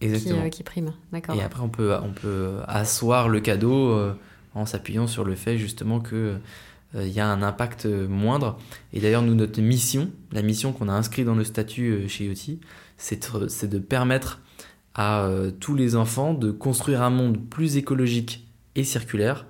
qui, 0.01 0.33
qui 0.51 0.63
prime. 0.63 0.93
D'accord. 1.13 1.35
Et 1.37 1.43
après, 1.43 1.63
on 1.63 1.69
peut, 1.69 1.95
on 2.03 2.11
peut 2.13 2.51
asseoir 2.67 3.29
le 3.29 3.41
cadeau 3.41 3.97
en 4.55 4.67
s'appuyant 4.67 5.07
sur 5.07 5.25
le 5.25 5.35
fait 5.35 5.59
justement 5.59 6.01
que 6.01 6.38
euh, 6.95 7.07
il 7.07 7.12
y 7.12 7.21
a 7.21 7.27
un 7.27 7.43
impact 7.43 7.87
euh, 7.87 8.09
moindre. 8.09 8.59
Et 8.93 9.01
d'ailleurs, 9.01 9.23
nous, 9.23 9.35
notre 9.35 9.61
mission, 9.61 10.11
la 10.33 10.43
mission 10.43 10.73
qu'on 10.73 10.88
a 10.88 10.93
inscrite 10.93 11.27
dans 11.27 11.35
le 11.35 11.45
statut 11.45 11.90
euh, 11.90 12.09
chez 12.09 12.27
Yoti, 12.27 12.61
c'est 12.97 13.69
de, 13.69 13.79
permettre 13.79 14.40
à 14.95 15.29
tous 15.59 15.75
les 15.75 15.97
enfants 15.97 16.33
de 16.33 16.53
construire 16.53 17.03
un 17.03 17.11
monde 17.11 17.38
plus 17.51 17.77
écologique 17.77 18.47
et 18.77 18.85
circulaire 18.85 19.45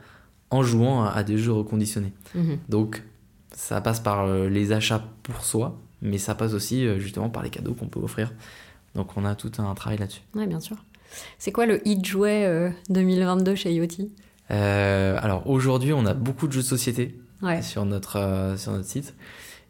en 0.48 0.62
jouant 0.62 1.04
à, 1.04 1.22
des 1.22 1.36
jeux 1.36 1.52
reconditionnés. 1.52 2.14
Mhm. 2.34 2.58
Donc, 2.70 3.02
ça 3.52 3.82
passe 3.82 4.00
par 4.00 4.26
les 4.26 4.72
achats 4.72 5.04
pour 5.22 5.44
soi, 5.44 5.78
mais 6.00 6.16
ça 6.16 6.34
passe 6.34 6.54
aussi 6.54 6.98
justement 6.98 7.28
par 7.28 7.42
les 7.42 7.50
cadeaux 7.50 7.74
qu'on 7.74 7.88
peut 7.88 8.00
offrir. 8.00 8.32
Donc, 8.94 9.18
on 9.18 9.26
a 9.26 9.34
tout 9.34 9.52
un 9.58 9.74
travail 9.74 9.98
là-dessus. 9.98 10.22
Ouais, 10.34 10.46
bien 10.46 10.60
sûr. 10.60 10.78
C'est 11.38 11.52
quoi 11.52 11.66
le 11.66 11.86
hit 11.86 12.04
jouet 12.04 12.44
euh, 12.44 12.70
2022 12.90 13.54
chez 13.54 13.74
Yoti? 13.74 14.10
Euh, 14.50 15.16
alors 15.20 15.48
aujourd'hui, 15.48 15.92
on 15.92 16.06
a 16.06 16.14
beaucoup 16.14 16.46
de 16.46 16.52
jeux 16.52 16.60
de 16.60 16.66
société 16.66 17.18
Ouais. 17.42 17.62
sur, 17.62 17.84
notre, 17.84 18.16
euh, 18.18 18.56
sur 18.56 18.72
notre 18.72 18.86
site. 18.88 19.14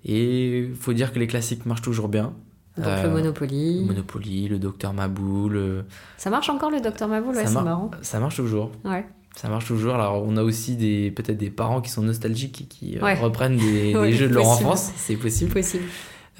Et 0.04 0.58
il 0.58 0.74
faut 0.74 0.92
dire 0.92 1.12
que 1.12 1.18
les 1.18 1.26
classiques 1.26 1.64
marchent 1.66 1.82
toujours 1.82 2.08
bien. 2.08 2.32
Donc 2.76 2.86
Euh, 2.86 3.04
le 3.04 3.10
Monopoly. 3.10 3.80
Le 3.80 3.86
Monopoly, 3.86 4.48
le 4.48 4.58
Docteur 4.58 4.92
Maboul, 4.92 5.56
euh, 5.56 5.82
Ça 6.16 6.28
marche 6.30 6.48
encore 6.50 6.70
le 6.70 6.80
Docteur 6.80 7.08
Maboul 7.08 7.34
Ouais, 7.36 7.46
c'est 7.46 7.52
mar- 7.54 7.64
marrant. 7.64 7.90
ça 8.02 8.18
marche 8.18 8.36
toujours. 8.36 8.70
Ouais. 8.84 9.06
Ça 9.36 9.48
marche 9.48 9.66
toujours. 9.66 9.94
Alors 9.94 10.24
on 10.26 10.36
a 10.36 10.42
aussi 10.42 10.76
des 10.76 11.10
peut-être 11.10 11.38
des 11.38 11.50
parents 11.50 11.80
qui 11.80 11.90
sont 11.90 12.02
nostalgiques 12.02 12.62
et 12.62 12.64
qui 12.64 12.98
euh, 12.98 13.02
Ouais. 13.02 13.14
reprennent 13.18 13.56
des, 13.56 13.92
jeux 14.12 14.28
de 14.28 14.34
leur 14.34 14.44
possible. 14.44 14.66
enfance. 14.68 14.92
C'est 14.96 15.12
C'est 15.14 15.16
possible. 15.16 15.52
possible. 15.52 15.84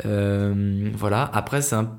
Euh, 0.07 0.91
voilà. 0.95 1.31
Après, 1.33 1.63
c'est 1.63 1.77
un 1.77 1.91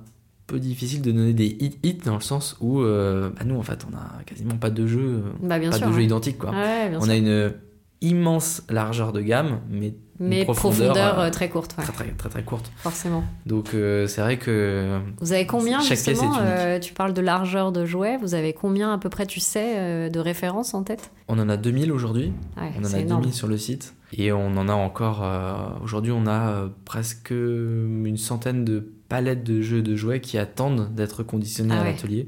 peu 0.47 0.59
difficile 0.59 1.01
de 1.01 1.11
donner 1.11 1.33
des 1.33 1.47
hits 1.59 1.77
hits 1.83 1.99
dans 2.05 2.15
le 2.15 2.21
sens 2.21 2.55
où 2.61 2.81
euh, 2.81 3.29
bah, 3.35 3.43
nous 3.45 3.57
en 3.57 3.63
fait 3.63 3.85
on 3.91 3.95
a 3.95 4.23
quasiment 4.25 4.57
pas 4.57 4.69
de 4.69 4.85
jeux, 4.87 5.23
euh, 5.25 5.31
Bah 5.41 5.59
pas 5.59 5.71
sûr. 5.71 5.87
de 5.87 5.91
jeux 5.91 5.97
ouais. 5.99 6.05
identiques 6.05 6.37
quoi. 6.37 6.51
Ouais, 6.51 6.91
on 6.95 7.01
sûr. 7.01 7.11
a 7.11 7.15
une 7.15 7.53
immense 8.01 8.61
largeur 8.69 9.11
de 9.13 9.21
gamme, 9.21 9.61
mais 9.69 9.87
une 10.19 10.27
Mais 10.27 10.43
profondeur, 10.43 10.95
euh, 11.19 11.27
euh, 11.27 11.29
très 11.31 11.49
courte, 11.49 11.75
ouais, 11.77 11.83
très, 11.83 11.93
très 11.93 12.11
très 12.11 12.29
très 12.29 12.43
courte. 12.43 12.71
forcément. 12.77 13.23
Donc 13.45 13.73
euh, 13.73 14.05
c'est 14.07 14.21
vrai 14.21 14.37
que 14.37 14.99
Vous 15.19 15.33
avez 15.33 15.45
combien 15.47 15.79
Chaque 15.79 15.97
pièce 15.99 16.09
justement 16.09 16.35
est 16.35 16.39
unique. 16.39 16.49
euh, 16.51 16.79
Tu 16.79 16.93
parles 16.93 17.13
de 17.13 17.21
largeur 17.21 17.71
de 17.71 17.85
jouets. 17.85 18.17
Vous 18.17 18.35
avez 18.35 18.53
combien 18.53 18.93
à 18.93 18.97
peu 18.97 19.09
près, 19.09 19.25
tu 19.25 19.39
sais, 19.39 19.73
euh, 19.77 20.09
de 20.09 20.19
références 20.19 20.73
en 20.73 20.83
tête? 20.83 21.11
On 21.27 21.39
en 21.39 21.49
a 21.49 21.57
2000 21.57 21.91
aujourd'hui, 21.91 22.31
on 22.57 22.85
en 22.85 22.93
a 22.93 22.99
énorme. 22.99 23.21
2000 23.23 23.33
sur 23.33 23.47
le 23.47 23.57
site 23.57 23.95
et 24.13 24.31
on 24.31 24.55
en 24.57 24.69
a 24.69 24.73
encore 24.73 25.21
euh, 25.23 25.53
aujourd'hui 25.83 26.11
on 26.11 26.27
a 26.27 26.49
euh, 26.51 26.67
presque 26.85 27.31
une 27.31 28.17
centaine 28.17 28.63
de 28.63 28.93
palettes 29.15 29.43
de 29.43 29.61
jeux 29.61 29.81
de 29.81 29.95
jouets 29.95 30.19
qui 30.19 30.37
attendent 30.37 30.93
d'être 30.93 31.23
conditionnés 31.23 31.73
Ah 31.73 31.79
à 31.81 31.83
ouais. 31.83 31.91
l'atelier. 31.91 32.27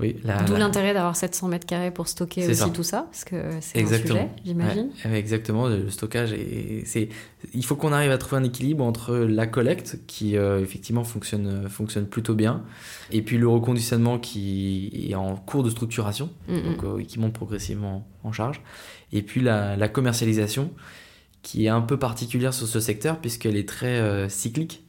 Oui, 0.00 0.16
la- 0.24 0.42
D'où 0.42 0.54
la- 0.54 0.58
l'intérêt 0.58 0.92
d'avoir 0.92 1.14
700 1.14 1.46
mètres 1.46 1.66
carrés 1.66 1.92
pour 1.92 2.08
stocker 2.08 2.46
aussi 2.46 2.56
ça. 2.56 2.68
tout 2.68 2.82
ça, 2.82 3.02
parce 3.10 3.22
que 3.24 3.36
c'est 3.60 3.80
un 3.80 3.86
sujet, 3.86 4.28
j'imagine. 4.44 4.90
Ouais, 5.04 5.18
exactement, 5.18 5.68
le 5.68 5.88
stockage. 5.88 6.34
C'est, 6.84 7.08
il 7.52 7.64
faut 7.64 7.76
qu'on 7.76 7.92
arrive 7.92 8.10
à 8.10 8.18
trouver 8.18 8.40
un 8.42 8.44
équilibre 8.44 8.82
entre 8.84 9.14
la 9.16 9.46
collecte, 9.46 9.98
qui 10.08 10.36
euh, 10.36 10.60
effectivement 10.60 11.04
fonctionne, 11.04 11.68
fonctionne 11.68 12.06
plutôt 12.06 12.34
bien, 12.34 12.62
et 13.12 13.22
puis 13.22 13.38
le 13.38 13.46
reconditionnement 13.48 14.18
qui 14.18 15.08
est 15.10 15.14
en 15.14 15.36
cours 15.36 15.62
de 15.62 15.70
structuration, 15.70 16.28
Mm, 16.48 16.60
donc 16.62 16.82
euh, 16.84 17.02
qui 17.04 17.20
monte 17.20 17.32
progressivement 17.32 18.04
en 18.24 18.32
charge, 18.32 18.62
et 19.12 19.22
puis 19.22 19.40
la, 19.42 19.76
la 19.76 19.88
commercialisation, 19.88 20.72
qui 21.42 21.66
est 21.66 21.68
un 21.68 21.82
peu 21.82 21.98
particulière 21.98 22.52
sur 22.52 22.66
ce 22.66 22.80
secteur, 22.80 23.20
puisqu'elle 23.20 23.56
est 23.56 23.68
très 23.68 24.00
euh, 24.00 24.28
cyclique. 24.28 24.83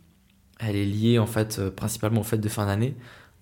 Elle 0.60 0.76
est 0.76 0.86
liée 0.86 1.20
en 1.20 1.26
fait 1.26 1.58
euh, 1.60 1.70
principalement 1.72 2.22
au 2.22 2.24
fait 2.24 2.38
de 2.38 2.50
fin 2.50 2.66
d'année, 2.66 2.96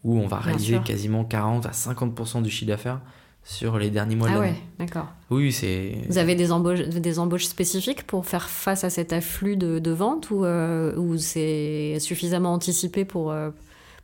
où 0.03 0.17
on 0.19 0.27
va 0.27 0.37
Bien 0.37 0.45
réaliser 0.47 0.73
sûr. 0.75 0.83
quasiment 0.83 1.23
40 1.23 1.65
à 1.65 1.71
50% 1.71 2.41
du 2.41 2.49
chiffre 2.49 2.69
d'affaires 2.71 3.01
sur 3.45 3.77
les 3.77 3.89
derniers 3.89 4.15
mois 4.15 4.29
de 4.29 4.33
Ah 4.35 4.39
l'année. 4.39 4.51
ouais, 4.51 4.57
d'accord. 4.85 5.07
Oui, 5.29 5.51
c'est. 5.51 5.97
Vous 6.09 6.17
avez 6.17 6.33
des 6.35 6.51
embauches, 6.51 6.79
des 6.87 7.19
embauches 7.19 7.45
spécifiques 7.45 8.03
pour 8.07 8.25
faire 8.25 8.49
face 8.49 8.83
à 8.85 8.89
cet 8.89 9.11
afflux 9.13 9.57
de, 9.57 9.79
de 9.79 9.91
ventes 9.91 10.29
ou, 10.31 10.45
euh, 10.45 10.95
ou 10.95 11.17
c'est 11.17 11.97
suffisamment 11.99 12.53
anticipé 12.53 13.03
pour, 13.03 13.31
euh, 13.31 13.49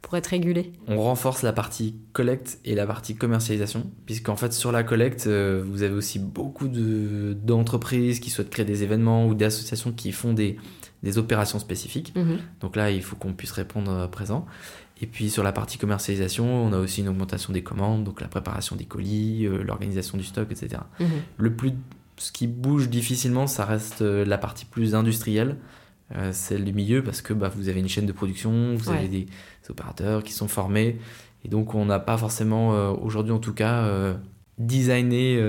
pour 0.01 0.17
être 0.17 0.27
régulé? 0.27 0.73
On 0.87 1.01
renforce 1.01 1.41
la 1.41 1.53
partie 1.53 1.95
collecte 2.11 2.59
et 2.65 2.75
la 2.75 2.85
partie 2.85 3.15
commercialisation, 3.15 3.85
puisqu'en 4.05 4.35
fait 4.35 4.51
sur 4.53 4.71
la 4.73 4.83
collecte, 4.83 5.25
vous 5.27 5.83
avez 5.83 5.93
aussi 5.95 6.19
beaucoup 6.19 6.67
de- 6.67 7.33
d'entreprises 7.41 8.19
qui 8.19 8.29
souhaitent 8.29 8.49
créer 8.49 8.65
des 8.65 8.83
événements 8.83 9.25
ou 9.25 9.35
d'associations 9.35 9.91
qui 9.93 10.11
font 10.11 10.33
des, 10.33 10.57
des 11.03 11.17
opérations 11.17 11.59
spécifiques. 11.59 12.13
Mhm. 12.15 12.37
Donc 12.61 12.75
là, 12.75 12.91
il 12.91 13.01
faut 13.03 13.15
qu'on 13.15 13.33
puisse 13.33 13.51
répondre 13.51 13.91
euh, 13.91 14.07
présent. 14.07 14.45
Et 15.01 15.07
puis 15.07 15.29
sur 15.29 15.43
la 15.43 15.53
partie 15.53 15.77
commercialisation, 15.77 16.45
on 16.45 16.73
a 16.73 16.77
aussi 16.77 16.99
une 17.01 17.07
augmentation 17.07 17.53
des 17.53 17.63
commandes, 17.63 18.03
donc 18.03 18.19
la 18.19 18.27
préparation 18.27 18.75
des 18.75 18.83
colis, 18.85 19.45
euh, 19.45 19.63
l'organisation 19.63 20.17
du 20.17 20.25
stock, 20.25 20.51
etc. 20.51 20.81
Mhm. 20.99 21.07
Le 21.37 21.53
plus, 21.55 21.71
ce 22.17 22.33
qui 22.33 22.47
bouge 22.47 22.89
difficilement, 22.89 23.47
ça 23.47 23.63
reste 23.63 24.01
euh, 24.01 24.25
la 24.25 24.37
partie 24.37 24.65
plus 24.65 24.95
industrielle, 24.95 25.55
euh, 26.17 26.31
celle 26.33 26.65
du 26.65 26.73
milieu, 26.73 27.01
parce 27.01 27.21
que 27.21 27.33
bah, 27.33 27.49
vous 27.55 27.69
avez 27.69 27.79
une 27.79 27.87
chaîne 27.87 28.07
de 28.07 28.11
production, 28.11 28.75
vous 28.75 28.89
Ouais. 28.89 28.97
avez 28.97 29.07
des, 29.07 29.21
des 29.25 29.69
opérateurs 29.69 30.21
qui 30.21 30.33
sont 30.33 30.49
formés, 30.49 30.99
et 31.45 31.47
donc 31.47 31.75
on 31.75 31.85
n'a 31.85 31.99
pas 31.99 32.17
forcément, 32.17 32.73
euh, 32.73 32.89
aujourd'hui 32.91 33.31
en 33.31 33.39
tout 33.39 33.53
cas, 33.53 33.87
designé 34.57 35.41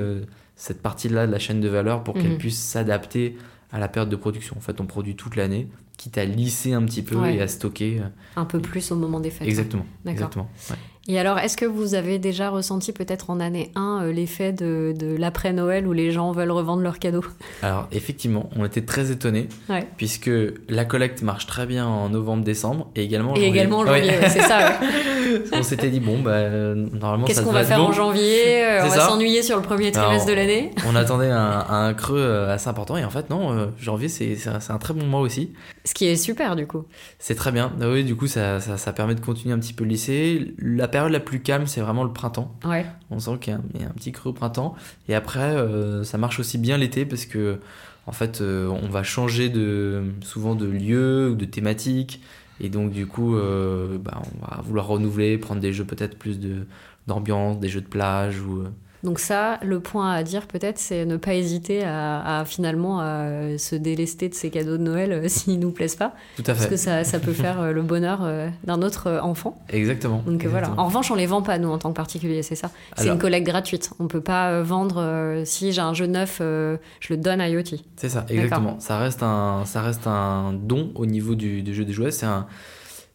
cette 0.54 0.82
partie-là 0.82 1.26
de 1.26 1.32
la 1.32 1.38
chaîne 1.38 1.60
de 1.60 1.68
valeur 1.68 2.04
pour 2.04 2.16
Mhm. 2.16 2.22
qu'elle 2.22 2.38
puisse 2.38 2.58
s'adapter 2.58 3.36
à 3.72 3.78
la 3.78 3.88
période 3.88 4.10
de 4.10 4.16
production. 4.16 4.56
En 4.56 4.60
fait, 4.60 4.80
on 4.80 4.86
produit 4.86 5.16
toute 5.16 5.36
l'année, 5.36 5.68
quitte 5.96 6.18
à 6.18 6.24
lisser 6.24 6.72
un 6.72 6.82
petit 6.84 7.02
peu 7.02 7.16
Ouais. 7.16 7.36
et 7.36 7.40
à 7.42 7.48
stocker. 7.48 8.00
euh, 8.00 8.08
Un 8.36 8.44
peu 8.44 8.60
plus 8.60 8.90
au 8.92 8.96
moment 8.96 9.20
des 9.20 9.30
fêtes. 9.30 9.46
exactement. 9.46 9.86
D'accord. 10.04 10.12
exactement 10.28 10.50
ouais. 10.70 10.76
Et 11.12 11.18
alors, 11.18 11.40
est-ce 11.40 11.56
que 11.56 11.66
vous 11.66 11.94
avez 11.96 12.20
déjà 12.20 12.50
ressenti 12.50 12.92
peut-être 12.92 13.30
en 13.30 13.40
année 13.40 13.72
1 13.74 14.02
euh, 14.04 14.12
l'effet 14.12 14.52
de, 14.52 14.94
de 14.96 15.16
l'après-Noël 15.16 15.84
où 15.88 15.92
les 15.92 16.12
gens 16.12 16.30
veulent 16.30 16.52
revendre 16.52 16.82
leurs 16.82 17.00
cadeaux? 17.00 17.24
Alors 17.62 17.88
effectivement, 17.90 18.48
on 18.54 18.64
était 18.64 18.82
très 18.82 19.10
étonnés 19.10 19.48
Ouais. 19.68 19.88
puisque 19.96 20.30
la 20.68 20.84
collecte 20.84 21.22
marche 21.22 21.46
très 21.46 21.66
bien 21.66 21.84
en 21.84 22.10
novembre-décembre 22.10 22.90
et 22.94 23.02
également 23.02 23.32
en 23.32 23.34
Et 23.34 23.40
janvier. 23.40 23.50
également 23.50 23.78
en 23.78 23.86
janvier, 23.86 24.10
ouais, 24.10 24.28
c'est 24.28 24.42
ça. 24.42 24.58
ouais. 24.80 25.42
on 25.52 25.62
s'était 25.64 25.90
dit 25.90 25.98
bon 25.98 26.20
bah 26.20 26.48
normalement 26.74 27.24
Qu'est-ce 27.26 27.42
qu'on 27.42 27.50
va 27.52 27.64
faire 27.64 27.78
bon. 27.78 27.86
en 27.86 27.92
janvier 27.92 28.64
Euh, 28.64 28.82
On 28.84 28.88
va 28.88 29.00
s'ennuyer 29.00 29.42
sur 29.42 29.56
le 29.56 29.62
premier 29.62 29.90
trimestre 29.90 30.12
Alors, 30.12 30.26
de 30.28 30.32
l'année 30.32 30.70
On 30.88 30.94
attendait 30.94 31.30
un, 31.30 31.64
un 31.68 31.92
creux 31.94 32.18
euh, 32.20 32.54
assez 32.54 32.68
important 32.68 32.96
et 32.96 33.04
en 33.04 33.10
fait 33.10 33.30
non, 33.30 33.52
euh, 33.52 33.66
janvier 33.80 34.08
c'est 34.08 34.36
c'est 34.36 34.48
un, 34.50 34.60
c'est 34.60 34.72
un 34.72 34.78
très 34.78 34.94
bon 34.94 35.06
mois 35.06 35.20
aussi. 35.20 35.52
Ce 35.84 35.92
qui 35.94 36.06
est 36.06 36.16
super 36.16 36.54
du 36.56 36.66
coup. 36.68 36.84
C'est 37.18 37.34
très 37.34 37.50
bien. 37.50 37.72
Ah 37.80 37.88
oui, 37.90 38.04
du 38.04 38.14
coup 38.14 38.26
ça, 38.28 38.60
ça, 38.60 38.76
ça 38.76 38.92
permet 38.92 39.14
de 39.16 39.20
continuer 39.20 39.54
un 39.54 39.58
petit 39.58 39.72
peu 39.72 39.82
le 39.84 39.90
lycée. 39.90 40.54
La 40.58 40.86
période 40.88 40.99
la 41.08 41.20
plus 41.20 41.40
calme 41.40 41.66
c'est 41.66 41.80
vraiment 41.80 42.04
le 42.04 42.12
printemps. 42.12 42.52
Ouais. 42.64 42.84
On 43.10 43.18
sent 43.18 43.38
qu'il 43.40 43.52
y, 43.52 43.56
a 43.56 43.58
un- 43.58 43.62
il 43.74 43.80
y 43.80 43.84
a 43.84 43.88
un 43.88 43.92
petit 43.92 44.12
creux 44.12 44.30
au 44.30 44.34
printemps 44.34 44.74
et 45.08 45.14
après 45.14 45.40
euh, 45.56 46.04
ça 46.04 46.18
marche 46.18 46.38
aussi 46.40 46.58
bien 46.58 46.76
l'été 46.76 47.06
parce 47.06 47.24
que 47.26 47.60
en 48.06 48.12
fait, 48.12 48.40
euh, 48.40 48.66
on 48.68 48.88
va 48.88 49.02
changer 49.04 49.50
de, 49.50 50.02
souvent 50.22 50.54
de 50.56 50.66
lieu 50.66 51.30
ou 51.30 51.34
de 51.36 51.44
thématique. 51.44 52.20
Et 52.58 52.68
donc, 52.68 52.90
du 52.90 53.06
coup, 53.06 53.36
euh, 53.36 53.98
bah, 53.98 54.20
on 54.42 54.46
va 54.46 54.60
vouloir 54.62 54.86
renouveler, 54.88 55.38
prendre 55.38 55.60
des 55.60 55.72
jeux 55.72 55.84
peut-être 55.84 56.18
plus 56.18 56.40
de, 56.40 56.66
d'ambiance, 57.06 57.60
des 57.60 57.68
jeux 57.68 57.82
de 57.82 57.86
plage 57.86 58.40
ou. 58.40 58.64
Euh, 59.02 59.06
Donc 59.06 59.18
ça, 59.18 59.58
le 59.62 59.80
point 59.80 60.12
à 60.12 60.22
dire 60.22 60.46
peut-être, 60.46 60.78
c'est 60.78 61.04
ne 61.04 61.16
pas 61.16 61.34
hésiter 61.34 61.84
à, 61.84 62.40
à 62.40 62.44
finalement 62.44 63.00
à 63.00 63.58
se 63.58 63.74
délester 63.76 64.28
de 64.28 64.34
ces 64.34 64.50
cadeaux 64.50 64.76
de 64.76 64.82
Noël 64.82 65.12
euh, 65.12 65.28
s'ils 65.28 65.58
nous 65.58 65.70
plaisent 65.70 65.96
pas, 65.96 66.14
Tout 66.36 66.42
à 66.42 66.52
parce 66.54 66.64
que 66.66 66.70
fait. 66.72 66.76
ça, 66.76 67.04
ça 67.04 67.18
peut 67.18 67.32
faire 67.32 67.60
euh, 67.60 67.72
le 67.72 67.82
bonheur 67.82 68.20
euh, 68.22 68.48
d'un 68.64 68.82
autre 68.82 69.06
euh, 69.08 69.20
enfant. 69.20 69.58
Exactement. 69.70 70.22
Donc 70.26 70.44
euh, 70.44 70.48
voilà. 70.48 70.70
En 70.76 70.86
revanche, 70.86 71.10
on 71.10 71.14
les 71.14 71.26
vend 71.26 71.42
pas 71.42 71.58
nous 71.58 71.68
en 71.70 71.78
tant 71.78 71.90
que 71.90 71.96
particulier, 71.96 72.42
c'est 72.42 72.54
ça. 72.54 72.70
C'est 72.96 73.08
une 73.08 73.18
collecte 73.18 73.46
gratuite. 73.46 73.90
On 73.98 74.06
peut 74.06 74.20
pas 74.20 74.50
euh, 74.50 74.62
vendre 74.62 75.00
euh, 75.00 75.44
si 75.44 75.72
j'ai 75.72 75.80
un 75.80 75.94
jeu 75.94 76.06
neuf, 76.06 76.38
euh, 76.40 76.76
je 77.00 77.12
le 77.12 77.16
donne 77.18 77.40
à 77.40 77.48
Yoti. 77.48 77.84
C'est 77.96 78.08
ça, 78.08 78.24
exactement. 78.28 78.78
Ça 78.80 78.98
reste 78.98 79.22
un, 79.22 79.64
ça 79.66 79.82
reste 79.82 80.06
un 80.06 80.52
don 80.52 80.90
au 80.94 81.06
niveau 81.06 81.34
du, 81.34 81.62
du 81.62 81.74
jeu 81.74 81.84
des 81.84 81.92
jouets. 81.92 82.10
C'est 82.10 82.26
un, 82.26 82.46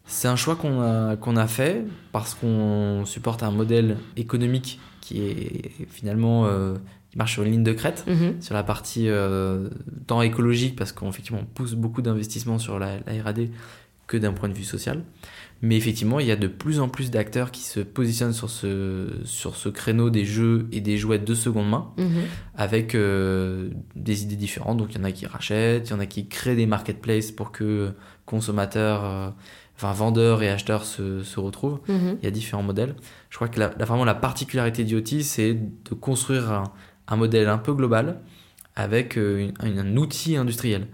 c'est 0.07 0.27
un 0.27 0.35
choix 0.35 0.55
qu'on 0.55 0.81
a, 0.81 1.15
qu'on 1.15 1.35
a 1.37 1.47
fait 1.47 1.83
parce 2.11 2.33
qu'on 2.35 3.03
supporte 3.05 3.43
un 3.43 3.51
modèle 3.51 3.97
économique 4.17 4.79
qui 5.05 5.21
est 5.21 5.71
finalement 5.89 6.45
euh, 6.47 6.73
qui 7.11 7.17
marche 7.17 7.33
sur 7.33 7.43
une 7.43 7.51
ligne 7.51 7.63
de 7.63 7.73
crête. 7.73 8.03
Mhm. 8.07 8.41
Sur 8.41 8.55
la 8.55 8.63
partie 8.63 9.07
euh, 9.07 9.69
tant 10.07 10.21
écologique, 10.23 10.75
parce 10.75 10.91
qu'effectivement 10.91 11.41
on 11.41 11.45
pousse 11.45 11.73
beaucoup 11.75 12.01
d'investissements 12.01 12.57
sur 12.59 12.79
la, 12.79 12.97
la 13.05 13.23
RD 13.29 13.49
que 14.07 14.17
d'un 14.17 14.33
point 14.33 14.49
de 14.49 14.53
vue 14.53 14.63
social. 14.63 15.03
Mais 15.61 15.77
effectivement, 15.77 16.19
il 16.19 16.27
y 16.27 16.31
a 16.31 16.35
de 16.35 16.47
plus 16.47 16.79
en 16.79 16.89
plus 16.89 17.09
d'acteurs 17.09 17.49
qui 17.49 17.61
se 17.61 17.79
positionnent 17.79 18.33
sur 18.33 18.49
ce, 18.51 19.07
sur 19.23 19.55
ce 19.55 19.69
créneau 19.69 20.09
des 20.11 20.25
jeux 20.25 20.67
et 20.71 20.81
des 20.81 20.97
jouets 20.97 21.17
de 21.17 21.33
seconde 21.33 21.69
main 21.69 21.91
Mhm. 21.97 22.21
avec 22.55 22.93
euh, 22.93 23.69
des 23.95 24.23
idées 24.23 24.35
différentes. 24.35 24.77
Donc 24.77 24.89
il 24.93 24.97
y 24.97 25.01
en 25.01 25.05
a 25.05 25.11
qui 25.11 25.25
rachètent, 25.25 25.89
il 25.89 25.91
y 25.91 25.95
en 25.95 25.99
a 25.99 26.05
qui 26.05 26.27
créent 26.27 26.55
des 26.55 26.65
marketplaces 26.67 27.31
pour 27.31 27.51
que 27.51 27.91
consommateurs, 28.25 29.33
enfin 29.75 29.91
vendeurs 29.93 30.41
et 30.43 30.49
acheteurs 30.49 30.85
se, 30.85 31.21
se 31.23 31.39
retrouvent. 31.39 31.79
Mhm. 31.87 32.17
Il 32.21 32.25
y 32.25 32.27
a 32.27 32.31
différents 32.31 32.63
modèles. 32.63 32.95
Je 33.29 33.35
crois 33.35 33.47
que 33.47 33.59
la, 33.59 33.71
la- 33.77 33.85
vraiment 33.85 34.05
la 34.05 34.15
particularité 34.15 34.83
d'IoT, 34.83 35.21
c'est 35.21 35.53
de 35.53 35.93
construire 35.99 36.51
un, 36.51 36.63
un 37.07 37.15
modèle 37.15 37.47
un 37.49 37.57
peu 37.57 37.73
global 37.73 38.19
avec 38.75 39.17
euh, 39.17 39.49
une- 39.63 39.79
un, 39.79 39.97
outil 39.97 40.37
industriel. 40.37 40.87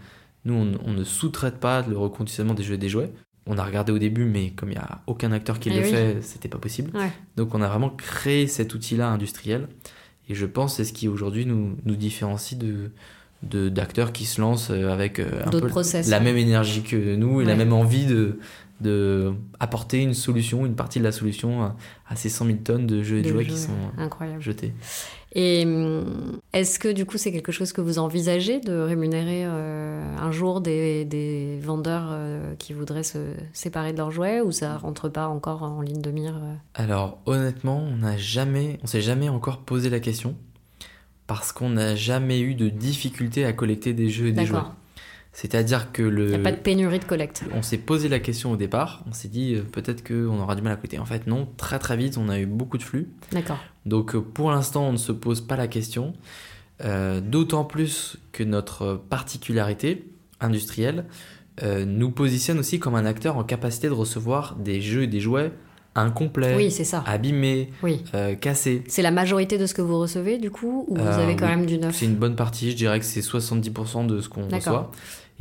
Nous, 0.45 0.53
on, 0.53 0.71
on 0.85 0.93
ne 0.93 1.03
sous-traite 1.03 1.57
pas 1.59 1.83
le 1.87 1.97
reconditionnement 1.97 2.53
des 2.55 2.63
jeux 2.63 2.73
et 2.75 2.79
des 2.79 2.89
jouets. 2.89 3.11
On 3.47 3.57
a 3.57 3.63
regardé 3.63 3.91
au 3.91 3.97
début, 3.99 4.25
mais 4.25 4.51
comme 4.51 4.69
il 4.69 4.73
n'y 4.73 4.77
a 4.77 5.01
aucun 5.07 5.31
acteur 5.31 5.59
qui 5.59 5.69
Eh 5.69 5.73
le 5.75 5.81
oui. 5.83 5.89
fait, 5.91 6.17
c'était 6.21 6.47
pas 6.49 6.57
possible. 6.59 6.95
Ouais. 6.97 7.11
Donc 7.37 7.53
on 7.55 7.61
a 7.61 7.67
vraiment 7.67 7.89
créé 7.89 8.47
cet 8.47 8.73
outil-là 8.73 9.07
industriel. 9.09 9.67
Et 10.29 10.35
je 10.35 10.45
pense 10.45 10.71
que 10.73 10.77
c'est 10.77 10.85
ce 10.85 10.93
qui 10.93 11.07
aujourd'hui 11.07 11.45
nous, 11.45 11.75
nous 11.85 11.95
différencie 11.95 12.57
de 12.59 12.91
d'acteurs 13.43 14.11
qui 14.13 14.25
se 14.25 14.39
lancent 14.39 14.69
euh, 14.69 14.89
avec 14.91 15.17
euh, 15.19 15.25
un 15.43 15.49
D'autres 15.49 15.65
peu 15.65 15.71
process. 15.71 16.07
la 16.09 16.19
même 16.19 16.37
énergie 16.37 16.83
que 16.83 17.15
nous 17.15 17.41
et 17.41 17.45
la 17.45 17.55
même 17.55 17.73
envie 17.73 18.05
de, 18.05 18.37
de 18.81 19.33
apporter 19.59 20.01
une 20.01 20.13
solution, 20.13 20.65
une 20.65 20.75
partie 20.75 20.99
de 20.99 21.03
la 21.03 21.11
solution 21.11 21.63
à, 21.63 22.15
ces 22.15 22.29
100 22.29 22.45
000 22.45 22.57
tonnes 22.63 22.87
de 22.87 23.03
jeux 23.03 23.17
et 23.17 23.21
de, 23.21 23.27
De 23.27 23.33
jouets 23.33 23.43
jeux, 23.45 23.51
qui 23.51 23.57
sont 23.57 23.71
Incroyable. 23.97 24.41
jetés. 24.41 24.73
Et 25.33 25.63
hum, 25.65 26.39
est-ce 26.51 26.77
que 26.77 26.89
du 26.89 27.05
coup 27.05 27.17
c'est 27.17 27.31
quelque 27.31 27.53
chose 27.53 27.71
que 27.71 27.79
vous 27.79 27.99
envisagez 27.99 28.59
de 28.59 28.73
rémunérer 28.73 29.43
euh, 29.45 30.17
un 30.17 30.31
jour 30.31 30.59
des, 30.59 31.05
des 31.05 31.57
vendeurs 31.61 32.09
euh, 32.09 32.53
qui 32.59 32.73
voudraient 32.73 33.03
se 33.03 33.19
séparer 33.53 33.93
de 33.93 33.97
leurs 33.97 34.11
jouets 34.11 34.41
ou 34.41 34.51
ça 34.51 34.77
rentre 34.77 35.07
pas 35.07 35.27
encore 35.29 35.63
en 35.63 35.81
ligne 35.81 36.01
de 36.01 36.11
mire 36.11 36.35
euh? 36.35 36.53
Alors 36.73 37.19
honnêtement, 37.25 37.77
on 37.77 37.97
n'a 37.97 38.17
jamais, 38.17 38.77
on 38.83 38.87
s'est 38.87 39.01
jamais 39.01 39.29
encore 39.29 39.59
posé 39.59 39.89
la 39.89 40.01
question 40.01 40.35
parce 41.27 41.53
qu'on 41.53 41.69
n'a 41.69 41.95
jamais 41.95 42.41
eu 42.41 42.55
de 42.55 42.67
difficulté 42.67 43.45
à 43.45 43.53
collecter 43.53 43.93
des 43.93 44.09
jeux 44.09 44.27
et 44.27 44.31
des 44.33 44.45
jouets. 44.45 44.59
C'est-à-dire 45.33 45.91
que 45.93 46.01
le 46.03 46.25
Il 46.25 46.29
n'y 46.29 46.35
a 46.35 46.39
pas 46.39 46.51
de 46.51 46.57
pénurie 46.57 46.99
de 46.99 47.05
collecte. 47.05 47.43
On 47.53 47.61
s'est 47.61 47.77
posé 47.77 48.09
la 48.09 48.19
question 48.19 48.51
au 48.51 48.57
départ, 48.57 49.03
on 49.09 49.13
s'est 49.13 49.29
dit 49.29 49.55
euh, 49.55 49.61
peut-être 49.63 50.05
qu'on 50.05 50.37
aura 50.39 50.55
du 50.55 50.61
mal 50.61 50.73
à 50.73 50.75
coûter. 50.75 50.99
En 50.99 51.05
fait, 51.05 51.25
non, 51.25 51.47
très 51.57 51.79
très 51.79 51.95
vite, 51.95 52.17
on 52.17 52.27
a 52.27 52.37
eu 52.39 52.45
beaucoup 52.45 52.77
de 52.77 52.83
flux. 52.83 53.07
D'accord. 53.31 53.59
Donc 53.85 54.13
euh, 54.15 54.21
pour 54.21 54.51
l'instant, 54.51 54.87
on 54.89 54.91
ne 54.91 54.97
se 54.97 55.11
pose 55.13 55.39
pas 55.41 55.55
la 55.55 55.67
question. 55.67 56.13
Euh, 56.83 57.21
D'autant 57.21 57.63
plus 57.63 58.17
que 58.33 58.43
notre 58.43 58.95
particularité 59.09 60.05
industrielle 60.41 61.05
euh, 61.63 61.85
nous 61.85 62.11
positionne 62.11 62.59
aussi 62.59 62.79
comme 62.79 62.95
un 62.95 63.05
acteur 63.05 63.37
en 63.37 63.43
capacité 63.43 63.87
de 63.87 63.93
recevoir 63.93 64.55
des 64.57 64.81
jeux 64.81 65.03
et 65.03 65.07
des 65.07 65.19
jouets 65.21 65.51
incomplets, 65.93 66.55
Oui, 66.55 66.71
c'est 66.71 66.85
ça. 66.85 67.03
abîmés, 67.05 67.69
Oui. 67.83 68.03
cassés. 68.39 68.83
C'est 68.87 69.01
la 69.01 69.11
majorité 69.11 69.57
de 69.57 69.65
ce 69.65 69.73
que 69.73 69.81
vous 69.81 69.99
recevez 69.99 70.37
du 70.37 70.49
coup 70.49 70.85
ou 70.87 70.95
vous 70.95 71.01
avez 71.01 71.35
quand 71.35 71.45
oui. 71.47 71.51
même 71.57 71.65
du 71.65 71.77
neuf 71.77 71.95
C'est 71.97 72.05
une 72.05 72.15
bonne 72.15 72.35
partie, 72.37 72.71
je 72.71 72.77
dirais 72.77 72.97
que 72.99 73.05
c'est 73.05 73.19
70% 73.19 74.05
de 74.07 74.21
ce 74.21 74.29
qu'on 74.29 74.47
reçoit. 74.47 74.89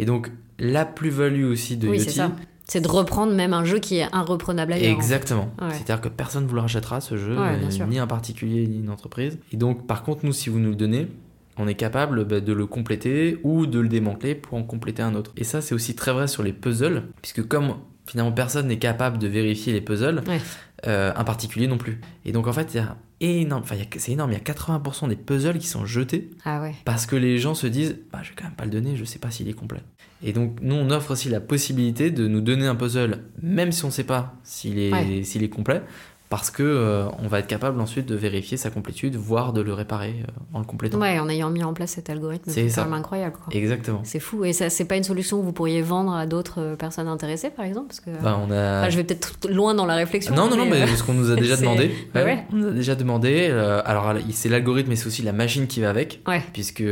Et 0.01 0.05
donc 0.07 0.31
la 0.59 0.85
plus-value 0.85 1.45
aussi 1.45 1.77
de 1.77 1.89
Oui, 1.89 1.99
Yoti, 1.99 2.21
c'est 2.65 2.81
de 2.81 2.89
reprendre 2.89 3.33
même 3.35 3.53
un 3.53 3.65
jeu 3.65 3.79
qui 3.79 3.97
est 3.97 4.07
irreprenable 4.15 4.73
ailleurs. 4.73 4.93
en 4.93 5.01
fait. 5.01 5.05
Exactement. 5.05 5.53
Ouais. 5.61 5.69
C'est-à-dire 5.73 6.01
que 6.01 6.09
personne 6.09 6.45
ne 6.45 6.49
vous 6.49 6.55
le 6.55 6.61
rachètera 6.61 7.01
ce 7.01 7.17
jeu, 7.17 7.37
Ouais, 7.39 7.59
euh, 7.81 7.87
ni 7.87 7.99
un 7.99 8.07
particulier 8.07 8.67
ni 8.67 8.79
une 8.79 8.91
entreprise. 8.91 9.39
Et 9.53 9.57
donc, 9.57 9.87
par 9.87 10.03
contre, 10.03 10.25
nous, 10.25 10.33
si 10.33 10.51
vous 10.51 10.59
nous 10.59 10.71
le 10.71 10.77
donnez, 10.77 11.09
on 11.57 11.67
est 11.67 11.75
capable 11.75 12.25
bah, 12.25 12.41
de 12.41 12.53
le 12.53 12.67
compléter 12.67 13.39
ou 13.43 13.67
de 13.67 13.81
le 13.81 13.89
démanteler 13.89 14.35
pour 14.35 14.57
en 14.57 14.63
compléter 14.63 15.03
un 15.03 15.15
autre. 15.15 15.33
Et 15.37 15.45
ça, 15.45 15.61
c'est 15.61 15.75
aussi 15.75 15.95
très 15.97 16.13
vrai 16.13 16.29
sur 16.29 16.43
les 16.43 16.53
puzzles, 16.53 17.03
puisque 17.23 17.47
comme 17.47 17.75
finalement 18.07 18.33
personne 18.33 18.67
n'est 18.69 18.79
capable 18.79 19.19
de 19.19 19.27
vérifier 19.29 19.73
les 19.73 19.81
puzzles, 19.81 20.23
Ouais. 20.29 20.41
euh, 20.87 21.13
un 21.17 21.25
particulier 21.25 21.67
non 21.67 21.77
plus. 21.79 22.01
Et 22.25 22.33
donc, 22.33 22.47
en 22.47 22.53
fait, 22.53 22.73
il 22.75 22.77
y 22.77 22.81
a 22.81 22.97
énorme, 23.20 23.62
enfin, 23.62 23.76
c'est 23.98 24.12
énorme, 24.12 24.30
il 24.30 24.35
y 24.35 24.37
a 24.37 24.40
80% 24.40 25.09
des 25.09 25.16
puzzles 25.16 25.59
qui 25.59 25.66
sont 25.66 25.85
jetés 25.85 26.30
Ah 26.44 26.61
ouais. 26.62 26.74
parce 26.85 27.06
que 27.06 27.16
les 27.16 27.38
gens 27.38 27.54
se 27.54 27.66
disent 27.66 27.98
bah, 28.12 28.20
je 28.22 28.30
vais 28.30 28.35
quand 28.37 28.44
même 28.44 28.54
pas 28.54 28.64
le 28.64 28.70
donner, 28.70 28.96
je 28.96 29.04
sais 29.04 29.18
pas 29.18 29.30
s'il 29.30 29.48
est 29.48 29.52
complet. 29.52 29.80
Et 30.22 30.33
donc 30.33 30.59
nous 30.61 30.74
on 30.74 30.90
offre 30.90 31.12
aussi 31.12 31.28
la 31.30 31.40
possibilité 31.40 32.11
de 32.11 32.26
nous 32.28 32.40
donner 32.42 32.66
un 32.66 32.74
puzzle 32.74 33.20
même 33.42 33.72
si 33.72 33.85
on 33.85 33.90
sait 33.90 34.04
pas 34.04 34.35
s'il 34.42 34.78
est 34.78 34.92
Ouais. 34.92 35.22
est 35.22 35.48
complet 35.48 35.83
parce 36.31 36.51
que 36.51 36.62
euh, 36.62 37.07
on 37.23 37.27
va 37.29 37.40
être 37.40 37.49
capable 37.49 37.81
ensuite 37.81 38.07
de 38.07 38.14
vérifier 38.14 38.57
sa 38.57 38.71
complétude, 38.71 39.16
voire 39.16 39.53
de 39.53 39.61
le 39.61 39.75
réparer 39.75 40.14
euh, 40.23 40.31
en 40.55 40.61
le 40.61 40.64
complétant. 40.64 40.99
Ouais, 40.99 41.19
en 41.19 41.29
ayant 41.29 41.51
mis 41.51 41.62
en 41.64 41.75
place 41.75 41.90
cet 41.90 42.09
algorithme, 42.09 42.51
C'est 42.51 42.75
même 42.79 42.93
incroyable. 42.93 43.37
Quoi. 43.45 43.53
Exactement. 43.53 44.01
C'est 44.05 44.21
fou. 44.21 44.45
Et 44.45 44.53
ça, 44.53 44.71
c'est 44.71 44.85
pas 44.85 44.97
une 44.97 45.03
solution 45.05 45.38
que 45.40 45.45
vous 45.45 45.53
pourriez 45.53 45.83
vendre 45.83 46.14
à 46.14 46.27
d'autres 46.27 46.61
euh, 46.61 46.77
personnes 46.77 47.09
intéressées, 47.09 47.51
par 47.51 47.64
exemple 47.64 47.88
parce 47.88 48.01
que... 48.01 48.11
Bah, 48.23 48.38
on 48.40 48.51
a 48.53 48.79
Enfin, 48.81 48.90
je 48.90 48.97
vais 48.97 49.03
peut-être 49.05 49.49
loin 49.51 49.75
dans 49.75 49.87
la 49.87 49.97
réflexion. 49.97 50.35
Non, 50.35 50.49
non, 50.49 50.57
non, 50.57 50.66
mais 50.66 50.87
ce 50.87 51.03
qu'on 51.03 51.14
nous 51.14 51.31
a 51.33 51.35
déjà 51.37 51.57
demandé. 51.61 51.90
Ouais, 52.14 52.25
ouais. 52.25 52.45
On 52.53 52.57
nous 52.57 52.69
a 52.69 52.73
déjà 52.73 52.95
demandé. 52.95 53.49
euh, 53.51 53.83
alors, 53.85 54.14
c'est 54.31 54.49
l'algorithme, 54.49 54.90
mais 54.90 54.97
c'est 54.97 55.09
aussi 55.09 55.23
la 55.23 55.33
machine 55.33 55.66
qui 55.66 55.81
va 55.81 55.90
avec, 55.90 56.21
Ouais. 56.29 56.43
puisque 56.53 56.85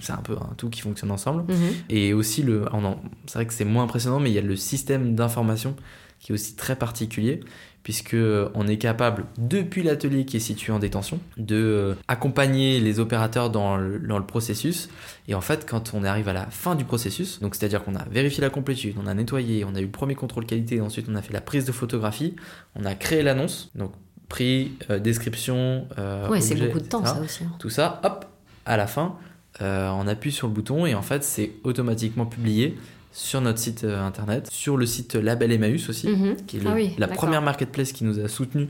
c'est 0.00 0.12
un 0.12 0.22
peu 0.24 0.32
un 0.34 0.54
tout 0.56 0.68
qui 0.68 0.80
fonctionne 0.80 1.10
ensemble. 1.12 1.44
Mhm. 1.48 1.56
Et 1.90 2.12
aussi, 2.12 2.42
le, 2.42 2.64
en- 2.74 2.96
c'est 3.26 3.34
vrai 3.34 3.46
que 3.46 3.52
c'est 3.54 3.64
moins 3.64 3.84
impressionnant, 3.84 4.18
mais 4.20 4.30
il 4.30 4.34
y 4.34 4.38
a 4.38 4.42
le 4.42 4.56
système 4.56 5.14
d'information 5.14 5.76
qui 6.20 6.32
est 6.32 6.34
aussi 6.34 6.54
très 6.56 6.76
particulier, 6.76 7.40
puisque 7.84 8.14
euh, 8.14 8.50
on 8.54 8.66
est 8.66 8.76
capable, 8.76 9.24
depuis 9.38 9.82
l'atelier 9.82 10.24
qui 10.26 10.36
est 10.36 10.40
situé 10.40 10.72
en 10.72 10.78
détention, 10.78 11.20
de 11.38 11.56
euh, 11.56 11.94
accompagner 12.08 12.80
les 12.80 13.00
opérateurs 13.00 13.50
dans 13.50 13.76
le, 13.76 13.98
dans 13.98 14.18
le 14.18 14.26
processus. 14.26 14.88
Et 15.28 15.34
en 15.34 15.40
fait, 15.40 15.66
quand 15.68 15.92
on 15.94 16.04
arrive 16.04 16.28
à 16.28 16.32
la 16.32 16.46
fin 16.46 16.74
du 16.74 16.84
processus, 16.84 17.40
donc 17.40 17.54
c'est-à-dire 17.54 17.84
qu'on 17.84 17.94
a 17.94 18.04
vérifié 18.10 18.40
la 18.42 18.50
complétude, 18.50 18.96
on 19.02 19.06
a 19.06 19.14
nettoyé, 19.14 19.64
on 19.64 19.74
a 19.74 19.80
eu 19.80 19.84
le 19.84 19.90
premier 19.90 20.14
contrôle 20.16 20.44
qualité, 20.44 20.80
ensuite 20.80 21.06
on 21.08 21.14
a 21.14 21.22
fait 21.22 21.32
la 21.32 21.40
prise 21.40 21.64
de 21.64 21.72
photographie, 21.72 22.34
on 22.74 22.84
a 22.84 22.94
créé 22.94 23.22
l'annonce, 23.22 23.70
donc 23.74 23.92
prix, 24.28 24.72
euh, 24.90 24.98
description, 24.98 25.86
euh, 25.98 26.28
Ouais, 26.28 26.40
c'est 26.42 26.56
beaucoup 26.56 26.80
de 26.80 26.86
temps, 26.86 27.00
etc. 27.00 27.14
ça 27.16 27.22
aussi. 27.22 27.44
hein. 27.44 27.52
Tout 27.58 27.70
ça, 27.70 28.00
hop, 28.04 28.26
à 28.66 28.76
la 28.76 28.86
fin, 28.86 29.16
euh, 29.62 29.88
on 29.88 30.06
appuie 30.06 30.30
sur 30.32 30.46
le 30.48 30.52
bouton 30.52 30.84
et 30.84 30.94
en 30.94 31.00
fait, 31.02 31.24
c'est 31.24 31.52
automatiquement 31.64 32.26
publié 32.26 32.76
sur 33.10 33.40
notre 33.40 33.58
site 33.58 33.84
euh, 33.84 34.04
internet, 34.06 34.48
sur 34.50 34.76
le 34.76 34.86
site 34.86 35.14
Label 35.14 35.50
Emmaüs 35.52 35.88
aussi, 35.88 36.08
Mhm. 36.08 36.36
qui 36.46 36.58
est 36.58 36.60
le- 36.60 36.70
Ah 36.70 36.74
oui, 36.74 36.94
la 36.98 37.08
première 37.08 37.42
marketplace 37.42 37.92
qui 37.92 38.04
nous 38.04 38.18
a 38.20 38.28
soutenus 38.28 38.68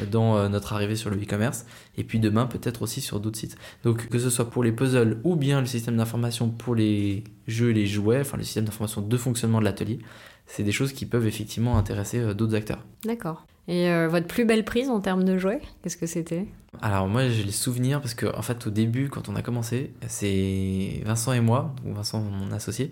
euh, 0.00 0.04
dans 0.06 0.36
euh, 0.36 0.48
notre 0.48 0.72
arrivée 0.74 0.94
sur 0.96 1.10
le 1.10 1.16
e-commerce, 1.16 1.64
et 1.96 2.04
puis 2.04 2.20
demain 2.20 2.46
peut-être 2.46 2.82
aussi 2.82 3.00
sur 3.00 3.18
d'autres 3.20 3.38
sites. 3.38 3.56
Donc 3.84 4.08
que 4.08 4.18
ce 4.18 4.30
soit 4.30 4.50
pour 4.50 4.62
les 4.62 4.72
puzzles 4.72 5.18
ou 5.24 5.36
bien 5.36 5.60
le 5.60 5.66
système 5.66 5.96
d'information 5.96 6.48
pour 6.50 6.74
les 6.74 7.24
jeux 7.46 7.70
et 7.70 7.74
les 7.74 7.86
jouets, 7.86 8.20
enfin 8.20 8.36
le 8.36 8.44
système 8.44 8.64
d'information 8.66 9.00
de 9.02 9.16
fonctionnement 9.16 9.58
de 9.60 9.64
l'atelier, 9.64 9.98
c'est 10.46 10.62
des 10.62 10.72
choses 10.72 10.92
qui 10.92 11.06
peuvent 11.06 11.26
effectivement 11.26 11.76
intéresser 11.78 12.34
d'autres 12.34 12.54
acteurs. 12.54 12.84
D'accord. 13.04 13.46
Et 13.66 13.90
euh, 13.90 14.08
votre 14.08 14.26
plus 14.26 14.46
belle 14.46 14.64
prise 14.64 14.88
en 14.88 15.00
termes 15.00 15.24
de 15.24 15.36
jouets, 15.36 15.60
qu'est-ce 15.82 15.98
que 15.98 16.06
c'était? 16.06 16.46
Alors 16.80 17.06
moi 17.08 17.28
j'ai 17.28 17.42
les 17.44 17.52
souvenirs 17.52 18.00
parce 18.00 18.14
que 18.14 18.26
en 18.36 18.42
fait 18.42 18.66
au 18.66 18.70
début 18.70 19.08
quand 19.08 19.28
on 19.30 19.36
a 19.36 19.42
commencé 19.42 19.90
c'est 20.06 21.02
Vincent 21.04 21.32
et 21.32 21.40
moi, 21.40 21.74
donc 21.84 21.94
Vincent 21.96 22.20
mon 22.22 22.50
associé, 22.52 22.90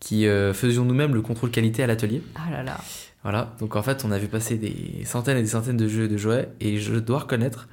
qui 0.00 0.26
euh, 0.26 0.52
faisions 0.54 0.84
nous-mêmes 0.84 1.14
le 1.14 1.22
contrôle 1.22 1.50
qualité 1.50 1.82
à 1.82 1.86
l'atelier. 1.86 2.22
Ah 2.36 2.50
là 2.50 2.62
là. 2.62 2.78
Voilà, 3.24 3.54
donc 3.58 3.74
en 3.76 3.82
fait 3.82 4.04
on 4.04 4.12
a 4.12 4.18
vu 4.18 4.28
passer 4.28 4.56
des 4.56 5.02
centaines 5.04 5.36
et 5.38 5.42
des 5.42 5.48
centaines 5.48 5.76
de 5.76 5.88
jeux 5.88 6.04
et 6.04 6.08
de 6.08 6.16
jouets 6.16 6.48
et 6.60 6.78
je 6.78 6.94
dois 6.94 7.18
reconnaître 7.20 7.68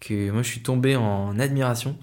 que 0.00 0.30
moi 0.30 0.42
je 0.42 0.48
suis 0.48 0.62
tombé 0.62 0.96
en 0.96 1.38
admiration 1.38 1.96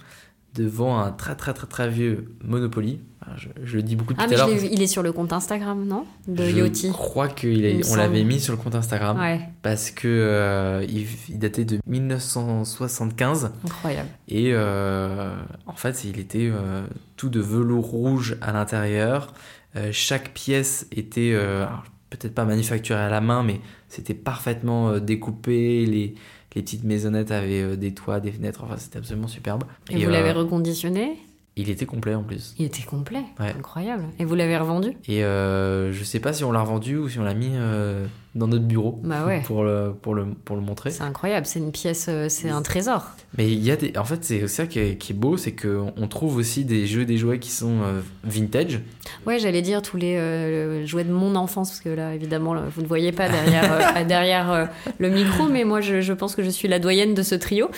devant 0.54 1.00
un 1.00 1.12
très 1.12 1.36
très 1.36 1.54
très 1.54 1.66
très 1.68 1.89
vieux 1.89 2.36
Monopoly. 2.43 3.00
Je, 3.38 3.48
je 3.64 3.78
le 3.78 3.84
dis 3.84 3.95
beaucoup 3.95 4.14
Ah, 4.18 4.26
tout 4.26 4.32
mais 4.32 4.36
à 4.39 4.45
je 4.48 4.52
l'heure. 4.52 4.64
il 4.72 4.82
est 4.82 4.88
sur 4.88 5.02
le 5.02 5.14
compte 5.14 5.32
Instagram, 5.34 5.86
non? 5.88 6.06
De 6.28 6.43
Je 6.45 6.58
Yoti. 6.58 6.91
crois 6.91 7.30
qu'on 7.30 7.95
l'avait 7.95 8.24
mis 8.26 8.39
sur 8.39 8.52
le 8.54 8.58
compte 8.62 8.76
Instagram 8.76 9.18
Ouais, 9.18 9.39
parce 9.64 9.91
que 9.91 10.08
euh, 10.10 10.86
il, 10.88 11.08
il 11.30 11.39
datait 11.39 11.64
de 11.66 11.80
1975 11.88 13.52
incroyable. 13.66 14.10
et 14.28 14.50
euh, 14.54 15.34
en 15.66 15.74
fait 15.76 16.04
il 16.04 16.20
était 16.20 16.50
euh, 16.52 16.86
tout 17.18 17.30
de 17.30 17.39
velours 17.39 17.86
rouge 17.86 18.38
à 18.41 18.52
l'intérieur. 18.52 19.34
Euh, 19.76 19.90
chaque 19.92 20.34
pièce 20.34 20.88
était 20.92 21.32
euh, 21.34 21.66
peut-être 22.10 22.36
pas 22.36 22.46
manufacturée 22.46 23.02
à 23.02 23.10
la 23.10 23.22
main 23.22 23.44
mais 23.44 23.60
c'était 23.90 24.14
parfaitement 24.14 24.90
euh, 24.90 25.00
découpé. 25.00 25.86
Les, 25.86 26.16
les 26.56 26.62
petites 26.62 26.84
maisonnettes 26.84 27.32
avaient 27.32 27.76
des 27.78 27.94
toits, 27.94 28.20
des 28.20 28.32
fenêtres. 28.32 28.64
Enfin 28.64 28.78
c'était 28.78 29.00
absolument 29.00 29.28
superbe. 29.28 29.64
Et, 29.90 30.04
vous 30.04 30.12
l'avez 30.12 30.32
reconditionné? 30.32 31.18
Il 31.56 31.70
était 31.70 31.86
complet 31.86 32.16
en 32.16 32.24
plus. 32.24 32.56
Il 32.58 32.66
était 32.66 32.84
complet. 32.84 33.24
Ouais. 33.40 33.54
Incroyable. 33.58 34.06
Et 34.18 34.26
vous 34.26 34.36
l'avez 34.36 34.58
revendu? 34.58 34.94
Et 35.08 35.24
euh, 35.24 35.92
je 35.92 36.04
sais 36.04 36.20
pas 36.20 36.34
si 36.34 36.44
on 36.44 36.52
l'a 36.52 36.62
revendu 36.62 36.98
ou 36.98 37.10
si 37.10 37.20
on 37.20 37.24
l'a 37.24 37.36
mis 37.36 37.52
euh, 37.54 38.08
dans 38.36 38.48
notre 38.48 38.66
bureau 38.66 39.00
Bah 39.04 39.26
ouais. 39.26 39.42
pour, 39.46 39.64
le, 39.64 39.94
pour, 40.02 40.16
le, 40.16 40.26
pour 40.46 40.56
le 40.56 40.62
montrer. 40.62 40.92
C'est 40.92 41.04
incroyable, 41.04 41.46
c'est 41.46 41.60
une 41.60 41.72
pièce, 41.72 42.08
euh, 42.10 42.28
c'est 42.30 42.50
un 42.50 42.62
trésor. 42.62 43.06
Mais 43.38 43.52
il 43.52 43.64
y 43.64 43.72
a 43.72 43.76
des... 43.76 43.94
En 43.98 44.04
fait, 44.04 44.24
c'est 44.24 44.48
ça 44.48 44.68
qui 44.68 44.80
est, 44.80 44.96
qui 44.98 45.14
est 45.14 45.16
beau, 45.16 45.38
c'est 45.38 45.54
qu'on 45.54 46.08
trouve 46.08 46.38
aussi 46.38 46.66
des 46.66 46.86
jeux, 46.86 47.06
des 47.06 47.18
jouets 47.18 47.40
qui 47.40 47.50
sont 47.52 47.82
euh, 47.84 48.02
vintage. 48.24 48.80
Ouais, 49.26 49.40
j'allais 49.40 49.62
dire 49.62 49.82
tous 49.82 49.98
les 49.98 50.16
euh, 50.18 50.86
jouets 50.86 51.04
de 51.04 51.12
mon 51.12 51.36
enfance, 51.36 51.70
parce 51.70 51.82
que 51.82 51.90
là, 51.90 52.14
évidemment, 52.14 52.56
vous 52.76 52.82
ne 52.82 52.88
voyez 52.88 53.12
pas 53.12 53.30
derrière, 53.30 53.72
euh, 53.98 54.04
derrière 54.08 54.52
euh, 54.52 54.66
le 55.00 55.10
micro, 55.10 55.48
mais 55.48 55.64
moi, 55.64 55.82
je, 55.82 56.02
je 56.02 56.14
pense 56.14 56.36
que 56.36 56.44
je 56.44 56.50
suis 56.50 56.68
la 56.68 56.80
doyenne 56.80 57.14
de 57.14 57.24
ce 57.24 57.36
trio. 57.36 57.70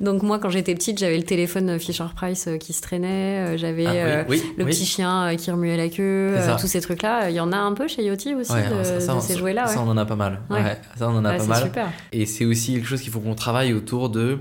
Donc 0.00 0.22
moi, 0.22 0.38
quand 0.38 0.50
j'étais 0.50 0.74
petite, 0.74 0.98
j'avais 0.98 1.16
le 1.16 1.22
téléphone 1.24 1.78
Fisher 1.78 2.04
Price 2.14 2.46
euh, 2.48 2.56
qui 2.56 2.72
se 2.72 2.82
traînait, 2.82 3.56
j'avais 3.58 3.86
Ah, 3.86 4.24
oui, 4.28 4.40
oui, 4.42 4.52
le 4.58 4.64
oui. 4.64 4.70
petit 4.70 4.84
chien 4.86 5.34
qui 5.36 5.50
remuait 5.50 5.76
la 5.76 5.88
queue, 5.88 6.34
tous 6.60 6.66
ces 6.66 6.80
trucs-là. 6.80 7.30
Il 7.30 7.36
y 7.36 7.40
en 7.40 7.52
a 7.52 7.56
un 7.56 7.72
peu 7.72 7.86
chez 7.88 8.04
Yoti 8.04 8.34
aussi, 8.34 8.52
Ouais, 8.52 8.62
de, 8.68 8.84
ça, 8.84 9.00
ça, 9.00 9.14
de 9.14 9.20
ces 9.20 9.36
jouets-là. 9.36 9.66
Ouais. 9.68 9.72
A 10.04 10.06
pas 10.06 10.16
mal. 10.16 10.40
Ouais. 10.50 10.62
Ouais, 10.62 10.78
ça, 10.96 11.08
on 11.08 11.16
en 11.16 11.24
a 11.24 11.32
Ouais, 11.32 11.36
pas 11.38 11.44
mal. 11.46 11.62
super. 11.64 11.88
Et 12.12 12.26
c'est 12.26 12.44
aussi 12.44 12.74
quelque 12.74 12.86
chose 12.86 13.00
qu'il 13.00 13.12
faut 13.12 13.20
qu'on 13.20 13.34
travaille 13.34 13.72
autour 13.72 14.08
de, 14.10 14.38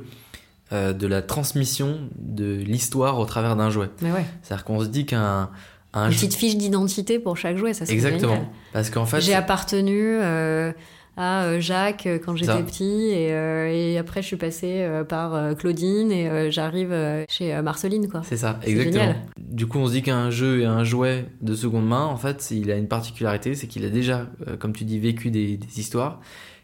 euh, 0.71 0.93
de 0.93 1.07
la 1.07 1.21
transmission 1.21 1.99
de 2.17 2.55
l'histoire 2.55 3.17
au 3.19 3.25
travers 3.25 3.55
d'un 3.55 3.69
jouet. 3.69 3.89
Mais 4.01 4.11
ouais, 4.11 4.25
C'est-à-dire 4.41 4.63
qu'on 4.65 4.79
se 4.81 4.87
dit 4.87 5.05
qu'un 5.05 5.49
un 5.95 6.05
une 6.07 6.11
jeu- 6.11 6.17
petite 6.27 6.33
fiche 6.35 6.57
d'identité 6.57 7.19
pour 7.19 7.37
chaque 7.37 7.57
jouet, 7.57 7.73
ça 7.73 7.85
c'est 7.85 7.93
Exactement. 7.93 8.33
génial. 8.33 8.47
Parce 8.73 8.89
qu'en 8.89 9.05
fait, 9.05 9.21
J'ai 9.21 9.35
appartenu 9.35 10.17
euh, 10.21 10.71
à 11.15 11.43
euh, 11.43 11.59
Jacques 11.59 12.07
euh, 12.07 12.19
quand 12.23 12.35
j'étais 12.35 12.63
petit 12.63 13.09
et, 13.11 13.33
euh, 13.33 13.71
et 13.71 13.97
après 13.97 14.21
je 14.21 14.27
suis 14.27 14.35
passée 14.35 14.87
par 15.07 15.55
Claudine 15.55 16.11
et 16.11 16.51
j'arrive 16.51 16.93
chez 17.29 17.61
Marceline 17.61 18.09
quoi. 18.09 18.21
C'est 18.23 18.37
ça, 18.37 18.59
exactement. 18.63 19.03
génial. 19.03 19.15
Du 19.37 19.67
coup, 19.67 19.77
on 19.77 19.87
se 19.87 19.93
dit 19.93 20.01
qu'un 20.01 20.29
jeu 20.29 20.61
et 20.61 20.65
un 20.65 20.83
jouet 20.83 21.25
de 21.41 21.53
seconde 21.53 21.87
main, 21.87 22.05
en 22.05 22.17
fait, 22.17 22.49
il 22.51 22.71
a 22.71 22.75
une 22.75 22.87
particularité, 22.87 23.53
c'est 23.55 23.67
qu'il 23.67 23.85
a 23.85 23.89
déjà, 23.89 24.27
comme 24.59 24.73
tu 24.73 24.83
dis, 24.83 24.99
vécu 24.99 25.29
des, 25.29 25.57
des 25.57 25.79
histoires 25.79 26.19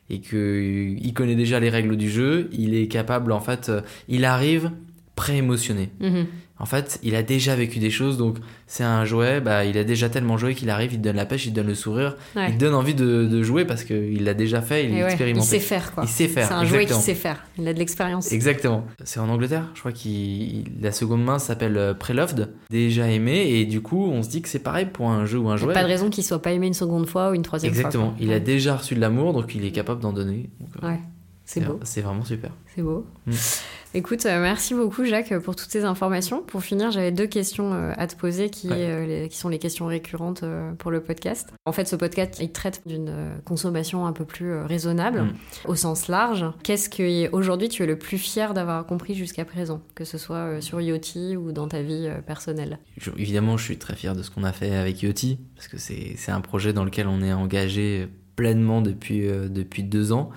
et 0.10 0.22
qu'il 0.22 1.14
connaît 1.14 1.36
déjà 1.36 1.60
les 1.60 1.70
règles 1.70 1.96
du 1.98 2.10
jeu. 2.10 2.50
Il 2.52 2.74
est 2.74 2.88
capable, 2.88 3.32
en 3.32 3.40
fait, 3.40 3.72
il 4.08 4.26
arrive 4.26 4.72
pré-émotionné. 5.16 5.90
Mhm. 6.00 6.26
En 6.62 6.66
fait, 6.66 7.00
il 7.04 7.16
a 7.16 7.24
déjà 7.24 7.56
vécu 7.56 7.80
des 7.80 7.90
choses, 7.90 8.18
donc 8.18 8.36
c'est 8.68 8.84
un 8.84 9.06
jouet, 9.06 9.40
bah, 9.40 9.64
il 9.64 9.78
a 9.78 9.86
déjà 9.86 10.10
tellement 10.10 10.38
joué 10.38 10.56
qu'il 10.56 10.70
arrive, 10.70 10.92
il 10.94 10.98
te 11.00 11.04
donne 11.04 11.16
la 11.16 11.26
pêche, 11.26 11.46
il 11.46 11.52
te 11.52 11.56
donne 11.56 11.68
le 11.68 11.74
sourire, 11.76 12.18
Ouais. 12.36 12.48
il 12.50 12.56
te 12.56 12.60
donne 12.60 12.74
envie 12.76 12.94
de, 12.94 13.26
de 13.26 13.44
jouer 13.44 13.64
parce 13.64 13.86
qu'il 13.86 14.24
l'a 14.26 14.34
déjà 14.34 14.62
fait, 14.62 14.86
il 14.86 14.92
ouais, 14.94 15.04
expérimenté. 15.06 15.46
il 15.46 15.50
sait 15.50 15.60
faire 15.60 15.94
quoi. 15.94 16.04
Il 16.04 16.10
sait 16.10 16.28
faire, 16.28 16.48
C'est 16.50 16.54
un 16.54 16.66
jouet 16.66 16.80
qui 16.80 16.92
exactement. 16.92 17.02
sait 17.02 17.16
faire. 17.16 17.46
Il 17.58 17.66
a 17.68 17.74
de 17.74 17.80
l'expérience. 17.80 18.32
Exactement. 18.34 18.86
C'est 19.06 19.22
en 19.22 19.30
Angleterre, 19.30 19.66
je 19.74 19.80
crois 19.80 19.94
qu'il 19.94 20.66
la 20.82 20.92
seconde 20.92 21.24
main 21.24 21.40
s'appelle 21.40 21.78
euh, 21.78 21.94
Preloved, 21.94 22.50
déjà 22.70 23.10
aimé, 23.10 23.48
et 23.52 23.66
du 23.66 23.80
coup 23.82 24.06
on 24.12 24.22
se 24.22 24.30
dit 24.30 24.42
que 24.42 24.50
c'est 24.50 24.60
pareil 24.60 24.86
pour 24.92 25.10
un 25.10 25.26
jeu 25.26 25.38
ou 25.40 25.48
un 25.50 25.54
Il 25.54 25.56
n'y 25.56 25.62
jouet. 25.62 25.72
a 25.72 25.76
pas 25.76 25.84
de 25.84 25.88
raison 25.88 26.10
qu'il 26.10 26.24
soit 26.26 26.42
pas 26.42 26.52
aimé 26.52 26.68
une 26.68 26.74
seconde 26.74 27.08
fois 27.08 27.32
ou 27.32 27.36
une 27.36 27.42
troisième 27.44 27.72
Exactement. 27.72 28.08
fois. 28.08 28.14
quoi. 28.18 28.26
Il 28.26 28.34
a 28.34 28.40
déjà 28.42 28.76
reçu 28.76 28.96
de 28.96 29.00
l'amour, 29.00 29.32
donc 29.32 29.56
il 29.56 29.64
est 29.64 29.72
capable 29.72 30.02
d'en 30.02 30.12
donner. 30.12 30.50
Donc, 30.60 30.70
euh, 30.84 30.88
Ouais, 30.90 31.00
c'est 31.46 31.62
beau. 31.62 31.80
C'est 31.84 32.02
vraiment 32.02 32.26
super. 32.26 32.52
C'est 32.76 32.82
beau. 32.82 33.06
Mm. 33.28 33.32
Écoute, 33.96 34.28
euh, 34.28 34.40
merci 34.40 34.76
beaucoup 34.76 35.04
Jacques 35.04 35.36
pour 35.40 35.56
toutes 35.56 35.72
ces 35.72 35.84
informations. 35.84 36.44
Pour 36.44 36.62
finir, 36.62 36.92
j'avais 36.92 37.12
deux 37.12 37.26
questions 37.26 37.74
euh, 37.74 37.92
à 37.98 38.06
te 38.06 38.16
poser 38.16 38.52
qui, 38.52 38.68
Ouais. 38.70 38.76
euh, 38.78 39.06
les- 39.24 39.30
qui 39.30 39.38
sont 39.38 39.50
les 39.50 39.58
questions 39.58 39.88
récurrentes 39.88 40.44
pour 40.78 40.92
le 40.92 41.02
podcast. 41.02 41.50
En 41.66 41.72
fait, 41.72 41.88
ce 41.88 41.96
podcast, 41.96 42.38
il 42.40 42.52
traite 42.52 42.84
d'une 42.86 43.12
consommation 43.46 44.06
un 44.06 44.14
peu 44.14 44.26
plus 44.26 44.54
raisonnable 44.62 45.24
Mm. 45.24 45.34
au 45.66 45.74
sens 45.76 46.08
large. 46.08 46.46
Qu'est-ce 46.62 46.88
que 46.88 47.32
aujourd'hui 47.34 47.68
tu 47.68 47.82
es 47.82 47.88
le 47.88 47.98
plus 47.98 48.20
fier 48.20 48.54
d'avoir 48.54 48.86
compris 48.86 49.16
jusqu'à 49.16 49.44
présent, 49.44 49.82
que 49.96 50.06
ce 50.06 50.20
soit 50.20 50.62
sur 50.62 50.80
Yoti 50.82 51.36
ou 51.36 51.52
dans 51.52 51.68
ta 51.68 51.82
vie 51.82 52.10
personnelle? 52.28 52.78
Je- 52.98 53.10
évidemment, 53.18 53.58
je 53.58 53.64
suis 53.64 53.78
très 53.80 53.96
fier 53.96 54.16
de 54.16 54.22
ce 54.22 54.30
qu'on 54.30 54.44
a 54.44 54.54
fait 54.54 54.76
avec 54.76 55.02
Yoti, 55.02 55.40
parce 55.56 55.68
que 55.68 55.80
c'est 55.80 56.14
c'est 56.16 56.32
un 56.32 56.42
projet 56.42 56.74
dans 56.74 56.84
lequel 56.86 57.08
on 57.08 57.24
est 57.24 57.34
engagé 57.34 58.08
pleinement 58.36 58.82
depuis, 58.84 59.28
euh, 59.28 59.48
depuis 59.50 59.82
deux 59.82 60.12
ans. 60.12 60.30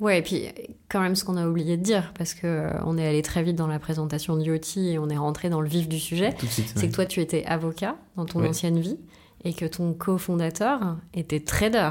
Ouais, 0.00 0.18
et 0.18 0.22
puis 0.22 0.48
quand 0.88 1.00
même 1.00 1.14
ce 1.14 1.24
qu'on 1.24 1.36
a 1.36 1.46
oublié 1.46 1.76
de 1.76 1.82
dire, 1.82 2.12
parce 2.18 2.34
que 2.34 2.46
euh, 2.46 2.70
on 2.84 2.98
est 2.98 3.06
allé 3.06 3.22
très 3.22 3.42
vite 3.42 3.56
dans 3.56 3.68
la 3.68 3.78
présentation 3.78 4.36
de 4.36 4.42
Yoti 4.42 4.88
et 4.90 4.98
on 4.98 5.08
est 5.08 5.16
rentré 5.16 5.48
dans 5.50 5.60
le 5.60 5.68
vif 5.68 5.88
du 5.88 6.00
sujet. 6.00 6.34
C'est 6.48 6.76
ouais. 6.82 6.88
que 6.88 6.94
toi, 6.94 7.06
tu 7.06 7.20
étais 7.20 7.44
avocat 7.46 7.96
dans 8.16 8.24
ton 8.26 8.40
Ouais. 8.40 8.48
ancienne 8.48 8.80
vie 8.80 8.98
et 9.44 9.52
que 9.54 9.64
ton 9.66 9.92
cofondateur 9.92 10.96
était 11.14 11.40
trader. 11.40 11.90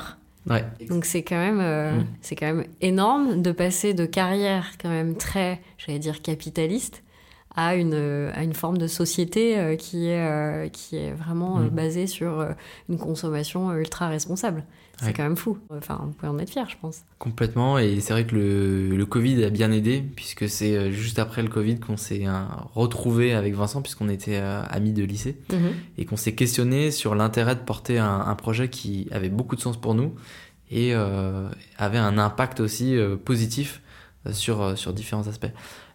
Ouais. 0.49 0.65
Donc 0.89 1.05
c'est 1.05 1.23
quand 1.23 1.37
même, 1.37 1.59
euh, 1.61 1.99
Mm. 1.99 2.05
c'est 2.21 2.35
quand 2.35 2.47
même 2.53 2.65
énorme 2.81 3.41
de 3.41 3.51
passer 3.53 3.93
de 3.93 4.05
carrière 4.05 4.71
quand 4.81 4.89
même 4.89 5.15
très, 5.15 5.61
j'allais 5.77 5.99
dire 5.99 6.21
capitaliste, 6.21 7.03
à 7.55 7.75
une 7.75 7.93
euh, 7.93 8.31
à 8.33 8.43
une 8.43 8.53
forme 8.53 8.77
de 8.79 8.87
société 8.87 9.77
qui 9.79 10.07
est 10.07 10.69
qui 10.73 10.97
est 10.97 11.11
vraiment 11.13 11.59
Mm. 11.59 11.69
basée 11.69 12.07
sur 12.07 12.45
une 12.89 12.97
consommation 12.97 13.71
ultra 13.73 14.09
responsable. 14.09 14.65
C'est 15.03 15.09
Ouais. 15.09 15.13
quand 15.13 15.23
même 15.23 15.37
fou. 15.37 15.57
Enfin, 15.69 15.99
vous 16.03 16.11
pouvez 16.11 16.29
en 16.29 16.39
être 16.39 16.49
fier, 16.49 16.67
je 16.69 16.75
pense. 16.81 17.01
Complètement, 17.19 17.77
et 17.77 17.99
c'est 18.01 18.13
vrai 18.13 18.25
que 18.25 18.35
le, 18.35 18.95
le 18.95 19.05
Covid 19.05 19.43
a 19.43 19.49
bien 19.49 19.71
aidé, 19.71 20.03
puisque 20.15 20.49
c'est 20.49 20.75
euh, 20.75 20.91
juste 20.91 21.19
après 21.19 21.41
le 21.43 21.49
Covid 21.49 21.79
qu'on 21.79 21.97
s'est 21.97 22.27
euh, 22.27 22.31
retrouvé 22.73 23.33
avec 23.33 23.53
Vincent, 23.53 23.81
puisqu'on 23.81 24.09
était 24.09 24.37
euh, 24.37 24.63
amis 24.69 24.93
de 24.93 25.03
lycée, 25.03 25.37
et 25.97 26.05
qu'on 26.05 26.17
s'est 26.17 26.35
questionné 26.35 26.91
sur 26.91 27.15
l'intérêt 27.15 27.55
de 27.55 27.61
porter 27.61 27.99
un, 27.99 28.21
un 28.25 28.35
projet 28.35 28.69
qui 28.69 29.07
avait 29.11 29.29
beaucoup 29.29 29.55
de 29.55 29.61
sens 29.61 29.79
pour 29.79 29.93
nous, 29.95 30.13
et 30.71 30.93
euh, 30.95 31.49
avait 31.77 31.97
un 31.99 32.17
impact 32.17 32.59
aussi 32.59 32.95
euh, 32.97 33.15
positif 33.15 33.81
sur, 34.31 34.77
sur 34.77 34.93
différents 34.93 35.27
aspects. 35.27 35.51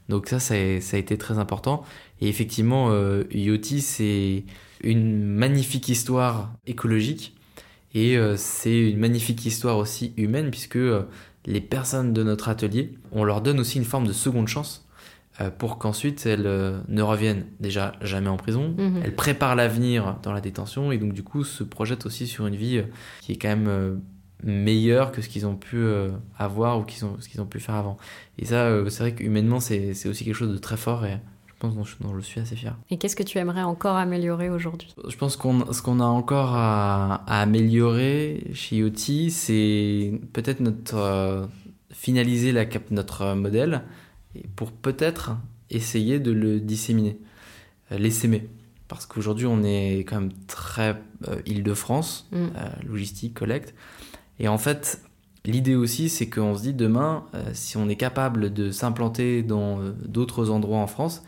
Donc 0.08 0.28
ça, 0.28 0.38
ça 0.40 0.54
a, 0.54 0.80
ça 0.80 0.96
a 0.96 1.00
été 1.00 1.18
très 1.18 1.38
important. 1.38 1.84
Et 2.20 2.28
effectivement, 2.28 2.88
euh, 2.90 3.24
Yoti, 3.30 3.80
c'est 3.80 4.44
une 4.82 5.22
magnifique 5.24 5.88
histoire 5.88 6.52
écologique, 6.66 7.34
et 7.98 8.16
euh, 8.16 8.36
c'est 8.36 8.90
une 8.90 8.98
magnifique 8.98 9.44
histoire 9.44 9.76
aussi 9.76 10.12
humaine, 10.16 10.50
puisque 10.50 10.76
euh, 10.76 11.02
les 11.46 11.60
personnes 11.60 12.12
de 12.12 12.22
notre 12.22 12.48
atelier, 12.48 12.94
on 13.10 13.24
leur 13.24 13.40
donne 13.40 13.58
aussi 13.58 13.78
une 13.78 13.84
forme 13.84 14.06
de 14.06 14.12
seconde 14.12 14.46
chance 14.46 14.86
euh, 15.40 15.50
pour 15.50 15.78
qu'ensuite 15.78 16.24
elles 16.24 16.48
ne 16.86 17.02
reviennent 17.02 17.46
déjà 17.58 17.94
jamais 18.00 18.28
en 18.28 18.36
prison. 18.36 18.76
Mhm. 18.78 19.02
Elles 19.04 19.16
préparent 19.16 19.56
l'avenir 19.56 20.16
dans 20.22 20.32
la 20.32 20.40
détention 20.40 20.92
et 20.92 20.98
donc 20.98 21.12
du 21.12 21.24
coup 21.24 21.42
se 21.42 21.64
projettent 21.64 22.06
aussi 22.06 22.28
sur 22.28 22.46
une 22.46 22.54
vie 22.54 22.84
qui 23.20 23.32
est 23.32 23.36
quand 23.36 23.48
même 23.48 24.00
meilleure 24.44 25.10
que 25.10 25.20
ce 25.20 25.28
qu'ils 25.28 25.46
ont 25.46 25.56
pu 25.56 25.84
avoir 26.38 26.78
ou 26.78 26.84
ce 26.88 27.28
qu'ils 27.28 27.40
ont 27.40 27.46
pu 27.46 27.58
faire 27.58 27.74
avant. 27.74 27.96
Et 28.38 28.44
ça, 28.44 28.70
c'est 28.90 29.02
vrai 29.02 29.14
qu'humainement, 29.14 29.58
c'est 29.58 29.94
c'est 29.94 30.08
aussi 30.08 30.24
quelque 30.24 30.36
chose 30.36 30.52
de 30.52 30.58
très 30.58 30.76
fort 30.76 31.04
et 31.04 31.18
pense 31.58 31.74
dont 31.74 31.84
je, 31.84 31.96
dont 32.00 32.14
je 32.16 32.20
suis 32.20 32.40
assez 32.40 32.56
fier. 32.56 32.76
Et 32.90 32.98
qu'est-ce 32.98 33.16
que 33.16 33.22
tu 33.22 33.38
aimerais 33.38 33.62
encore 33.62 33.96
améliorer 33.96 34.48
aujourd'hui? 34.50 34.94
Je 35.08 35.16
pense 35.16 35.36
qu'on 35.36 35.72
ce 35.72 35.82
qu'on 35.82 36.00
a 36.00 36.04
encore 36.04 36.54
à, 36.54 37.22
à 37.26 37.42
améliorer 37.42 38.50
chez 38.54 38.76
Yoti, 38.76 39.30
c'est 39.30 40.20
peut-être 40.32 40.60
notre 40.60 40.96
euh, 40.96 41.46
finaliser 41.90 42.52
la 42.52 42.64
cap- 42.66 42.90
notre 42.90 43.34
modèle 43.34 43.82
et 44.34 44.46
pour 44.56 44.70
peut-être 44.72 45.32
essayer 45.70 46.20
de 46.20 46.30
le 46.30 46.60
disséminer, 46.60 47.18
euh, 47.92 47.98
l'essaimer. 47.98 48.48
Parce 48.88 49.04
qu'aujourd'hui, 49.04 49.46
on 49.46 49.62
est 49.62 49.98
quand 50.00 50.20
même 50.20 50.32
très 50.46 50.96
euh, 51.28 51.40
Île-de-France, 51.44 52.28
Mm. 52.32 52.36
euh, 52.36 52.48
logistique, 52.86 53.34
collecte. 53.34 53.74
Et 54.38 54.48
en 54.48 54.56
fait, 54.56 55.02
l'idée 55.44 55.74
aussi, 55.74 56.08
c'est 56.08 56.30
qu'on 56.30 56.56
se 56.56 56.62
dit 56.62 56.72
demain, 56.72 57.24
euh, 57.34 57.42
si 57.52 57.76
on 57.76 57.88
est 57.88 57.96
capable 57.96 58.52
de 58.52 58.70
s'implanter 58.70 59.42
dans 59.42 59.80
euh, 59.80 59.92
d'autres 60.06 60.48
endroits 60.50 60.78
en 60.78 60.86
France, 60.86 61.22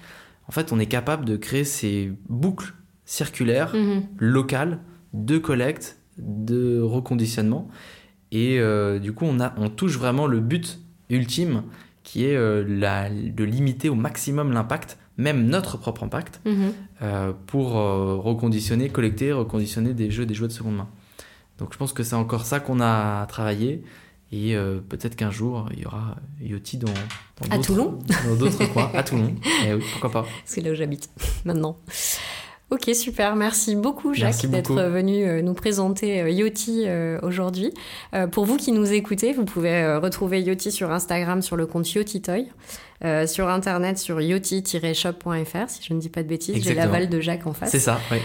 en 0.51 0.53
fait, 0.53 0.73
on 0.73 0.81
est 0.81 0.87
capable 0.87 1.25
de 1.25 1.37
créer 1.37 1.63
ces 1.63 2.13
boucles 2.29 2.75
circulaires 3.05 3.73
Mhm. 3.73 4.03
locales 4.19 4.81
de 5.13 5.39
collecte, 5.39 5.97
de 6.19 6.81
reconditionnement. 6.81 7.69
Et 8.33 8.59
euh, 8.59 8.99
du 8.99 9.13
coup, 9.13 9.27
on, 9.27 9.39
a, 9.39 9.55
on 9.59 9.69
touche 9.69 9.97
vraiment 9.97 10.27
le 10.27 10.41
but 10.41 10.81
ultime 11.09 11.63
qui 12.03 12.25
est 12.25 12.35
euh, 12.35 12.65
la- 12.67 13.09
de 13.11 13.45
limiter 13.45 13.89
au 13.89 13.95
maximum 13.95 14.51
l'impact, 14.51 14.99
même 15.19 15.47
notre 15.47 15.77
propre 15.79 16.03
impact, 16.03 16.41
Mhm. 16.45 16.73
euh, 17.03 17.33
pour 17.47 17.75
reconditionner, 17.75 18.89
collecter, 18.89 19.31
reconditionner 19.31 19.95
des 19.95 20.11
jeux, 20.11 20.27
des 20.27 20.35
jouets 20.35 20.49
de 20.49 20.53
seconde 20.53 20.79
main. 20.79 20.89
Donc 21.59 21.73
je 21.73 21.79
pense 21.79 21.93
que 21.93 22.03
c'est 22.03 22.17
encore 22.17 22.45
ça 22.45 22.59
qu'on 22.59 22.81
a 22.81 23.23
à 23.23 23.27
Et 24.33 24.55
peut-être 24.89 25.17
qu'un 25.17 25.33
jour, 25.33 25.69
il 25.73 25.81
y 25.81 25.87
aura 25.87 26.17
Yoti 26.41 26.79
dans, 26.79 26.95
à 27.51 27.59
Toulon 27.59 27.99
Dans 28.29 28.37
d'autres 28.37 28.65
coins, 28.67 28.91
à 28.95 29.03
Toulon. 29.03 29.35
Et 29.67 29.75
oui, 29.75 29.83
pourquoi 29.93 30.11
pas. 30.23 30.29
C'est 30.45 30.61
là 30.61 30.71
où 30.71 30.75
j'habite 30.75 31.11
maintenant. 31.45 31.77
Ok, 32.71 32.89
super. 32.95 33.35
Merci 33.35 33.75
beaucoup, 33.75 34.15
Jacques, 34.15 34.47
d'être 34.47 34.81
venu 34.81 35.25
euh, 35.25 35.43
nous 35.43 35.55
présenter 35.55 36.21
euh, 36.21 36.31
Yoti 36.31 36.85
euh, 36.87 37.19
aujourd'hui. 37.23 37.75
Pour 38.31 38.45
vous 38.45 38.57
qui 38.57 38.71
nous 38.71 38.93
écoutez, 38.93 39.33
vous 39.33 39.45
pouvez 39.45 39.97
retrouver 39.97 40.41
Yoti 40.41 40.71
sur 40.71 40.93
Instagram 40.93 41.43
sur 41.43 41.57
le 41.57 41.67
compte 41.67 41.91
Yoti 41.93 42.23
Toy, 42.23 42.47
sur 43.27 43.49
Internet 43.49 43.99
sur 43.99 44.21
yoti-shop.fr, 44.21 45.69
si 45.69 45.83
je 45.83 45.95
ne 45.95 46.01
dis 46.01 46.09
pas 46.09 46.23
de 46.23 46.29
bêtises. 46.29 46.63
J'ai 46.63 46.75
l'aval 46.75 47.09
de 47.09 47.21
Jacques 47.21 47.47
en 47.47 47.53
face. 47.53 47.71
C'est 47.71 47.81
ça, 47.81 48.01
oui. 48.11 48.19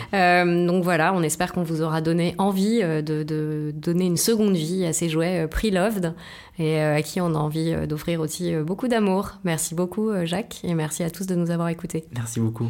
donc 0.65 0.83
voilà, 0.83 1.13
on 1.13 1.23
espère 1.23 1.53
qu'on 1.53 1.63
vous 1.63 1.81
aura 1.81 2.01
donné 2.01 2.35
envie 2.37 2.81
de, 2.81 3.23
de, 3.23 3.71
donner 3.73 4.05
une 4.05 4.17
seconde 4.17 4.55
vie 4.55 4.85
à 4.85 4.93
ces 4.93 5.09
jouets 5.09 5.47
pre-loved 5.47 6.13
et 6.59 6.79
à 6.79 7.01
qui 7.01 7.21
on 7.21 7.33
a 7.35 7.37
envie 7.37 7.75
d'offrir 7.87 8.19
aussi 8.21 8.55
beaucoup 8.55 8.87
d'amour. 8.87 9.33
Merci 9.43 9.75
beaucoup, 9.75 10.11
Jacques, 10.23 10.61
et 10.63 10.73
merci 10.73 11.03
à 11.03 11.09
tous 11.09 11.25
de 11.25 11.35
nous 11.35 11.51
avoir 11.51 11.69
écoutés. 11.69 12.05
Merci 12.15 12.39
beaucoup. 12.39 12.69